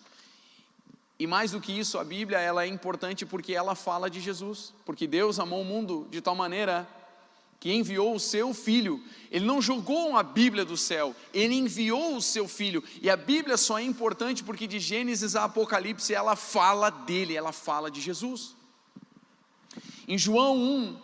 E 1.17 1.27
mais 1.27 1.51
do 1.51 1.61
que 1.61 1.71
isso, 1.71 1.99
a 1.99 2.03
Bíblia 2.03 2.39
ela 2.39 2.63
é 2.63 2.67
importante 2.67 3.25
porque 3.25 3.53
ela 3.53 3.75
fala 3.75 4.09
de 4.09 4.19
Jesus, 4.19 4.73
porque 4.85 5.05
Deus 5.05 5.39
amou 5.39 5.61
o 5.61 5.65
mundo 5.65 6.07
de 6.09 6.19
tal 6.19 6.35
maneira 6.35 6.89
que 7.59 7.71
enviou 7.71 8.15
o 8.15 8.19
seu 8.19 8.55
filho. 8.55 8.99
Ele 9.29 9.45
não 9.45 9.61
jogou 9.61 10.09
uma 10.09 10.23
Bíblia 10.23 10.65
do 10.65 10.75
céu, 10.75 11.15
ele 11.31 11.53
enviou 11.53 12.15
o 12.15 12.21
seu 12.21 12.47
filho. 12.47 12.83
E 13.03 13.07
a 13.07 13.15
Bíblia 13.15 13.55
só 13.55 13.77
é 13.77 13.83
importante 13.83 14.43
porque 14.43 14.65
de 14.65 14.79
Gênesis 14.79 15.35
a 15.35 15.43
Apocalipse 15.43 16.11
ela 16.11 16.35
fala 16.35 16.89
dele, 16.89 17.35
ela 17.35 17.51
fala 17.51 17.91
de 17.91 18.01
Jesus. 18.01 18.55
Em 20.07 20.17
João 20.17 20.57
1, 20.57 20.97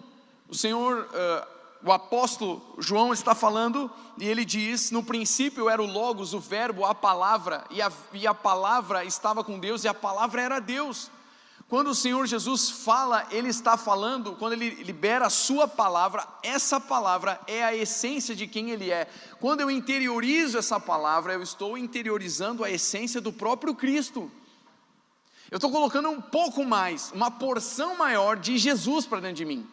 o 0.49 0.55
Senhor, 0.55 1.09
uh, 1.09 1.57
o 1.83 1.91
apóstolo 1.91 2.61
João 2.79 3.13
está 3.13 3.35
falando 3.35 3.91
e 4.17 4.27
ele 4.27 4.45
diz: 4.45 4.91
No 4.91 5.03
princípio 5.03 5.69
era 5.69 5.81
o 5.81 5.85
Logos, 5.85 6.33
o 6.33 6.39
Verbo, 6.39 6.85
a 6.85 6.95
palavra, 6.95 7.63
e 7.69 7.81
a, 7.81 7.91
e 8.13 8.25
a 8.25 8.33
palavra 8.33 9.03
estava 9.03 9.43
com 9.43 9.59
Deus 9.59 9.83
e 9.83 9.87
a 9.87 9.93
palavra 9.93 10.41
era 10.41 10.59
Deus. 10.59 11.11
Quando 11.69 11.89
o 11.89 11.95
Senhor 11.95 12.25
Jesus 12.25 12.69
fala, 12.69 13.27
Ele 13.29 13.49
está 13.49 13.75
falando, 13.75 14.37
quando 14.37 14.53
Ele 14.53 14.69
libera 14.83 15.27
a 15.27 15.29
Sua 15.29 15.67
palavra, 15.67 16.25
essa 16.41 16.79
palavra 16.79 17.41
é 17.45 17.61
a 17.61 17.75
essência 17.75 18.33
de 18.33 18.47
quem 18.47 18.71
Ele 18.71 18.89
é. 18.89 19.05
Quando 19.41 19.59
eu 19.59 19.69
interiorizo 19.69 20.57
essa 20.57 20.79
palavra, 20.79 21.33
eu 21.33 21.43
estou 21.43 21.77
interiorizando 21.77 22.63
a 22.63 22.71
essência 22.71 23.19
do 23.19 23.33
próprio 23.33 23.75
Cristo. 23.75 24.31
Eu 25.51 25.57
estou 25.57 25.69
colocando 25.69 26.09
um 26.09 26.21
pouco 26.21 26.63
mais, 26.63 27.11
uma 27.11 27.29
porção 27.29 27.97
maior 27.97 28.37
de 28.37 28.57
Jesus 28.57 29.05
para 29.05 29.19
dentro 29.19 29.35
de 29.35 29.45
mim, 29.45 29.67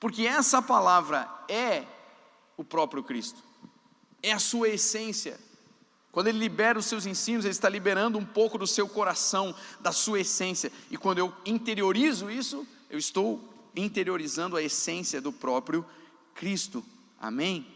porque 0.00 0.26
essa 0.26 0.62
palavra 0.62 1.28
é 1.48 1.84
o 2.56 2.64
próprio 2.64 3.02
Cristo, 3.02 3.42
é 4.22 4.32
a 4.32 4.38
Sua 4.38 4.68
essência. 4.68 5.38
Quando 6.10 6.28
ele 6.28 6.38
libera 6.38 6.78
os 6.78 6.86
seus 6.86 7.06
ensinos, 7.06 7.44
ele 7.44 7.52
está 7.52 7.68
liberando 7.68 8.18
um 8.18 8.24
pouco 8.24 8.58
do 8.58 8.66
seu 8.66 8.88
coração, 8.88 9.54
da 9.78 9.92
sua 9.92 10.20
essência. 10.20 10.72
E 10.90 10.96
quando 10.96 11.18
eu 11.18 11.32
interiorizo 11.44 12.30
isso, 12.30 12.66
eu 12.90 12.98
estou 12.98 13.40
interiorizando 13.76 14.56
a 14.56 14.62
essência 14.62 15.20
do 15.20 15.32
próprio 15.32 15.86
Cristo. 16.34 16.84
Amém? 17.20 17.66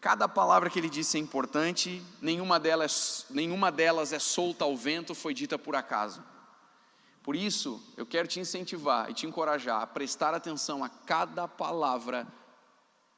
Cada 0.00 0.28
palavra 0.28 0.70
que 0.70 0.78
ele 0.78 0.88
disse 0.88 1.16
é 1.16 1.20
importante, 1.20 2.02
nenhuma 2.22 2.60
delas, 2.60 3.26
nenhuma 3.30 3.72
delas 3.72 4.12
é 4.12 4.18
solta 4.18 4.64
ao 4.64 4.76
vento, 4.76 5.14
foi 5.14 5.34
dita 5.34 5.58
por 5.58 5.74
acaso. 5.74 6.22
Por 7.30 7.36
isso, 7.36 7.80
eu 7.96 8.04
quero 8.04 8.26
te 8.26 8.40
incentivar 8.40 9.08
e 9.08 9.14
te 9.14 9.24
encorajar 9.24 9.80
a 9.80 9.86
prestar 9.86 10.34
atenção 10.34 10.82
a 10.82 10.88
cada 10.88 11.46
palavra 11.46 12.26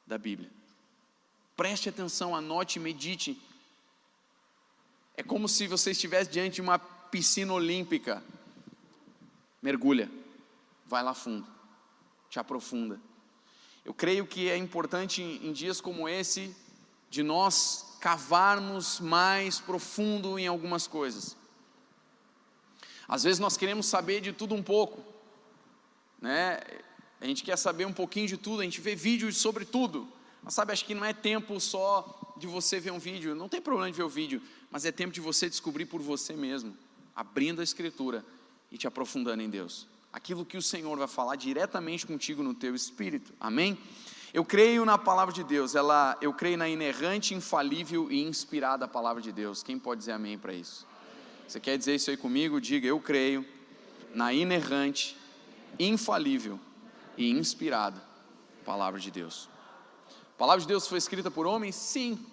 da 0.05 0.19
Bíblia. 0.19 0.51
Preste 1.57 1.89
atenção, 1.89 2.35
anote, 2.35 2.79
medite. 2.79 3.41
É 5.17 5.23
como 5.23 5.49
se 5.49 5.65
você 5.65 5.89
estivesse 5.89 6.29
diante 6.29 6.53
de 6.53 6.61
uma 6.61 6.77
piscina 6.77 7.53
olímpica. 7.53 8.23
Mergulha, 9.59 10.11
vai 10.85 11.01
lá 11.01 11.15
fundo, 11.15 11.47
te 12.29 12.37
aprofunda. 12.37 13.01
Eu 13.83 13.95
creio 13.95 14.27
que 14.27 14.47
é 14.47 14.55
importante 14.55 15.23
em 15.23 15.51
dias 15.51 15.81
como 15.81 16.07
esse 16.07 16.55
de 17.09 17.23
nós 17.23 17.97
cavarmos 17.99 18.99
mais 18.99 19.59
profundo 19.59 20.37
em 20.37 20.45
algumas 20.45 20.85
coisas. 20.85 21.35
Às 23.07 23.23
vezes 23.23 23.39
nós 23.39 23.57
queremos 23.57 23.85
saber 23.85 24.21
de 24.21 24.31
tudo 24.31 24.55
um 24.55 24.63
pouco, 24.63 25.03
né? 26.21 26.59
A 27.19 27.25
gente 27.25 27.43
quer 27.43 27.57
saber 27.57 27.85
um 27.85 27.93
pouquinho 27.93 28.27
de 28.27 28.37
tudo, 28.37 28.61
a 28.61 28.63
gente 28.63 28.81
vê 28.81 28.95
vídeos 28.95 29.37
sobre 29.37 29.65
tudo. 29.65 30.07
Mas 30.43 30.53
sabe, 30.53 30.73
acho 30.73 30.83
que 30.83 30.93
não 30.93 31.05
é 31.05 31.13
tempo 31.13 31.57
só 31.59 32.33
de 32.37 32.47
você 32.47 32.79
ver 32.79 32.91
um 32.91 32.99
vídeo, 32.99 33.33
não 33.33 33.47
tem 33.47 33.61
problema 33.61 33.89
de 33.89 33.95
ver 33.95 34.03
o 34.03 34.09
vídeo, 34.09 34.41
mas 34.69 34.83
é 34.85 34.91
tempo 34.91 35.13
de 35.13 35.21
você 35.21 35.49
descobrir 35.49 35.85
por 35.85 36.01
você 36.01 36.33
mesmo, 36.33 36.75
abrindo 37.15 37.61
a 37.61 37.63
Escritura 37.63 38.25
e 38.69 38.77
te 38.77 38.85
aprofundando 38.87 39.41
em 39.41 39.49
Deus. 39.49 39.87
Aquilo 40.11 40.45
que 40.45 40.57
o 40.57 40.61
Senhor 40.61 40.97
vai 40.97 41.07
falar 41.07 41.37
diretamente 41.37 42.05
contigo 42.05 42.43
no 42.43 42.53
teu 42.53 42.75
espírito, 42.75 43.33
amém? 43.39 43.77
Eu 44.33 44.43
creio 44.43 44.83
na 44.83 44.97
palavra 44.97 45.33
de 45.33 45.43
Deus, 45.43 45.75
ela, 45.75 46.17
eu 46.19 46.33
creio 46.33 46.57
na 46.57 46.67
inerrante, 46.67 47.33
infalível 47.33 48.11
e 48.11 48.23
inspirada 48.23 48.87
palavra 48.87 49.21
de 49.21 49.31
Deus. 49.31 49.63
Quem 49.63 49.79
pode 49.79 49.99
dizer 49.99 50.11
amém 50.11 50.37
para 50.37 50.53
isso? 50.53 50.85
Você 51.47 51.59
quer 51.59 51.77
dizer 51.77 51.95
isso 51.95 52.09
aí 52.09 52.17
comigo? 52.17 52.59
Diga, 52.59 52.87
eu 52.87 52.99
creio 52.99 53.45
na 54.13 54.33
inerrante, 54.33 55.17
infalível 55.79 56.59
e 57.17 57.29
inspirada 57.29 58.13
palavra 58.63 58.99
de 58.99 59.11
Deus. 59.11 59.49
A 60.35 60.37
palavra 60.37 60.61
de 60.61 60.67
Deus 60.67 60.87
foi 60.87 60.97
escrita 60.97 61.29
por 61.29 61.45
homens? 61.45 61.75
Sim, 61.75 62.25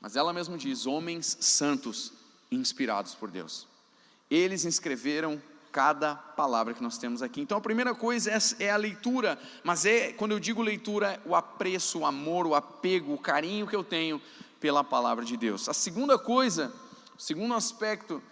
mas 0.00 0.16
ela 0.16 0.32
mesma 0.32 0.56
diz: 0.56 0.86
homens 0.86 1.36
santos, 1.40 2.12
inspirados 2.50 3.14
por 3.14 3.30
Deus. 3.30 3.66
Eles 4.30 4.64
escreveram 4.64 5.42
cada 5.70 6.14
palavra 6.14 6.74
que 6.74 6.82
nós 6.82 6.98
temos 6.98 7.22
aqui. 7.22 7.40
Então 7.40 7.56
a 7.56 7.60
primeira 7.60 7.94
coisa 7.94 8.30
é, 8.30 8.64
é, 8.64 8.70
a 8.70 8.76
leitura, 8.76 9.38
mas 9.64 9.86
é, 9.86 10.12
quando 10.12 10.32
eu 10.32 10.38
digo 10.38 10.62
leitura, 10.62 11.20
o 11.24 11.34
apreço, 11.34 12.00
o 12.00 12.06
amor, 12.06 12.46
o 12.46 12.54
apego, 12.54 13.14
o 13.14 13.18
carinho 13.18 13.66
que 13.66 13.74
eu 13.74 13.82
tenho 13.82 14.20
pela 14.60 14.84
palavra 14.84 15.24
de 15.24 15.36
Deus. 15.36 15.68
A 15.68 15.74
segunda 15.74 16.18
coisa, 16.18 16.72
o 17.18 17.22
segundo 17.22 17.54
aspecto 17.54 18.22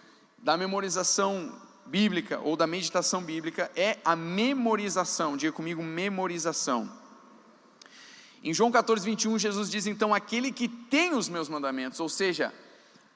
da 0.41 0.57
memorização 0.57 1.59
bíblica 1.85 2.39
ou 2.39 2.55
da 2.55 2.65
meditação 2.65 3.21
bíblica 3.21 3.71
é 3.75 3.97
a 4.03 4.15
memorização. 4.15 5.37
Diga 5.37 5.51
comigo, 5.51 5.83
memorização. 5.83 6.89
Em 8.43 8.53
João 8.53 8.71
14, 8.71 9.05
21, 9.05 9.37
Jesus 9.37 9.69
diz 9.69 9.85
então: 9.85 10.13
aquele 10.13 10.51
que 10.51 10.67
tem 10.67 11.13
os 11.13 11.29
meus 11.29 11.47
mandamentos, 11.47 11.99
ou 11.99 12.09
seja, 12.09 12.51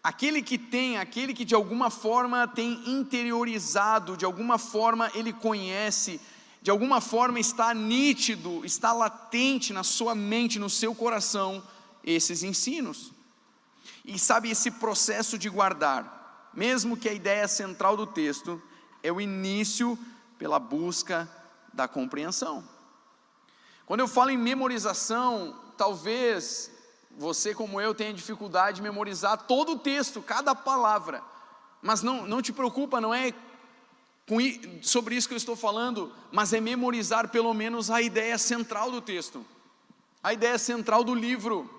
aquele 0.03 0.41
que 0.41 0.57
tem, 0.57 0.97
aquele 0.97 1.33
que 1.33 1.43
de 1.43 1.55
alguma 1.55 1.89
forma 1.89 2.47
tem 2.47 2.83
interiorizado, 2.87 4.15
de 4.15 4.23
alguma 4.23 4.59
forma 4.59 5.09
ele 5.15 5.33
conhece, 5.33 6.21
de 6.61 6.69
alguma 6.69 7.01
forma 7.01 7.39
está 7.39 7.73
nítido, 7.73 8.63
está 8.63 8.93
latente 8.93 9.73
na 9.73 9.83
sua 9.83 10.13
mente, 10.13 10.59
no 10.59 10.69
seu 10.69 10.93
coração, 10.93 11.63
esses 12.03 12.43
ensinos. 12.43 13.11
E 14.03 14.19
sabe 14.19 14.51
esse 14.51 14.69
processo 14.69 15.39
de 15.39 15.49
guardar, 15.49 16.24
mesmo 16.55 16.97
que 16.97 17.09
a 17.09 17.13
ideia 17.13 17.47
central 17.47 17.97
do 17.97 18.07
texto 18.07 18.61
é 19.03 19.11
o 19.11 19.19
início 19.19 19.97
pela 20.37 20.59
busca 20.59 21.29
da 21.73 21.87
compreensão. 21.87 22.63
Quando 23.85 23.99
eu 23.99 24.07
falo 24.07 24.31
em 24.31 24.37
memorização, 24.37 25.59
talvez 25.77 26.71
você, 27.17 27.53
como 27.53 27.79
eu, 27.79 27.93
tenha 27.93 28.13
dificuldade 28.13 28.77
de 28.77 28.81
memorizar 28.81 29.43
todo 29.43 29.73
o 29.73 29.79
texto, 29.79 30.21
cada 30.21 30.55
palavra. 30.55 31.21
Mas 31.81 32.01
não, 32.01 32.25
não 32.25 32.41
te 32.41 32.51
preocupa, 32.51 32.99
não 32.99 33.13
é 33.13 33.33
sobre 34.81 35.15
isso 35.15 35.27
que 35.27 35.33
eu 35.33 35.37
estou 35.37 35.55
falando, 35.55 36.11
mas 36.31 36.51
é 36.51 36.59
memorizar 36.59 37.29
pelo 37.29 37.53
menos 37.53 37.91
a 37.91 38.01
ideia 38.01 38.37
central 38.37 38.89
do 38.89 38.99
texto, 38.99 39.45
a 40.23 40.33
ideia 40.33 40.57
central 40.57 41.03
do 41.03 41.13
livro, 41.13 41.69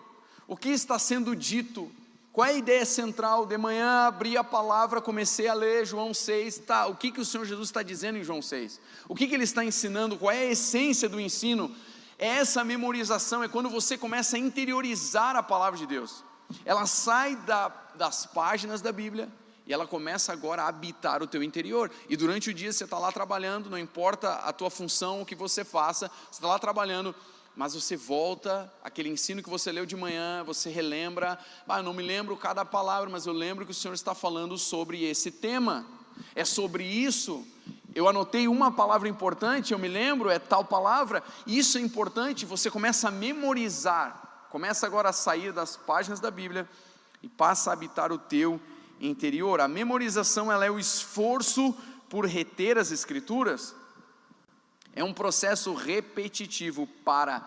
o 0.47 0.57
que 0.57 0.69
está 0.69 0.97
sendo 0.97 1.35
dito, 1.35 1.91
qual 2.37 2.47
é 2.47 2.51
a 2.51 2.53
ideia 2.59 2.85
central? 2.85 3.47
De 3.47 3.57
manhã 3.57 4.09
abri 4.09 4.37
a 4.37 4.45
palavra, 4.45 5.01
comecei 5.01 5.49
a 5.49 5.55
ler 5.55 5.87
João 5.87 6.13
6, 6.13 6.59
tá, 6.59 6.87
o 6.87 6.95
que, 6.95 7.11
que 7.11 7.19
o 7.19 7.25
Senhor 7.25 7.47
Jesus 7.47 7.71
está 7.71 7.83
dizendo 7.83 8.19
em 8.19 8.23
João 8.23 8.43
6? 8.43 8.79
O 9.09 9.15
que, 9.15 9.27
que 9.27 9.35
ele 9.35 9.45
está 9.45 9.65
ensinando? 9.65 10.19
Qual 10.19 10.31
é 10.31 10.41
a 10.41 10.45
essência 10.45 11.09
do 11.09 11.19
ensino? 11.19 11.75
Essa 12.19 12.63
memorização 12.63 13.43
é 13.43 13.49
quando 13.49 13.71
você 13.71 13.97
começa 13.97 14.37
a 14.37 14.39
interiorizar 14.39 15.35
a 15.35 15.43
palavra 15.43 15.79
de 15.79 15.87
Deus. 15.87 16.23
Ela 16.67 16.85
sai 16.85 17.37
da, 17.37 17.73
das 17.95 18.27
páginas 18.27 18.83
da 18.83 18.93
Bíblia 18.93 19.31
e 19.67 19.73
ela 19.73 19.87
começa 19.87 20.31
agora 20.31 20.65
a 20.65 20.69
habitar 20.69 21.23
o 21.23 21.27
teu 21.27 21.43
interior. 21.43 21.91
E 22.07 22.19
durante 22.19 22.51
o 22.51 22.55
dia 22.55 22.71
você 22.71 22.85
está 22.85 22.99
lá 22.99 23.11
trabalhando, 23.11 23.71
não 23.71 23.79
importa 23.79 24.35
a 24.35 24.53
tua 24.53 24.69
função, 24.69 25.23
o 25.23 25.25
que 25.25 25.35
você 25.35 25.65
faça, 25.65 26.11
você 26.31 26.37
está 26.37 26.49
lá 26.49 26.59
trabalhando, 26.59 27.15
mas 27.57 27.75
você 27.75 27.97
volta, 27.97 28.73
aquele 28.85 29.09
ensino 29.09 29.43
que 29.43 29.49
você 29.49 29.73
leu 29.73 29.87
de 29.87 29.97
manhã, 29.97 30.45
você 30.45 30.69
relembra, 30.71 31.39
ah, 31.67 31.83
não 31.83 31.95
me 31.95 32.03
lembro 32.03 32.37
cada 32.37 32.65
palavra, 32.65 33.09
mas 33.11 33.27
eu 33.27 33.33
lembro 33.33 33.65
que 33.65 33.73
o 33.73 33.75
Senhor 33.75 33.95
está 33.95 34.15
falando 34.15 34.59
sobre 34.59 35.03
esse 35.05 35.31
tema. 35.31 35.87
É 36.35 36.45
sobre 36.45 36.85
isso 36.85 37.47
eu 37.97 38.07
anotei 38.07 38.47
uma 38.47 38.71
palavra 38.71 39.09
importante, 39.09 39.73
eu 39.73 39.79
me 39.79 39.89
lembro, 39.89 40.29
é 40.29 40.39
tal 40.39 40.63
palavra, 40.63 41.25
isso 41.47 41.79
é 41.79 41.81
importante, 41.81 42.45
você 42.45 42.71
começa 42.71 43.09
a 43.09 43.11
memorizar, 43.11 44.47
começa 44.51 44.87
agora 44.87 45.09
a 45.09 45.15
sair 45.15 45.51
das 45.51 45.79
páginas 45.79 46.21
da 46.21 46.31
Bíblia 46.31 46.69
e 47.23 47.29
passa 47.29 47.71
a 47.71 47.73
habitar 47.73 48.13
o 48.13 48.19
teu 48.19 48.61
interior. 49.01 49.63
A 49.63 49.67
memorização 49.67 50.53
ela 50.53 50.67
é 50.67 50.71
o 50.71 50.79
esforço 50.79 51.75
por 52.11 52.27
reter 52.27 52.77
as 52.77 52.91
escrituras, 52.91 53.75
é 54.97 55.05
um 55.05 55.13
processo 55.13 55.75
repetitivo 55.75 56.87
para 57.05 57.45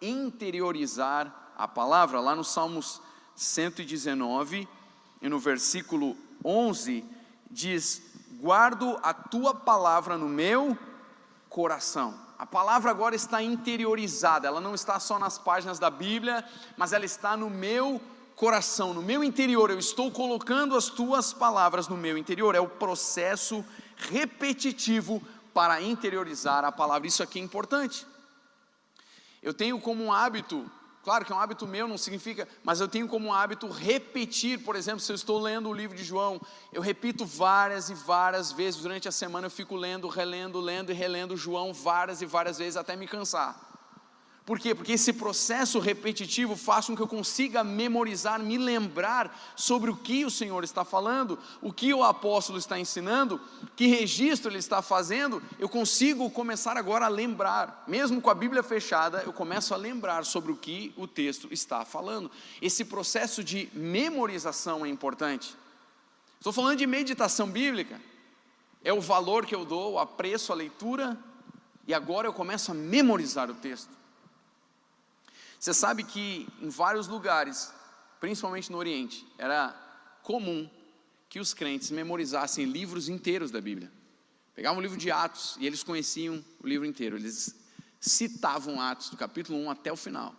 interiorizar 0.00 1.52
a 1.56 1.68
palavra. 1.68 2.20
Lá 2.20 2.34
no 2.34 2.42
Salmos 2.42 3.02
119 3.36 4.66
e 5.20 5.28
no 5.28 5.38
versículo 5.38 6.16
11 6.42 7.04
diz: 7.50 8.02
guardo 8.40 8.98
a 9.02 9.12
tua 9.12 9.54
palavra 9.54 10.16
no 10.16 10.26
meu 10.26 10.76
coração. 11.50 12.18
A 12.38 12.46
palavra 12.46 12.90
agora 12.90 13.14
está 13.14 13.42
interiorizada, 13.42 14.48
ela 14.48 14.60
não 14.60 14.74
está 14.74 14.98
só 14.98 15.18
nas 15.18 15.38
páginas 15.38 15.78
da 15.78 15.90
Bíblia, 15.90 16.44
mas 16.76 16.92
ela 16.92 17.04
está 17.04 17.36
no 17.36 17.48
meu 17.50 18.00
coração, 18.34 18.92
no 18.92 19.00
meu 19.00 19.24
interior, 19.24 19.70
eu 19.70 19.78
estou 19.78 20.10
colocando 20.10 20.76
as 20.76 20.88
tuas 20.90 21.32
palavras 21.32 21.88
no 21.88 21.96
meu 21.96 22.16
interior. 22.18 22.54
É 22.54 22.60
o 22.60 22.68
processo 22.68 23.64
repetitivo 23.96 25.22
para 25.56 25.80
interiorizar 25.80 26.66
a 26.66 26.70
palavra. 26.70 27.08
Isso 27.08 27.22
aqui 27.22 27.38
é 27.38 27.42
importante. 27.42 28.06
Eu 29.42 29.54
tenho 29.54 29.80
como 29.80 30.04
um 30.04 30.12
hábito, 30.12 30.70
claro 31.02 31.24
que 31.24 31.32
é 31.32 31.34
um 31.34 31.40
hábito 31.40 31.66
meu, 31.66 31.88
não 31.88 31.96
significa, 31.96 32.46
mas 32.62 32.78
eu 32.78 32.86
tenho 32.86 33.08
como 33.08 33.28
um 33.28 33.32
hábito 33.32 33.66
repetir, 33.70 34.62
por 34.62 34.76
exemplo, 34.76 35.00
se 35.00 35.10
eu 35.10 35.16
estou 35.16 35.40
lendo 35.40 35.70
o 35.70 35.72
livro 35.72 35.96
de 35.96 36.04
João, 36.04 36.38
eu 36.74 36.82
repito 36.82 37.24
várias 37.24 37.88
e 37.88 37.94
várias 37.94 38.52
vezes 38.52 38.82
durante 38.82 39.08
a 39.08 39.12
semana, 39.12 39.46
eu 39.46 39.50
fico 39.50 39.76
lendo, 39.76 40.08
relendo, 40.08 40.60
lendo 40.60 40.92
e 40.92 40.94
relendo 40.94 41.38
João 41.38 41.72
várias 41.72 42.20
e 42.20 42.26
várias 42.26 42.58
vezes 42.58 42.76
até 42.76 42.94
me 42.94 43.08
cansar. 43.08 43.58
Por 44.46 44.60
quê? 44.60 44.76
Porque 44.76 44.92
esse 44.92 45.12
processo 45.12 45.80
repetitivo 45.80 46.54
faz 46.54 46.86
com 46.86 46.94
que 46.94 47.02
eu 47.02 47.08
consiga 47.08 47.64
memorizar, 47.64 48.38
me 48.38 48.56
lembrar 48.56 49.36
sobre 49.56 49.90
o 49.90 49.96
que 49.96 50.24
o 50.24 50.30
Senhor 50.30 50.62
está 50.62 50.84
falando, 50.84 51.36
o 51.60 51.72
que 51.72 51.92
o 51.92 52.04
apóstolo 52.04 52.56
está 52.56 52.78
ensinando, 52.78 53.40
que 53.74 53.88
registro 53.88 54.48
ele 54.48 54.60
está 54.60 54.80
fazendo. 54.80 55.42
Eu 55.58 55.68
consigo 55.68 56.30
começar 56.30 56.76
agora 56.76 57.06
a 57.06 57.08
lembrar, 57.08 57.82
mesmo 57.88 58.22
com 58.22 58.30
a 58.30 58.34
Bíblia 58.36 58.62
fechada, 58.62 59.20
eu 59.26 59.32
começo 59.32 59.74
a 59.74 59.76
lembrar 59.76 60.24
sobre 60.24 60.52
o 60.52 60.56
que 60.56 60.94
o 60.96 61.08
texto 61.08 61.48
está 61.50 61.84
falando. 61.84 62.30
Esse 62.62 62.84
processo 62.84 63.42
de 63.42 63.68
memorização 63.74 64.86
é 64.86 64.88
importante. 64.88 65.56
Estou 66.38 66.52
falando 66.52 66.78
de 66.78 66.86
meditação 66.86 67.50
bíblica, 67.50 68.00
é 68.84 68.92
o 68.92 69.00
valor 69.00 69.44
que 69.44 69.56
eu 69.56 69.64
dou, 69.64 69.98
apreço 69.98 70.52
à 70.52 70.54
leitura, 70.54 71.18
e 71.84 71.92
agora 71.92 72.28
eu 72.28 72.32
começo 72.32 72.70
a 72.70 72.74
memorizar 72.74 73.50
o 73.50 73.54
texto. 73.54 74.05
Você 75.58 75.72
sabe 75.72 76.04
que 76.04 76.46
em 76.60 76.68
vários 76.68 77.08
lugares, 77.08 77.72
principalmente 78.20 78.70
no 78.70 78.78
Oriente, 78.78 79.26
era 79.38 79.74
comum 80.22 80.68
que 81.28 81.40
os 81.40 81.54
crentes 81.54 81.90
memorizassem 81.90 82.64
livros 82.64 83.08
inteiros 83.08 83.50
da 83.50 83.60
Bíblia. 83.60 83.90
Pegavam 84.54 84.78
o 84.78 84.82
livro 84.82 84.96
de 84.96 85.10
Atos 85.10 85.56
e 85.60 85.66
eles 85.66 85.82
conheciam 85.82 86.42
o 86.62 86.66
livro 86.66 86.86
inteiro. 86.86 87.16
Eles 87.16 87.54
citavam 88.00 88.80
Atos 88.80 89.10
do 89.10 89.16
capítulo 89.16 89.58
1 89.58 89.70
até 89.70 89.92
o 89.92 89.96
final. 89.96 90.34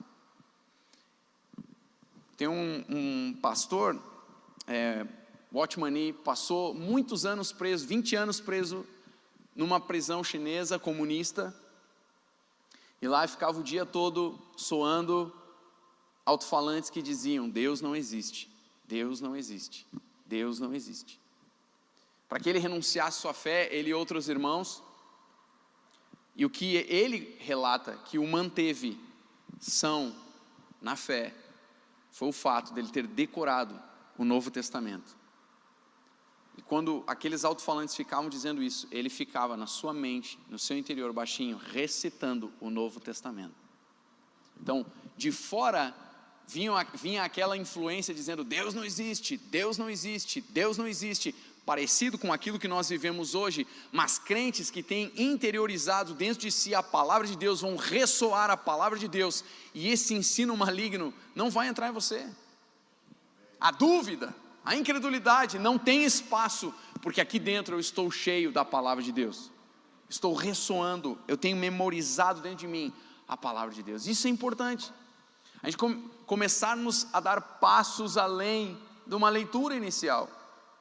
Tem 2.36 2.48
um, 2.48 2.86
um 2.88 3.40
pastor, 3.42 4.02
é, 4.68 5.06
Watchmani, 5.54 6.14
passou 6.14 6.74
muitos 6.74 7.26
anos 7.26 7.52
preso, 7.52 7.88
20 7.88 8.16
anos 8.16 8.40
preso 8.40 8.86
numa 9.56 9.80
prisão 9.80 10.24
chinesa 10.24 10.78
comunista 10.78 11.54
e 13.02 13.08
lá 13.08 13.28
ficava 13.28 13.60
o 13.60 13.64
dia 13.64 13.86
todo 13.86 14.40
soando 14.56 15.34
alto-falantes 16.26 16.90
que 16.90 17.02
diziam: 17.02 17.50
Deus 17.50 17.82
não 17.82 17.96
existe, 17.96 18.50
Deus 18.86 19.22
não 19.22 19.36
existe, 19.36 19.86
Deus 20.26 20.60
não 20.60 20.74
existe. 20.74 21.20
Para 22.30 22.40
que 22.40 22.50
ele 22.50 22.60
renunciasse 22.60 23.20
sua 23.20 23.34
fé, 23.34 23.74
ele 23.74 23.90
e 23.90 23.94
outros 23.94 24.28
irmãos, 24.28 24.84
e 26.36 26.46
o 26.46 26.50
que 26.50 26.76
ele 26.76 27.36
relata 27.40 27.96
que 28.06 28.20
o 28.20 28.28
manteve 28.28 29.00
são 29.60 30.16
na 30.82 30.96
fé, 30.96 31.34
foi 32.12 32.28
o 32.28 32.34
fato 32.34 32.74
dele 32.74 32.90
ter 32.90 33.08
decorado 33.08 33.80
o 34.18 34.24
Novo 34.24 34.52
Testamento. 34.52 35.17
E 36.58 36.62
quando 36.62 37.04
aqueles 37.06 37.46
alto-falantes 37.46 37.96
ficavam 37.96 38.30
dizendo 38.30 38.64
isso, 38.64 38.88
ele 38.92 39.10
ficava 39.10 39.56
na 39.56 39.68
sua 39.68 39.94
mente, 39.94 40.40
no 40.50 40.58
seu 40.58 40.76
interior, 40.76 41.14
baixinho, 41.14 41.56
recitando 41.56 42.52
o 42.60 42.70
Novo 42.70 43.00
Testamento. 43.00 43.56
Então, 44.60 44.86
de 45.16 45.32
fora 45.32 45.96
vinha, 46.48 46.84
vinha 46.96 47.24
aquela 47.24 47.56
influência 47.56 48.14
dizendo: 48.14 48.44
Deus 48.44 48.74
não 48.74 48.84
existe, 48.84 49.38
Deus 49.38 49.78
não 49.78 49.88
existe, 49.88 50.42
Deus 50.42 50.78
não 50.80 50.88
existe, 50.88 51.36
parecido 51.64 52.18
com 52.18 52.32
aquilo 52.32 52.58
que 52.58 52.68
nós 52.68 52.90
vivemos 52.90 53.36
hoje, 53.36 53.68
mas 53.92 54.18
crentes 54.18 54.72
que 54.72 54.82
têm 54.82 55.12
interiorizado 55.18 56.14
dentro 56.14 56.42
de 56.42 56.52
si 56.52 56.74
a 56.74 56.82
palavra 56.82 57.28
de 57.28 57.36
Deus 57.36 57.62
vão 57.62 57.76
ressoar 57.76 58.50
a 58.50 58.58
palavra 58.58 58.98
de 58.98 59.08
Deus, 59.08 59.44
e 59.74 59.90
esse 59.90 60.14
ensino 60.14 60.56
maligno 60.58 61.14
não 61.36 61.52
vai 61.52 61.68
entrar 61.68 61.90
em 61.90 61.94
você. 61.94 62.28
A 63.60 63.70
dúvida, 63.70 64.34
a 64.68 64.76
incredulidade 64.76 65.58
não 65.58 65.80
tem 65.80 66.04
espaço, 66.04 66.74
porque 67.02 67.22
aqui 67.22 67.40
dentro 67.40 67.78
eu 67.78 67.80
estou 67.80 68.12
cheio 68.12 68.52
da 68.52 68.66
palavra 68.66 69.02
de 69.02 69.14
Deus. 69.14 69.50
Estou 70.10 70.34
ressoando, 70.34 71.18
eu 71.26 71.38
tenho 71.38 71.56
memorizado 71.56 72.42
dentro 72.42 72.58
de 72.58 72.68
mim 72.68 72.94
a 73.30 73.38
palavra 73.38 73.74
de 73.74 73.82
Deus. 73.82 74.08
Isso 74.08 74.28
é 74.28 74.30
importante. 74.30 74.92
A 75.64 75.68
gente 75.68 75.78
com, 75.78 76.10
começarmos 76.26 77.08
a 77.14 77.22
dar 77.22 77.40
passos 77.40 78.18
além 78.18 78.78
de 79.06 79.16
uma 79.16 79.30
leitura 79.30 79.74
inicial. 79.74 80.30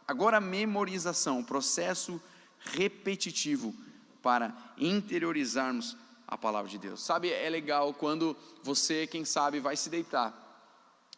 Agora 0.08 0.40
memorização, 0.40 1.44
processo 1.44 2.20
repetitivo 2.58 3.72
para 4.20 4.52
interiorizarmos 4.76 5.96
a 6.26 6.36
palavra 6.36 6.68
de 6.68 6.78
Deus. 6.78 7.04
Sabe, 7.04 7.30
é 7.30 7.48
legal 7.48 7.94
quando 7.94 8.36
você, 8.64 9.06
quem 9.06 9.24
sabe, 9.24 9.60
vai 9.60 9.76
se 9.76 9.88
deitar 9.88 10.34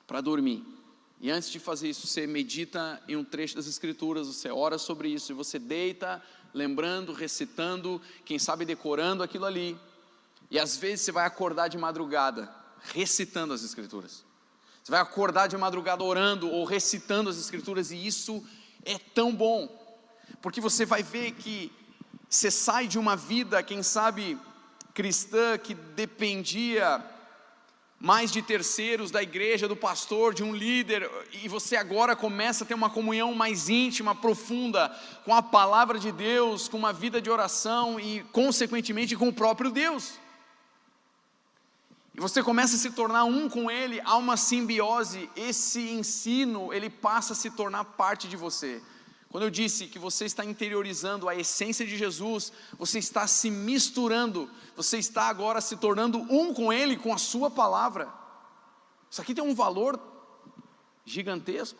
para 0.06 0.20
dormir. 0.20 0.77
E 1.20 1.30
antes 1.30 1.50
de 1.50 1.58
fazer 1.58 1.88
isso, 1.88 2.06
você 2.06 2.26
medita 2.26 3.02
em 3.08 3.16
um 3.16 3.24
trecho 3.24 3.56
das 3.56 3.66
Escrituras, 3.66 4.28
você 4.28 4.50
ora 4.50 4.78
sobre 4.78 5.08
isso, 5.08 5.32
e 5.32 5.34
você 5.34 5.58
deita, 5.58 6.22
lembrando, 6.54 7.12
recitando, 7.12 8.00
quem 8.24 8.38
sabe 8.38 8.64
decorando 8.64 9.22
aquilo 9.22 9.44
ali. 9.44 9.76
E 10.50 10.58
às 10.58 10.76
vezes 10.76 11.04
você 11.04 11.12
vai 11.12 11.26
acordar 11.26 11.68
de 11.68 11.76
madrugada, 11.76 12.48
recitando 12.94 13.52
as 13.52 13.64
Escrituras. 13.64 14.24
Você 14.82 14.92
vai 14.92 15.00
acordar 15.00 15.48
de 15.48 15.56
madrugada 15.56 16.04
orando 16.04 16.48
ou 16.48 16.64
recitando 16.64 17.28
as 17.28 17.38
Escrituras, 17.38 17.90
e 17.90 18.06
isso 18.06 18.44
é 18.84 18.96
tão 18.96 19.34
bom, 19.34 19.68
porque 20.40 20.60
você 20.60 20.86
vai 20.86 21.02
ver 21.02 21.32
que 21.32 21.72
você 22.28 22.50
sai 22.50 22.86
de 22.86 22.98
uma 22.98 23.16
vida, 23.16 23.62
quem 23.62 23.82
sabe, 23.82 24.38
cristã, 24.94 25.58
que 25.58 25.74
dependia 25.74 27.04
mais 28.00 28.30
de 28.30 28.40
terceiros 28.40 29.10
da 29.10 29.22
igreja, 29.22 29.66
do 29.66 29.74
pastor, 29.74 30.32
de 30.32 30.44
um 30.44 30.54
líder, 30.54 31.10
e 31.32 31.48
você 31.48 31.74
agora 31.74 32.14
começa 32.14 32.62
a 32.62 32.66
ter 32.66 32.74
uma 32.74 32.88
comunhão 32.88 33.34
mais 33.34 33.68
íntima, 33.68 34.14
profunda 34.14 34.88
com 35.24 35.34
a 35.34 35.42
palavra 35.42 35.98
de 35.98 36.12
Deus, 36.12 36.68
com 36.68 36.76
uma 36.76 36.92
vida 36.92 37.20
de 37.20 37.28
oração 37.28 37.98
e, 37.98 38.22
consequentemente, 38.32 39.16
com 39.16 39.28
o 39.28 39.32
próprio 39.32 39.70
Deus. 39.70 40.14
E 42.14 42.20
você 42.20 42.42
começa 42.42 42.76
a 42.76 42.78
se 42.78 42.90
tornar 42.92 43.24
um 43.24 43.48
com 43.48 43.70
Ele, 43.70 44.00
há 44.04 44.16
uma 44.16 44.36
simbiose, 44.36 45.28
esse 45.36 45.80
ensino, 45.90 46.72
ele 46.72 46.90
passa 46.90 47.32
a 47.32 47.36
se 47.36 47.50
tornar 47.50 47.84
parte 47.84 48.28
de 48.28 48.36
você. 48.36 48.80
Quando 49.30 49.44
eu 49.44 49.50
disse 49.50 49.88
que 49.88 49.98
você 49.98 50.24
está 50.24 50.44
interiorizando 50.44 51.28
a 51.28 51.34
essência 51.34 51.86
de 51.86 51.96
Jesus, 51.96 52.50
você 52.78 52.98
está 52.98 53.26
se 53.26 53.50
misturando, 53.50 54.50
você 54.74 54.98
está 54.98 55.24
agora 55.24 55.60
se 55.60 55.76
tornando 55.76 56.18
um 56.30 56.54
com 56.54 56.72
Ele, 56.72 56.96
com 56.96 57.12
a 57.12 57.18
Sua 57.18 57.50
palavra. 57.50 58.12
Isso 59.10 59.20
aqui 59.20 59.34
tem 59.34 59.44
um 59.44 59.54
valor 59.54 60.00
gigantesco. 61.04 61.78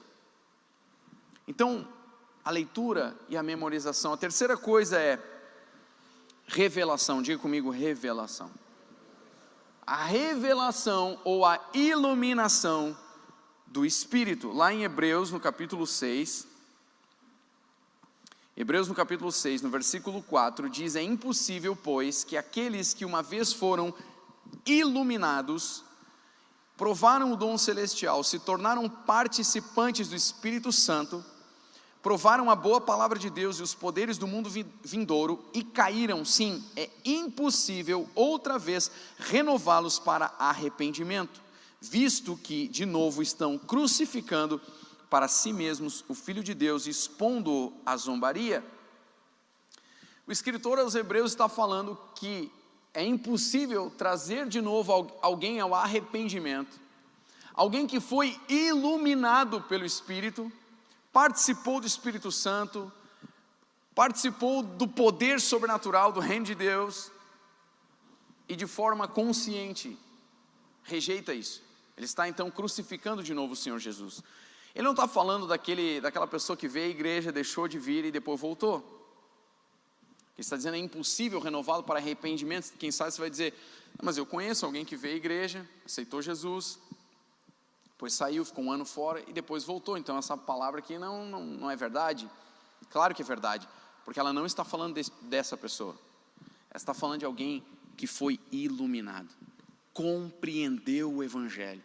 Então, 1.47 1.89
a 2.45 2.51
leitura 2.51 3.17
e 3.29 3.37
a 3.37 3.43
memorização. 3.43 4.13
A 4.13 4.17
terceira 4.17 4.57
coisa 4.57 5.01
é 5.01 5.19
revelação. 6.47 7.23
Diga 7.23 7.39
comigo, 7.39 7.71
revelação. 7.71 8.51
A 9.87 10.05
revelação 10.05 11.19
ou 11.25 11.47
a 11.47 11.59
iluminação 11.73 12.97
do 13.67 13.87
Espírito. 13.87 14.53
Lá 14.53 14.73
em 14.73 14.83
Hebreus, 14.83 15.31
no 15.31 15.41
capítulo 15.41 15.87
6, 15.87 16.47
Hebreus 18.61 18.89
no 18.89 18.95
capítulo 18.95 19.31
6, 19.31 19.63
no 19.63 19.71
versículo 19.71 20.21
4, 20.21 20.69
diz: 20.69 20.97
É 20.97 21.03
impossível, 21.03 21.77
pois, 21.77 22.25
que 22.25 22.37
aqueles 22.37 22.93
que 22.93 23.05
uma 23.05 23.23
vez 23.23 23.53
foram 23.53 23.95
iluminados, 24.67 25.85
provaram 26.77 27.33
o 27.33 27.37
dom 27.37 27.57
celestial, 27.57 28.25
se 28.25 28.41
tornaram 28.41 28.89
participantes 28.89 30.09
do 30.09 30.17
Espírito 30.17 30.73
Santo, 30.73 31.25
provaram 32.03 32.51
a 32.51 32.57
boa 32.57 32.81
palavra 32.81 33.17
de 33.17 33.31
Deus 33.31 33.61
e 33.61 33.63
os 33.63 33.77
poderes 33.77 34.19
do 34.19 34.27
mundo 34.27 34.51
vindouro 34.83 35.45
e 35.55 35.63
caíram, 35.63 36.25
sim, 36.25 36.65
é 36.75 36.91
impossível 37.05 38.11
outra 38.13 38.59
vez 38.59 38.91
renová-los 39.19 40.01
para 40.01 40.35
arrependimento, 40.37 41.41
visto 41.81 42.37
que 42.37 42.67
de 42.67 42.85
novo 42.85 43.23
estão 43.23 43.57
crucificando 43.57 44.61
para 45.09 45.29
si 45.29 45.53
mesmos 45.53 46.05
o 46.09 46.15
Filho 46.15 46.43
de 46.43 46.55
Deus, 46.55 46.87
expondo-o 46.87 47.73
à 47.85 47.97
zombaria. 47.97 48.65
O 50.27 50.33
escritor 50.33 50.79
aos 50.79 50.95
Hebreus 50.95 51.31
está 51.31 51.49
falando 51.49 51.99
que 52.15 52.53
é 52.93 53.05
impossível 53.05 53.91
trazer 53.97 54.47
de 54.47 54.61
novo 54.61 55.17
alguém 55.23 55.61
ao 55.61 55.75
arrependimento, 55.75 56.79
alguém 57.55 57.87
que 57.87 58.01
foi 58.01 58.39
iluminado 58.49 59.63
pelo 59.63 59.85
Espírito, 59.85 60.53
participou 61.13 61.81
do 61.81 61.87
Espírito 61.87 62.31
Santo, 62.31 62.93
participou 63.95 64.63
do 64.63 64.87
poder 64.87 65.41
sobrenatural 65.41 66.13
do 66.13 66.21
Reino 66.21 66.45
de 66.45 66.55
Deus 66.55 67.11
e 68.49 68.55
de 68.55 68.67
forma 68.67 69.09
consciente 69.09 69.99
rejeita 70.85 71.35
isso. 71.35 71.63
Ele 71.97 72.07
está 72.07 72.29
então 72.29 72.51
crucificando 72.51 73.23
de 73.23 73.35
novo 73.35 73.53
o 73.53 73.57
Senhor 73.57 73.79
Jesus. 73.79 74.23
Ele 74.79 74.85
não 74.85 74.93
está 74.93 75.09
falando 75.09 75.49
daquele, 75.49 76.01
daquela 76.01 76.29
pessoa 76.29 76.57
que 76.57 76.69
veio 76.69 76.87
à 76.87 76.91
igreja, 76.91 77.33
deixou 77.33 77.67
de 77.67 77.81
vir 77.81 78.05
e 78.05 78.13
depois 78.13 78.41
voltou. 78.41 78.77
Ele 80.37 80.45
está 80.45 80.57
dizendo 80.57 80.77
é 80.77 80.79
impossível 80.79 81.41
renová-lo 81.41 81.83
para 81.83 81.99
arrependimento. 81.99 82.73
Quem 82.79 82.93
sabe 82.93 83.11
você 83.11 83.21
vai 83.21 83.29
dizer, 83.29 83.55
mas 84.01 84.17
eu 84.17 84.25
conheço 84.25 84.65
alguém 84.65 84.85
que 84.85 84.95
veio 84.95 85.15
à 85.15 85.17
igreja, 85.17 85.69
aceitou 85.85 86.23
Jesus, 86.23 86.79
depois 87.89 88.15
saiu, 88.15 88.45
ficou 88.45 88.67
um 88.67 88.71
ano 88.71 88.85
fora 88.85 89.21
e 89.27 89.33
depois 89.33 89.65
voltou. 89.65 89.99
Então 89.99 90.17
essa 90.17 90.37
palavra 90.37 90.79
aqui 90.79 90.97
não, 90.97 91.27
não, 91.27 91.45
não 91.45 91.69
é 91.69 91.75
verdade. 91.75 92.31
Claro 92.89 93.13
que 93.17 93.23
é 93.23 93.25
verdade, 93.25 93.69
porque 94.05 94.21
ela 94.21 94.33
não 94.33 94.47
está 94.47 94.65
falando 94.65 94.95
de, 94.95 95.11
dessa 95.23 95.57
pessoa. 95.57 95.99
Ela 96.71 96.77
está 96.77 96.95
falando 96.95 97.19
de 97.19 97.25
alguém 97.25 97.67
que 97.97 98.07
foi 98.07 98.39
iluminado, 98.53 99.29
compreendeu 99.93 101.13
o 101.13 101.25
Evangelho, 101.25 101.83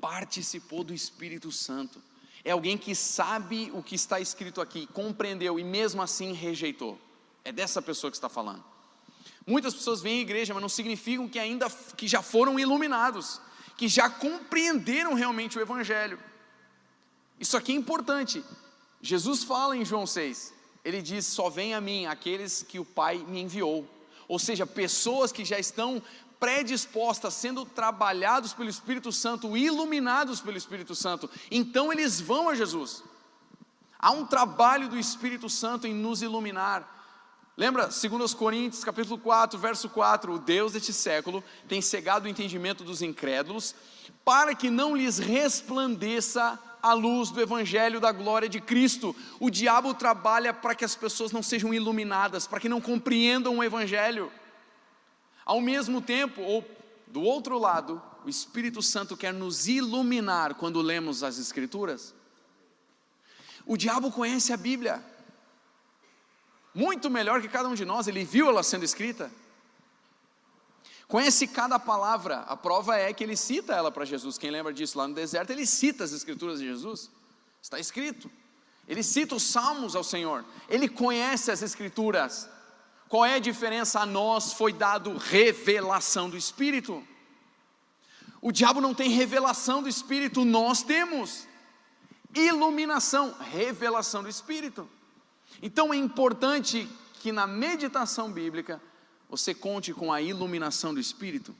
participou 0.00 0.82
do 0.82 0.94
Espírito 0.94 1.52
Santo. 1.52 2.05
É 2.46 2.52
alguém 2.52 2.78
que 2.78 2.94
sabe 2.94 3.72
o 3.74 3.82
que 3.82 3.96
está 3.96 4.20
escrito 4.20 4.60
aqui, 4.60 4.86
compreendeu 4.86 5.58
e 5.58 5.64
mesmo 5.64 6.00
assim 6.00 6.32
rejeitou. 6.32 6.96
É 7.44 7.50
dessa 7.50 7.82
pessoa 7.82 8.08
que 8.08 8.16
está 8.16 8.28
falando. 8.28 8.62
Muitas 9.44 9.74
pessoas 9.74 10.00
vêm 10.00 10.20
à 10.20 10.22
igreja, 10.22 10.54
mas 10.54 10.62
não 10.62 10.68
significam 10.68 11.28
que 11.28 11.40
ainda 11.40 11.68
que 11.96 12.06
já 12.06 12.22
foram 12.22 12.56
iluminados, 12.56 13.40
que 13.76 13.88
já 13.88 14.08
compreenderam 14.08 15.14
realmente 15.14 15.58
o 15.58 15.60
evangelho. 15.60 16.20
Isso 17.40 17.56
aqui 17.56 17.72
é 17.72 17.74
importante. 17.74 18.44
Jesus 19.02 19.42
fala 19.42 19.76
em 19.76 19.84
João 19.84 20.06
6, 20.06 20.54
ele 20.84 21.02
diz: 21.02 21.26
"Só 21.26 21.50
vem 21.50 21.74
a 21.74 21.80
mim 21.80 22.06
aqueles 22.06 22.62
que 22.62 22.78
o 22.78 22.84
Pai 22.84 23.18
me 23.26 23.40
enviou". 23.40 23.84
Ou 24.28 24.38
seja, 24.38 24.64
pessoas 24.64 25.32
que 25.32 25.44
já 25.44 25.58
estão 25.58 26.00
predispostas, 26.38 27.34
sendo 27.34 27.64
trabalhados 27.64 28.52
pelo 28.52 28.68
Espírito 28.68 29.10
Santo, 29.10 29.56
iluminados 29.56 30.40
pelo 30.40 30.56
Espírito 30.56 30.94
Santo, 30.94 31.30
então 31.50 31.92
eles 31.92 32.20
vão 32.20 32.48
a 32.48 32.54
Jesus. 32.54 33.02
Há 33.98 34.10
um 34.10 34.26
trabalho 34.26 34.88
do 34.88 34.98
Espírito 34.98 35.48
Santo 35.48 35.86
em 35.86 35.94
nos 35.94 36.22
iluminar. 36.22 36.94
Lembra, 37.56 37.88
2 37.88 38.34
Coríntios, 38.34 38.84
capítulo 38.84 39.18
4, 39.18 39.58
verso 39.58 39.88
4, 39.88 40.34
o 40.34 40.38
Deus 40.38 40.72
deste 40.72 40.92
século 40.92 41.42
tem 41.66 41.80
cegado 41.80 42.26
o 42.26 42.28
entendimento 42.28 42.84
dos 42.84 43.00
incrédulos, 43.00 43.74
para 44.22 44.54
que 44.54 44.68
não 44.68 44.94
lhes 44.94 45.18
resplandeça 45.18 46.58
a 46.82 46.92
luz 46.92 47.30
do 47.30 47.40
evangelho 47.40 47.98
da 47.98 48.12
glória 48.12 48.48
de 48.48 48.60
Cristo. 48.60 49.16
O 49.40 49.50
diabo 49.50 49.94
trabalha 49.94 50.52
para 50.52 50.74
que 50.74 50.84
as 50.84 50.94
pessoas 50.94 51.32
não 51.32 51.42
sejam 51.42 51.72
iluminadas, 51.72 52.46
para 52.46 52.60
que 52.60 52.68
não 52.68 52.80
compreendam 52.80 53.56
o 53.56 53.64
evangelho. 53.64 54.30
Ao 55.46 55.60
mesmo 55.60 56.02
tempo, 56.02 56.42
ou 56.42 56.68
do 57.06 57.22
outro 57.22 57.56
lado, 57.56 58.02
o 58.24 58.28
Espírito 58.28 58.82
Santo 58.82 59.16
quer 59.16 59.32
nos 59.32 59.68
iluminar 59.68 60.54
quando 60.54 60.82
lemos 60.82 61.22
as 61.22 61.38
Escrituras. 61.38 62.12
O 63.64 63.76
diabo 63.76 64.10
conhece 64.10 64.52
a 64.52 64.56
Bíblia, 64.56 65.02
muito 66.74 67.08
melhor 67.08 67.40
que 67.40 67.48
cada 67.48 67.68
um 67.68 67.74
de 67.74 67.84
nós, 67.84 68.08
ele 68.08 68.24
viu 68.24 68.48
ela 68.48 68.62
sendo 68.62 68.84
escrita. 68.84 69.30
Conhece 71.08 71.46
cada 71.46 71.78
palavra, 71.78 72.40
a 72.40 72.56
prova 72.56 72.96
é 72.96 73.12
que 73.12 73.22
ele 73.22 73.36
cita 73.36 73.72
ela 73.72 73.92
para 73.92 74.04
Jesus. 74.04 74.36
Quem 74.36 74.50
lembra 74.50 74.72
disso 74.72 74.98
lá 74.98 75.06
no 75.06 75.14
deserto, 75.14 75.50
ele 75.50 75.64
cita 75.64 76.02
as 76.02 76.12
Escrituras 76.12 76.58
de 76.58 76.66
Jesus, 76.66 77.08
está 77.62 77.78
escrito. 77.78 78.28
Ele 78.88 79.02
cita 79.02 79.36
os 79.36 79.44
salmos 79.44 79.94
ao 79.94 80.02
Senhor, 80.02 80.44
ele 80.68 80.88
conhece 80.88 81.52
as 81.52 81.62
Escrituras, 81.62 82.48
qual 83.08 83.24
é 83.24 83.34
a 83.34 83.38
diferença? 83.38 84.00
A 84.00 84.06
nós 84.06 84.52
foi 84.52 84.72
dado 84.72 85.16
revelação 85.16 86.28
do 86.28 86.36
Espírito. 86.36 87.06
O 88.40 88.52
diabo 88.52 88.80
não 88.80 88.94
tem 88.94 89.10
revelação 89.10 89.82
do 89.82 89.88
Espírito, 89.88 90.44
nós 90.44 90.82
temos 90.82 91.46
iluminação, 92.34 93.34
revelação 93.38 94.22
do 94.22 94.28
Espírito. 94.28 94.88
Então 95.62 95.92
é 95.92 95.96
importante 95.96 96.88
que 97.20 97.32
na 97.32 97.46
meditação 97.46 98.30
bíblica 98.30 98.80
você 99.28 99.54
conte 99.54 99.92
com 99.92 100.12
a 100.12 100.20
iluminação 100.20 100.92
do 100.92 101.00
Espírito. 101.00 101.54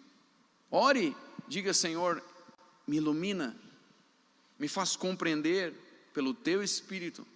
Ore, 0.70 1.16
diga 1.48 1.72
Senhor, 1.72 2.22
me 2.86 2.96
ilumina, 2.96 3.56
me 4.58 4.68
faz 4.68 4.96
compreender 4.96 5.74
pelo 6.12 6.34
teu 6.34 6.62
Espírito 6.62 7.26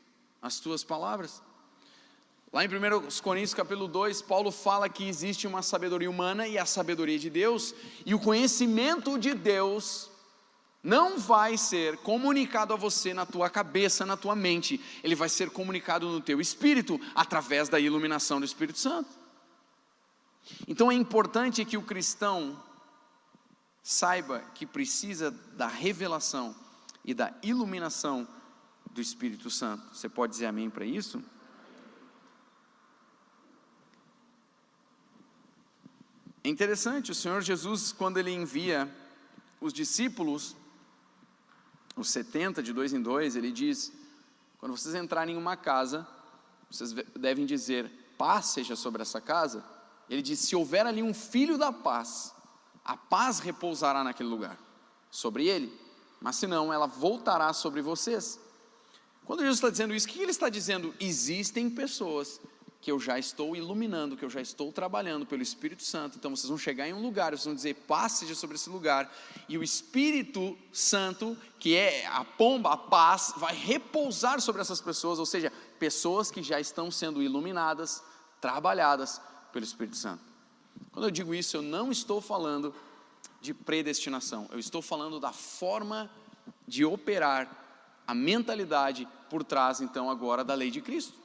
as 0.41 0.61
tuas 0.61 0.85
palavras. 0.85 1.43
Lá 2.53 2.65
em 2.65 2.69
1 2.69 3.23
Coríntios 3.23 3.55
capítulo 3.55 3.87
2, 3.87 4.23
Paulo 4.23 4.51
fala 4.51 4.89
que 4.89 5.07
existe 5.09 5.47
uma 5.47 5.63
sabedoria 5.63 6.11
humana 6.11 6.49
e 6.49 6.59
a 6.59 6.67
sabedoria 6.67 7.17
de 7.17 7.31
Deus, 7.31 7.73
e 8.05 8.13
o 8.13 8.19
conhecimento 8.19 9.17
de 9.17 9.35
Deus 9.35 10.11
não 10.83 11.17
vai 11.17 11.57
ser 11.57 11.99
comunicado 11.99 12.75
a 12.75 12.77
você 12.77 13.15
na 13.15 13.25
tua 13.25 13.49
cabeça, 13.49 14.05
na 14.05 14.17
tua 14.17 14.35
mente, 14.35 14.81
ele 15.05 15.15
vai 15.15 15.29
ser 15.29 15.51
comunicado 15.51 16.09
no 16.09 16.21
teu 16.21 16.41
espírito 16.41 17.01
através 17.15 17.69
da 17.69 17.79
iluminação 17.79 18.41
do 18.41 18.47
Espírito 18.47 18.81
Santo. 18.81 19.11
Então 20.67 20.91
é 20.91 20.95
importante 20.95 21.65
que 21.65 21.77
o 21.77 21.83
cristão 21.83 22.61
saiba 23.81 24.41
que 24.57 24.67
precisa 24.67 25.31
da 25.53 25.69
revelação 25.69 26.57
e 27.05 27.15
da 27.15 27.33
iluminação 27.45 28.27
do 28.91 29.01
Espírito 29.01 29.49
Santo. 29.51 29.95
Você 29.95 30.09
pode 30.09 30.33
dizer 30.33 30.47
amém 30.47 30.69
para 30.69 30.85
isso? 30.85 31.23
É 36.43 36.49
interessante, 36.49 37.11
o 37.11 37.15
Senhor 37.15 37.43
Jesus, 37.43 37.93
quando 37.93 38.19
ele 38.19 38.31
envia 38.31 38.89
os 39.61 39.73
discípulos, 39.73 40.57
os 41.95 42.09
70 42.09 42.63
de 42.63 42.73
dois 42.73 42.95
em 42.95 43.03
dois, 43.03 43.37
ele 43.37 43.53
diz: 43.53 43.93
quando 44.59 44.77
vocês 44.77 44.95
entrarem 44.95 45.35
em 45.35 45.39
uma 45.39 45.57
casa, 45.57 46.07
vocês 46.71 46.93
devem 47.15 47.45
dizer, 47.45 47.91
paz 48.17 48.47
seja 48.47 48.75
sobre 48.75 49.03
essa 49.03 49.21
casa. 49.21 49.63
Ele 50.09 50.23
diz: 50.23 50.39
se 50.41 50.57
houver 50.57 50.87
ali 50.87 51.03
um 51.03 51.13
filho 51.13 51.59
da 51.59 51.71
paz, 51.71 52.35
a 52.83 52.97
paz 52.97 53.39
repousará 53.39 54.03
naquele 54.03 54.29
lugar, 54.31 54.59
sobre 55.11 55.47
ele, 55.47 55.79
mas 56.21 56.37
se 56.37 56.47
não, 56.47 56.73
ela 56.73 56.87
voltará 56.87 57.53
sobre 57.53 57.83
vocês. 57.83 58.41
Quando 59.27 59.41
Jesus 59.41 59.59
está 59.59 59.71
dizendo 59.71 59.95
isso, 59.95 60.07
o 60.07 60.11
que 60.11 60.23
ele 60.23 60.31
está 60.31 60.49
dizendo? 60.49 60.95
Existem 60.99 61.69
pessoas 61.69 62.41
que 62.81 62.91
eu 62.91 62.99
já 62.99 63.19
estou 63.19 63.55
iluminando, 63.55 64.17
que 64.17 64.25
eu 64.25 64.31
já 64.31 64.41
estou 64.41 64.73
trabalhando 64.73 65.27
pelo 65.27 65.43
Espírito 65.43 65.83
Santo. 65.83 66.17
Então 66.17 66.35
vocês 66.35 66.49
vão 66.49 66.57
chegar 66.57 66.89
em 66.89 66.95
um 66.95 67.03
lugar, 67.03 67.33
vocês 67.33 67.45
vão 67.45 67.55
dizer, 67.55 67.75
paz 67.75 68.13
seja 68.13 68.35
sobre 68.35 68.57
esse 68.57 68.71
lugar, 68.71 69.13
e 69.49 69.59
o 69.59 69.63
Espírito 69.63 70.57
Santo, 70.73 71.37
que 71.59 71.77
é 71.77 72.07
a 72.07 72.25
pomba, 72.25 72.73
a 72.73 72.77
paz, 72.77 73.35
vai 73.37 73.55
repousar 73.55 74.41
sobre 74.41 74.63
essas 74.63 74.81
pessoas, 74.81 75.19
ou 75.19 75.27
seja, 75.27 75.53
pessoas 75.79 76.31
que 76.31 76.43
já 76.43 76.59
estão 76.59 76.91
sendo 76.91 77.23
iluminadas, 77.23 78.03
trabalhadas 78.41 79.21
pelo 79.53 79.65
Espírito 79.65 79.97
Santo. 79.97 80.23
Quando 80.91 81.05
eu 81.05 81.11
digo 81.11 81.35
isso, 81.35 81.57
eu 81.59 81.63
não 81.63 81.93
estou 81.93 82.21
falando 82.21 82.75
de 83.43 83.53
predestinação, 83.53 84.49
eu 84.51 84.59
estou 84.59 84.81
falando 84.81 85.21
da 85.21 85.33
forma 85.33 86.11
de 86.67 86.85
operar 86.85 87.59
a 88.07 88.15
mentalidade 88.15 89.07
por 89.29 89.45
trás, 89.45 89.81
então, 89.81 90.11
agora 90.11 90.43
da 90.43 90.55
lei 90.55 90.71
de 90.71 90.81
Cristo. 90.81 91.19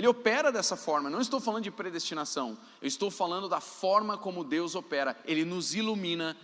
Ele 0.00 0.08
opera 0.08 0.50
dessa 0.50 0.76
forma, 0.76 1.10
não 1.10 1.20
estou 1.20 1.38
falando 1.38 1.64
de 1.64 1.70
predestinação, 1.70 2.56
eu 2.80 2.88
estou 2.88 3.10
falando 3.10 3.50
da 3.50 3.60
forma 3.60 4.16
como 4.16 4.42
Deus 4.42 4.74
opera. 4.74 5.14
Ele 5.26 5.44
nos 5.44 5.74
ilumina, 5.74 6.34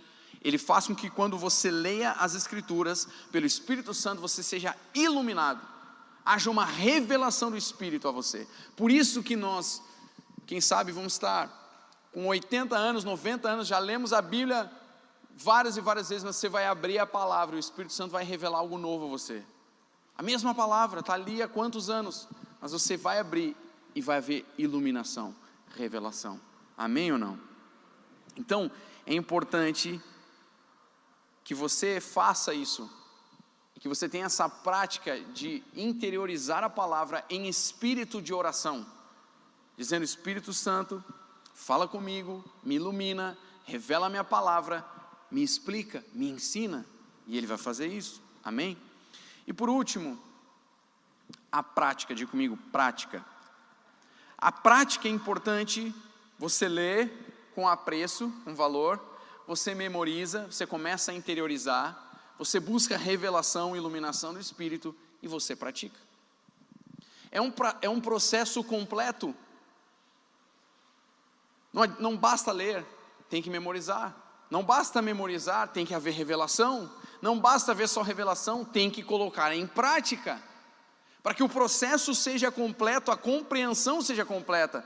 ele 0.43 0.59
faz 0.59 0.85
com 0.85 0.95
que 0.95 1.09
quando 1.09 1.39
você 1.39 1.71
leia 1.71 2.11
as 2.11 2.35
Escrituras, 2.35 3.07
pelo 3.31 3.47
Espírito 3.47 3.95
Santo, 3.95 4.21
você 4.21 4.43
seja 4.43 4.75
iluminado, 4.93 5.59
haja 6.23 6.51
uma 6.51 6.65
revelação 6.65 7.49
do 7.49 7.57
Espírito 7.57 8.07
a 8.07 8.11
você. 8.11 8.47
Por 8.75 8.91
isso 8.91 9.23
que 9.23 9.35
nós, 9.35 9.81
quem 10.45 10.61
sabe, 10.61 10.91
vamos 10.91 11.13
estar 11.13 11.49
com 12.13 12.27
80 12.27 12.77
anos, 12.77 13.03
90 13.03 13.49
anos, 13.49 13.67
já 13.67 13.79
lemos 13.79 14.13
a 14.13 14.21
Bíblia 14.21 14.71
várias 15.35 15.77
e 15.77 15.81
várias 15.81 16.09
vezes, 16.09 16.23
mas 16.23 16.35
você 16.35 16.47
vai 16.47 16.67
abrir 16.67 16.99
a 16.99 17.07
palavra, 17.07 17.55
o 17.55 17.59
Espírito 17.59 17.93
Santo 17.93 18.11
vai 18.11 18.23
revelar 18.23 18.59
algo 18.59 18.77
novo 18.77 19.05
a 19.05 19.09
você. 19.09 19.43
A 20.15 20.21
mesma 20.21 20.53
palavra, 20.53 20.99
está 20.99 21.13
ali 21.13 21.41
há 21.41 21.47
quantos 21.47 21.89
anos? 21.89 22.27
Mas 22.61 22.71
você 22.71 22.97
vai 22.97 23.19
abrir 23.19 23.55
e 23.95 24.01
vai 24.01 24.17
haver 24.17 24.45
iluminação, 24.57 25.35
revelação. 25.75 26.39
Amém 26.77 27.11
ou 27.11 27.17
não? 27.17 27.39
Então, 28.35 28.71
é 29.05 29.13
importante 29.13 30.01
que 31.43 31.55
você 31.55 31.99
faça 31.99 32.53
isso, 32.53 32.89
que 33.79 33.87
você 33.87 34.09
tenha 34.09 34.25
essa 34.25 34.49
prática 34.49 35.19
de 35.19 35.63
interiorizar 35.75 36.63
a 36.63 36.69
palavra 36.69 37.23
em 37.29 37.47
espírito 37.47 38.21
de 38.21 38.33
oração, 38.33 38.85
dizendo: 39.77 40.03
Espírito 40.03 40.51
Santo, 40.51 41.03
fala 41.53 41.87
comigo, 41.87 42.43
me 42.63 42.75
ilumina, 42.75 43.37
revela 43.63 44.07
a 44.07 44.09
minha 44.09 44.23
palavra, 44.23 44.85
me 45.31 45.41
explica, 45.41 46.03
me 46.13 46.29
ensina, 46.29 46.85
e 47.25 47.37
Ele 47.37 47.47
vai 47.47 47.57
fazer 47.57 47.87
isso. 47.87 48.21
Amém? 48.43 48.77
E 49.45 49.53
por 49.53 49.69
último, 49.69 50.19
a 51.51 51.63
prática, 51.63 52.13
diga 52.13 52.29
comigo, 52.29 52.57
prática. 52.71 53.25
A 54.37 54.51
prática 54.51 55.07
é 55.07 55.11
importante 55.11 55.93
você 56.37 56.67
ler 56.67 57.51
com 57.55 57.67
apreço, 57.67 58.31
com 58.43 58.53
valor, 58.53 59.01
você 59.47 59.73
memoriza, 59.73 60.45
você 60.45 60.67
começa 60.67 61.11
a 61.11 61.15
interiorizar, 61.15 61.97
você 62.37 62.59
busca 62.59 62.97
revelação 62.97 63.75
iluminação 63.75 64.33
do 64.33 64.39
Espírito 64.39 64.95
e 65.23 65.27
você 65.27 65.55
pratica. 65.55 65.99
É 67.31 67.41
um, 67.41 67.51
é 67.81 67.89
um 67.89 67.99
processo 67.99 68.63
completo. 68.63 69.35
Não, 71.73 71.85
não 71.99 72.17
basta 72.17 72.51
ler, 72.51 72.85
tem 73.29 73.41
que 73.41 73.49
memorizar. 73.49 74.15
Não 74.49 74.63
basta 74.63 75.01
memorizar, 75.01 75.67
tem 75.69 75.85
que 75.85 75.93
haver 75.93 76.13
revelação. 76.13 76.91
Não 77.21 77.39
basta 77.39 77.73
ver 77.73 77.89
só 77.89 78.01
revelação, 78.01 78.63
tem 78.63 78.89
que 78.89 79.03
colocar 79.03 79.53
em 79.53 79.67
prática. 79.67 80.41
Para 81.27 81.33
que 81.33 81.43
o 81.43 81.49
processo 81.49 82.15
seja 82.15 82.49
completo, 82.49 83.11
a 83.11 83.17
compreensão 83.17 84.01
seja 84.01 84.23
completa. 84.23 84.81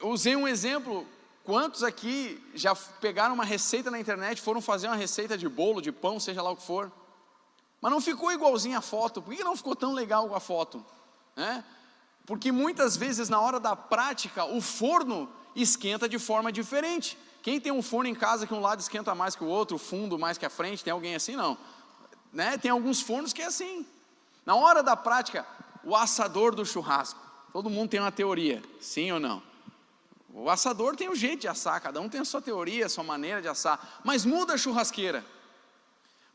Eu 0.00 0.08
usei 0.08 0.34
um 0.34 0.48
exemplo. 0.48 1.06
Quantos 1.44 1.84
aqui 1.84 2.44
já 2.56 2.74
pegaram 2.74 3.36
uma 3.36 3.44
receita 3.44 3.88
na 3.88 4.00
internet, 4.00 4.42
foram 4.42 4.60
fazer 4.60 4.88
uma 4.88 4.96
receita 4.96 5.38
de 5.38 5.48
bolo, 5.48 5.80
de 5.80 5.92
pão, 5.92 6.18
seja 6.18 6.42
lá 6.42 6.50
o 6.50 6.56
que 6.56 6.64
for, 6.64 6.90
mas 7.80 7.92
não 7.92 8.00
ficou 8.00 8.32
igualzinho 8.32 8.76
a 8.76 8.80
foto? 8.80 9.22
Por 9.22 9.32
que 9.32 9.44
não 9.44 9.56
ficou 9.56 9.76
tão 9.76 9.92
legal 9.92 10.34
a 10.34 10.40
foto? 10.40 10.84
É? 11.36 11.62
Porque 12.26 12.50
muitas 12.50 12.96
vezes 12.96 13.28
na 13.28 13.40
hora 13.40 13.60
da 13.60 13.76
prática 13.76 14.44
o 14.44 14.60
forno 14.60 15.30
esquenta 15.54 16.08
de 16.08 16.18
forma 16.18 16.50
diferente. 16.50 17.16
Quem 17.44 17.60
tem 17.60 17.70
um 17.70 17.80
forno 17.80 18.10
em 18.10 18.14
casa 18.16 18.44
que 18.44 18.52
um 18.52 18.60
lado 18.60 18.80
esquenta 18.80 19.14
mais 19.14 19.36
que 19.36 19.44
o 19.44 19.46
outro, 19.46 19.76
o 19.76 19.78
fundo 19.78 20.18
mais 20.18 20.36
que 20.36 20.46
a 20.46 20.50
frente, 20.50 20.82
tem 20.82 20.92
alguém 20.92 21.14
assim? 21.14 21.36
Não. 21.36 21.56
Né? 22.32 22.58
Tem 22.58 22.72
alguns 22.72 23.00
fornos 23.00 23.32
que 23.32 23.40
é 23.40 23.46
assim. 23.46 23.86
Na 24.44 24.54
hora 24.54 24.82
da 24.82 24.96
prática, 24.96 25.46
o 25.84 25.94
assador 25.94 26.54
do 26.54 26.64
churrasco. 26.64 27.20
Todo 27.52 27.70
mundo 27.70 27.90
tem 27.90 28.00
uma 28.00 28.12
teoria, 28.12 28.62
sim 28.80 29.10
ou 29.12 29.20
não? 29.20 29.42
O 30.32 30.48
assador 30.48 30.94
tem 30.94 31.08
um 31.08 31.14
jeito 31.14 31.40
de 31.40 31.48
assar, 31.48 31.80
cada 31.80 32.00
um 32.00 32.08
tem 32.08 32.20
a 32.20 32.24
sua 32.24 32.40
teoria, 32.40 32.86
a 32.86 32.88
sua 32.88 33.02
maneira 33.02 33.42
de 33.42 33.48
assar, 33.48 34.00
mas 34.04 34.24
muda 34.24 34.54
a 34.54 34.58
churrasqueira. 34.58 35.24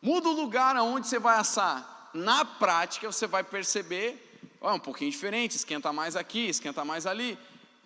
Muda 0.02 0.28
o 0.28 0.34
lugar 0.34 0.76
aonde 0.76 1.08
você 1.08 1.18
vai 1.18 1.38
assar. 1.38 2.10
Na 2.14 2.44
prática 2.44 3.12
você 3.12 3.26
vai 3.26 3.44
perceber, 3.44 4.40
ó, 4.60 4.72
é 4.72 4.74
um 4.74 4.80
pouquinho 4.80 5.10
diferente, 5.10 5.56
esquenta 5.56 5.94
mais 5.94 6.16
aqui, 6.16 6.50
esquenta 6.50 6.84
mais 6.84 7.06
ali. 7.06 7.40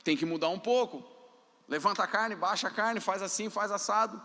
Tem 0.03 0.17
que 0.17 0.26
mudar 0.26 0.49
um 0.49 0.59
pouco. 0.59 1.03
Levanta 1.67 2.03
a 2.03 2.07
carne, 2.07 2.36
baixa 2.36 2.67
a 2.67 2.72
carne, 2.72 2.99
faz 2.99 3.22
assim, 3.22 3.49
faz 3.49 3.72
assado. 3.72 4.20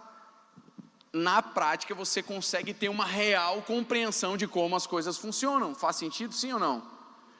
Na 1.14 1.40
prática 1.40 1.94
você 1.94 2.20
consegue 2.20 2.74
ter 2.74 2.88
uma 2.88 3.04
real 3.04 3.62
compreensão 3.62 4.36
de 4.36 4.48
como 4.48 4.74
as 4.74 4.84
coisas 4.84 5.16
funcionam. 5.16 5.72
Faz 5.72 5.94
sentido, 5.94 6.34
sim 6.34 6.52
ou 6.52 6.58
não? 6.58 6.82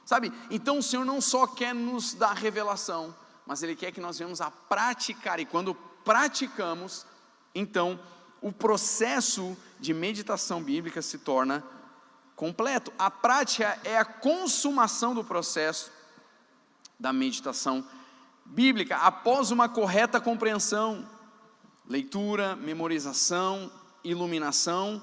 Sabe? 0.05 0.33
Então 0.49 0.79
o 0.79 0.83
Senhor 0.83 1.05
não 1.05 1.21
só 1.21 1.45
quer 1.45 1.75
nos 1.75 2.15
dar 2.15 2.35
revelação, 2.35 3.13
mas 3.45 3.65
Ele 3.65 3.75
quer 3.75 3.91
que 3.91 4.01
nós 4.01 4.17
venhamos 4.17 4.41
a 4.41 4.49
praticar. 4.49 5.41
E 5.41 5.45
quando 5.45 5.75
praticamos, 5.75 7.05
então 7.53 7.99
o 8.41 8.53
processo 8.53 9.57
de 9.81 9.93
meditação 9.93 10.63
bíblica 10.63 11.03
se 11.03 11.19
torna 11.19 11.65
completo. 12.37 12.93
A 12.97 13.11
prática 13.11 13.77
é 13.83 13.99
a 13.99 14.05
consumação 14.05 15.17
do 15.17 15.25
processo 15.25 15.91
da 16.97 17.13
meditação 17.13 17.85
bíblica 18.45 18.99
após 18.99 19.51
uma 19.51 19.69
correta 19.69 20.21
compreensão, 20.21 21.05
leitura, 21.89 22.57
memorização, 22.57 23.71
iluminação. 24.03 25.03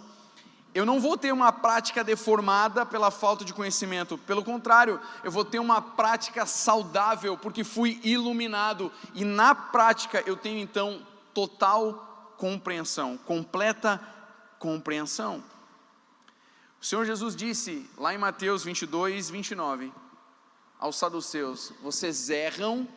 Eu 0.74 0.86
não 0.86 1.00
vou 1.00 1.18
ter 1.18 1.32
uma 1.34 1.52
prática 1.52 2.04
deformada 2.04 2.86
pela 2.86 3.12
falta 3.12 3.44
de 3.44 3.54
conhecimento, 3.54 4.18
pelo 4.18 4.44
contrário, 4.44 5.00
eu 5.24 5.32
vou 5.32 5.44
ter 5.44 5.60
uma 5.60 5.82
prática 5.82 6.46
saudável, 6.46 7.38
porque 7.38 7.64
fui 7.64 8.00
iluminado, 8.04 8.92
e 9.14 9.26
na 9.26 9.54
prática 9.54 10.24
eu 10.26 10.38
tenho 10.38 10.60
então 10.60 11.06
total 11.34 12.34
compreensão, 12.38 13.18
completa 13.18 14.02
compreensão. 14.58 15.44
O 16.82 16.86
Senhor 16.86 17.06
Jesus 17.06 17.36
disse 17.36 17.88
lá 17.98 18.14
em 18.14 18.18
Mateus 18.18 18.64
22, 18.64 19.30
29, 19.30 19.92
aos 20.80 20.96
saduceus: 20.96 21.74
Vocês 21.84 22.30
erram 22.30 22.88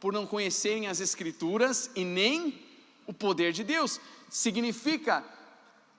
por 0.00 0.12
não 0.12 0.26
conhecerem 0.26 0.86
as 0.86 1.00
Escrituras 1.00 1.90
e 1.94 2.04
nem 2.04 2.64
o 3.06 3.12
poder 3.12 3.52
de 3.52 3.64
Deus. 3.64 4.00
Significa, 4.28 5.24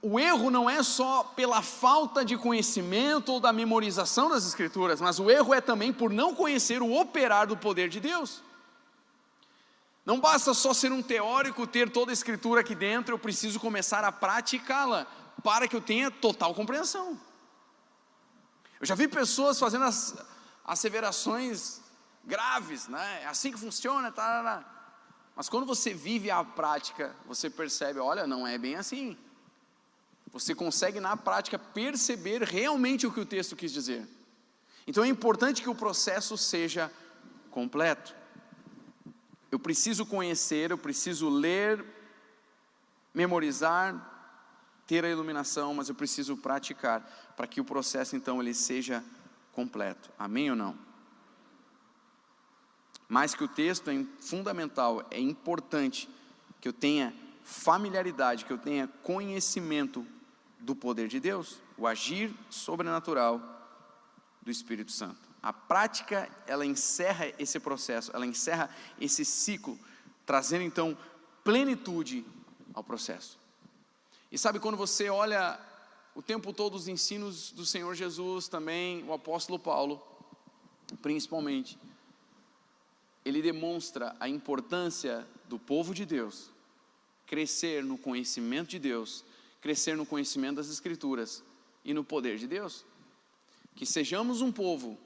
o 0.01 0.19
erro 0.19 0.51
não 0.51 0.69
é 0.69 0.83
só 0.83 1.23
pela 1.23 1.61
falta 1.61 2.23
de 2.23 2.37
conhecimento 2.37 3.33
ou 3.33 3.39
da 3.39 3.51
memorização 3.51 4.29
das 4.29 4.45
Escrituras, 4.45 5.01
mas 5.01 5.19
o 5.19 5.29
erro 5.31 5.53
é 5.53 5.61
também 5.61 5.91
por 5.91 6.11
não 6.11 6.35
conhecer 6.35 6.81
o 6.81 6.93
operar 6.93 7.47
do 7.47 7.57
poder 7.57 7.89
de 7.89 7.99
Deus. 7.99 8.43
Não 10.05 10.19
basta 10.19 10.53
só 10.53 10.73
ser 10.73 10.91
um 10.91 11.01
teórico, 11.01 11.65
ter 11.65 11.89
toda 11.89 12.11
a 12.11 12.13
Escritura 12.13 12.61
aqui 12.61 12.75
dentro, 12.75 13.15
eu 13.15 13.19
preciso 13.19 13.59
começar 13.59 14.03
a 14.03 14.11
praticá-la 14.11 15.07
para 15.43 15.67
que 15.67 15.75
eu 15.75 15.81
tenha 15.81 16.11
total 16.11 16.53
compreensão. 16.53 17.19
Eu 18.79 18.85
já 18.85 18.93
vi 18.93 19.07
pessoas 19.07 19.59
fazendo 19.59 19.85
as 19.85 20.15
asseverações 20.63 21.81
graves, 22.23 22.87
né? 22.87 23.23
É 23.23 23.27
assim 23.27 23.51
que 23.51 23.59
funciona, 23.59 24.11
tá, 24.11 24.63
Mas 25.35 25.49
quando 25.49 25.65
você 25.65 25.93
vive 25.93 26.31
a 26.31 26.43
prática, 26.43 27.13
você 27.27 27.49
percebe, 27.49 27.99
olha, 27.99 28.25
não 28.25 28.47
é 28.47 28.57
bem 28.57 28.75
assim. 28.75 29.17
Você 30.31 30.55
consegue 30.55 30.99
na 30.99 31.17
prática 31.17 31.59
perceber 31.59 32.41
realmente 32.41 33.05
o 33.05 33.11
que 33.11 33.19
o 33.19 33.25
texto 33.25 33.55
quis 33.55 33.71
dizer. 33.71 34.07
Então 34.87 35.03
é 35.03 35.07
importante 35.07 35.61
que 35.61 35.69
o 35.69 35.75
processo 35.75 36.37
seja 36.37 36.91
completo. 37.51 38.15
Eu 39.51 39.59
preciso 39.59 40.05
conhecer, 40.05 40.71
eu 40.71 40.77
preciso 40.77 41.29
ler, 41.29 41.83
memorizar, 43.13 44.13
ter 44.87 45.03
a 45.03 45.09
iluminação, 45.09 45.73
mas 45.73 45.89
eu 45.89 45.95
preciso 45.95 46.37
praticar 46.37 47.01
para 47.35 47.47
que 47.47 47.59
o 47.59 47.65
processo 47.65 48.15
então 48.15 48.41
ele 48.41 48.53
seja 48.53 49.03
completo. 49.51 50.09
Amém 50.19 50.49
ou 50.49 50.55
não? 50.55 50.84
Mais 53.07 53.35
que 53.35 53.43
o 53.43 53.47
texto 53.47 53.89
é 53.89 54.05
fundamental, 54.19 55.05
é 55.11 55.19
importante 55.19 56.09
que 56.59 56.67
eu 56.67 56.73
tenha 56.73 57.13
familiaridade, 57.43 58.45
que 58.45 58.51
eu 58.51 58.57
tenha 58.57 58.87
conhecimento 59.03 60.05
do 60.59 60.75
poder 60.75 61.07
de 61.07 61.19
Deus, 61.19 61.61
o 61.77 61.85
agir 61.85 62.33
sobrenatural 62.49 63.39
do 64.41 64.49
Espírito 64.49 64.91
Santo. 64.91 65.29
A 65.41 65.53
prática, 65.53 66.27
ela 66.47 66.65
encerra 66.65 67.31
esse 67.37 67.59
processo, 67.59 68.11
ela 68.15 68.25
encerra 68.25 68.69
esse 68.99 69.23
ciclo, 69.23 69.77
trazendo 70.25 70.63
então 70.63 70.97
plenitude 71.43 72.25
ao 72.73 72.83
processo. 72.83 73.37
E 74.31 74.37
sabe 74.39 74.59
quando 74.59 74.75
você 74.75 75.07
olha 75.07 75.59
o 76.15 76.21
tempo 76.21 76.51
todo 76.51 76.73
os 76.73 76.87
ensinos 76.87 77.51
do 77.51 77.65
Senhor 77.65 77.93
Jesus, 77.93 78.47
também 78.47 79.03
o 79.03 79.13
apóstolo 79.13 79.59
Paulo, 79.59 80.01
principalmente, 81.01 81.77
ele 83.25 83.41
demonstra 83.41 84.15
a 84.19 84.29
importância 84.29 85.27
do 85.49 85.59
povo 85.59 85.93
de 85.93 86.05
Deus 86.05 86.55
crescer 87.25 87.83
no 87.83 87.97
conhecimento 87.97 88.69
de 88.69 88.79
Deus, 88.79 89.23
crescer 89.61 89.97
no 89.97 90.05
conhecimento 90.05 90.57
das 90.57 90.69
Escrituras 90.69 91.43
e 91.83 91.93
no 91.93 92.03
poder 92.03 92.37
de 92.37 92.47
Deus. 92.47 92.85
Que 93.75 93.85
sejamos 93.85 94.41
um 94.41 94.51
povo 94.51 94.97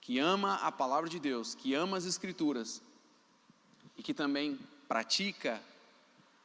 que 0.00 0.18
ama 0.18 0.54
a 0.56 0.72
palavra 0.72 1.10
de 1.10 1.18
Deus, 1.18 1.54
que 1.54 1.74
ama 1.74 1.96
as 1.96 2.06
Escrituras 2.06 2.80
e 3.96 4.02
que 4.02 4.14
também 4.14 4.58
pratica 4.86 5.60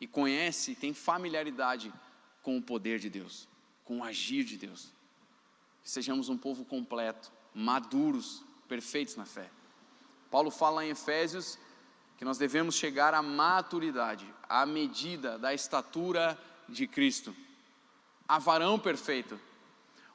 e 0.01 0.07
conhece, 0.07 0.75
tem 0.75 0.93
familiaridade 0.93 1.93
com 2.41 2.57
o 2.57 2.61
poder 2.61 2.99
de 2.99 3.09
Deus, 3.09 3.47
com 3.85 3.99
o 3.99 4.03
agir 4.03 4.43
de 4.43 4.57
Deus. 4.57 4.91
Que 5.81 5.89
sejamos 5.89 6.27
um 6.27 6.37
povo 6.37 6.65
completo, 6.65 7.31
maduros, 7.53 8.43
perfeitos 8.67 9.15
na 9.15 9.25
fé. 9.25 9.49
Paulo 10.33 10.49
fala 10.49 10.83
em 10.83 10.89
Efésios 10.89 11.59
que 12.17 12.25
nós 12.25 12.39
devemos 12.39 12.73
chegar 12.73 13.13
à 13.13 13.21
maturidade, 13.21 14.25
à 14.49 14.65
medida 14.65 15.37
da 15.37 15.53
estatura 15.53 16.35
de 16.67 16.87
Cristo, 16.87 17.35
a 18.27 18.39
varão 18.39 18.79
perfeito. 18.79 19.39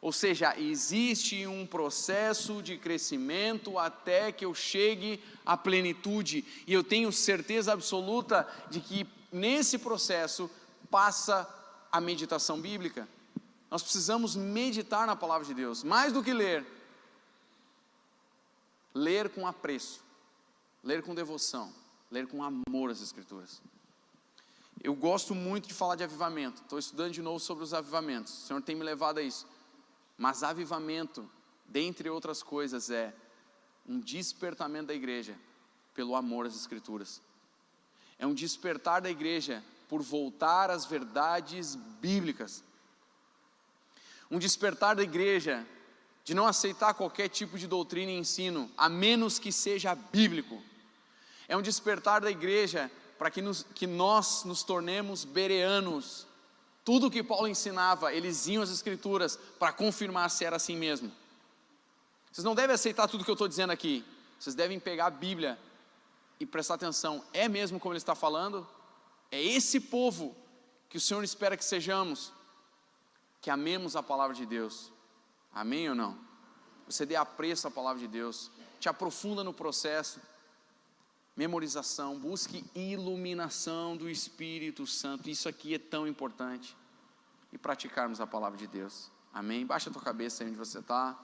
Ou 0.03 0.13
seja, 0.13 0.59
existe 0.59 1.47
um 1.47 1.65
processo 1.65 2.61
de 2.61 2.77
crescimento 2.77 3.79
até 3.79 4.33
que 4.33 4.45
eu 4.45 4.53
chegue 4.57 5.23
à 5.47 5.57
plenitude, 5.57 6.45
e 6.67 6.73
eu 6.73 6.83
tenho 6.83 7.13
certeza 7.13 7.73
absoluta 7.73 8.45
de 8.69 8.81
que 8.81 9.07
nesse 9.31 9.79
processo 9.79 10.51
passa 10.91 11.49
a 11.93 12.01
meditação 12.01 12.61
bíblica. 12.61 13.09
Nós 13.71 13.85
precisamos 13.85 14.35
meditar 14.35 15.07
na 15.07 15.15
palavra 15.15 15.47
de 15.47 15.55
Deus, 15.55 15.85
mais 15.85 16.13
do 16.13 16.25
que 16.25 16.33
ler, 16.33 16.67
ler 18.93 19.29
com 19.29 19.47
apreço 19.47 20.08
ler 20.89 21.03
com 21.03 21.15
devoção, 21.15 21.71
ler 22.11 22.27
com 22.27 22.43
amor 22.43 22.91
as 22.91 23.03
Escrituras. 23.03 23.61
Eu 24.83 24.95
gosto 24.95 25.35
muito 25.35 25.69
de 25.69 25.75
falar 25.75 25.97
de 25.97 26.03
avivamento, 26.03 26.63
estou 26.63 26.79
estudando 26.79 27.13
de 27.13 27.21
novo 27.21 27.39
sobre 27.39 27.63
os 27.63 27.75
avivamentos, 27.75 28.33
o 28.33 28.47
Senhor 28.47 28.63
tem 28.63 28.75
me 28.75 28.83
levado 28.83 29.19
a 29.19 29.23
isso. 29.23 29.47
Mas 30.17 30.43
avivamento, 30.43 31.31
dentre 31.67 32.09
outras 32.09 32.43
coisas, 32.43 32.89
é 32.89 33.15
um 33.87 34.01
despertamento 34.01 34.87
da 34.87 34.95
igreja 34.95 35.37
pelo 35.93 36.17
amor 36.17 36.47
às 36.47 36.57
Escrituras. 36.57 37.21
É 38.19 38.27
um 38.27 38.33
despertar 38.33 39.03
da 39.03 39.11
igreja 39.11 39.63
por 39.91 40.01
voltar 40.01 40.71
às 40.71 40.87
verdades 40.87 41.75
bíblicas. 42.01 42.65
Um 44.31 44.39
despertar 44.39 44.97
da 44.97 45.03
igreja 45.03 45.67
de 46.25 46.33
não 46.33 46.47
aceitar 46.47 46.95
qualquer 46.95 47.29
tipo 47.29 47.59
de 47.59 47.67
doutrina 47.67 48.11
e 48.11 48.19
ensino, 48.19 48.71
a 48.77 48.89
menos 48.89 49.39
que 49.39 49.53
seja 49.53 49.95
bíblico. 49.95 50.63
É 51.49 51.57
um 51.57 51.63
despertar 51.63 52.21
da 52.21 52.31
igreja 52.31 52.91
para 53.19 53.31
que, 53.31 53.43
que 53.75 53.87
nós 53.87 54.45
nos 54.45 54.63
tornemos 54.63 55.25
bereanos. 55.25 56.27
Tudo 56.85 57.11
que 57.11 57.23
Paulo 57.23 57.49
ensinava, 57.49 58.13
eles 58.13 58.47
iam 58.47 58.63
às 58.63 58.71
Escrituras 58.71 59.37
para 59.59 59.73
confirmar 59.73 60.31
se 60.31 60.45
era 60.45 60.57
assim 60.57 60.77
mesmo. 60.77 61.11
Vocês 62.31 62.45
não 62.45 62.55
devem 62.55 62.75
aceitar 62.75 63.09
tudo 63.09 63.25
que 63.25 63.31
eu 63.31 63.35
estou 63.35 63.49
dizendo 63.49 63.71
aqui. 63.73 64.05
Vocês 64.39 64.55
devem 64.55 64.79
pegar 64.79 65.07
a 65.07 65.11
Bíblia 65.11 65.59
e 66.39 66.47
prestar 66.47 66.75
atenção. 66.75 67.25
É 67.33 67.49
mesmo 67.49 67.81
como 67.81 67.93
ele 67.93 67.99
está 67.99 68.15
falando? 68.15 68.67
É 69.31 69.43
esse 69.43 69.81
povo 69.81 70.37
que 70.89 70.97
o 70.97 71.01
Senhor 71.01 71.23
espera 71.25 71.57
que 71.57 71.65
sejamos, 71.65 72.33
que 73.41 73.51
amemos 73.51 73.97
a 73.97 74.03
palavra 74.03 74.35
de 74.35 74.47
Deus. 74.47 74.93
Amém 75.53 75.89
ou 75.89 75.95
não? 75.95 76.19
Você 76.87 77.05
dê 77.05 77.17
apreço 77.17 77.67
à 77.69 77.71
palavra 77.71 78.01
de 78.01 78.09
Deus, 78.09 78.51
te 78.81 78.89
aprofunda 78.89 79.45
no 79.45 79.53
processo, 79.53 80.21
memorização, 81.39 82.19
busque 82.19 82.65
iluminação 82.75 83.97
do 83.97 84.11
Espírito 84.11 84.85
Santo. 84.89 85.31
Isso 85.31 85.49
aqui 85.49 85.73
é 85.73 85.79
tão 85.79 86.05
importante. 86.05 86.77
E 87.53 87.57
praticarmos 87.57 88.21
a 88.21 88.27
palavra 88.27 88.59
de 88.59 88.67
Deus. 88.67 89.09
Amém? 89.33 89.65
Baixa 89.65 89.89
a 89.89 89.93
tua 89.93 90.03
cabeça 90.03 90.43
aí 90.43 90.51
onde 90.51 90.59
você 90.59 90.81
está. 90.81 91.17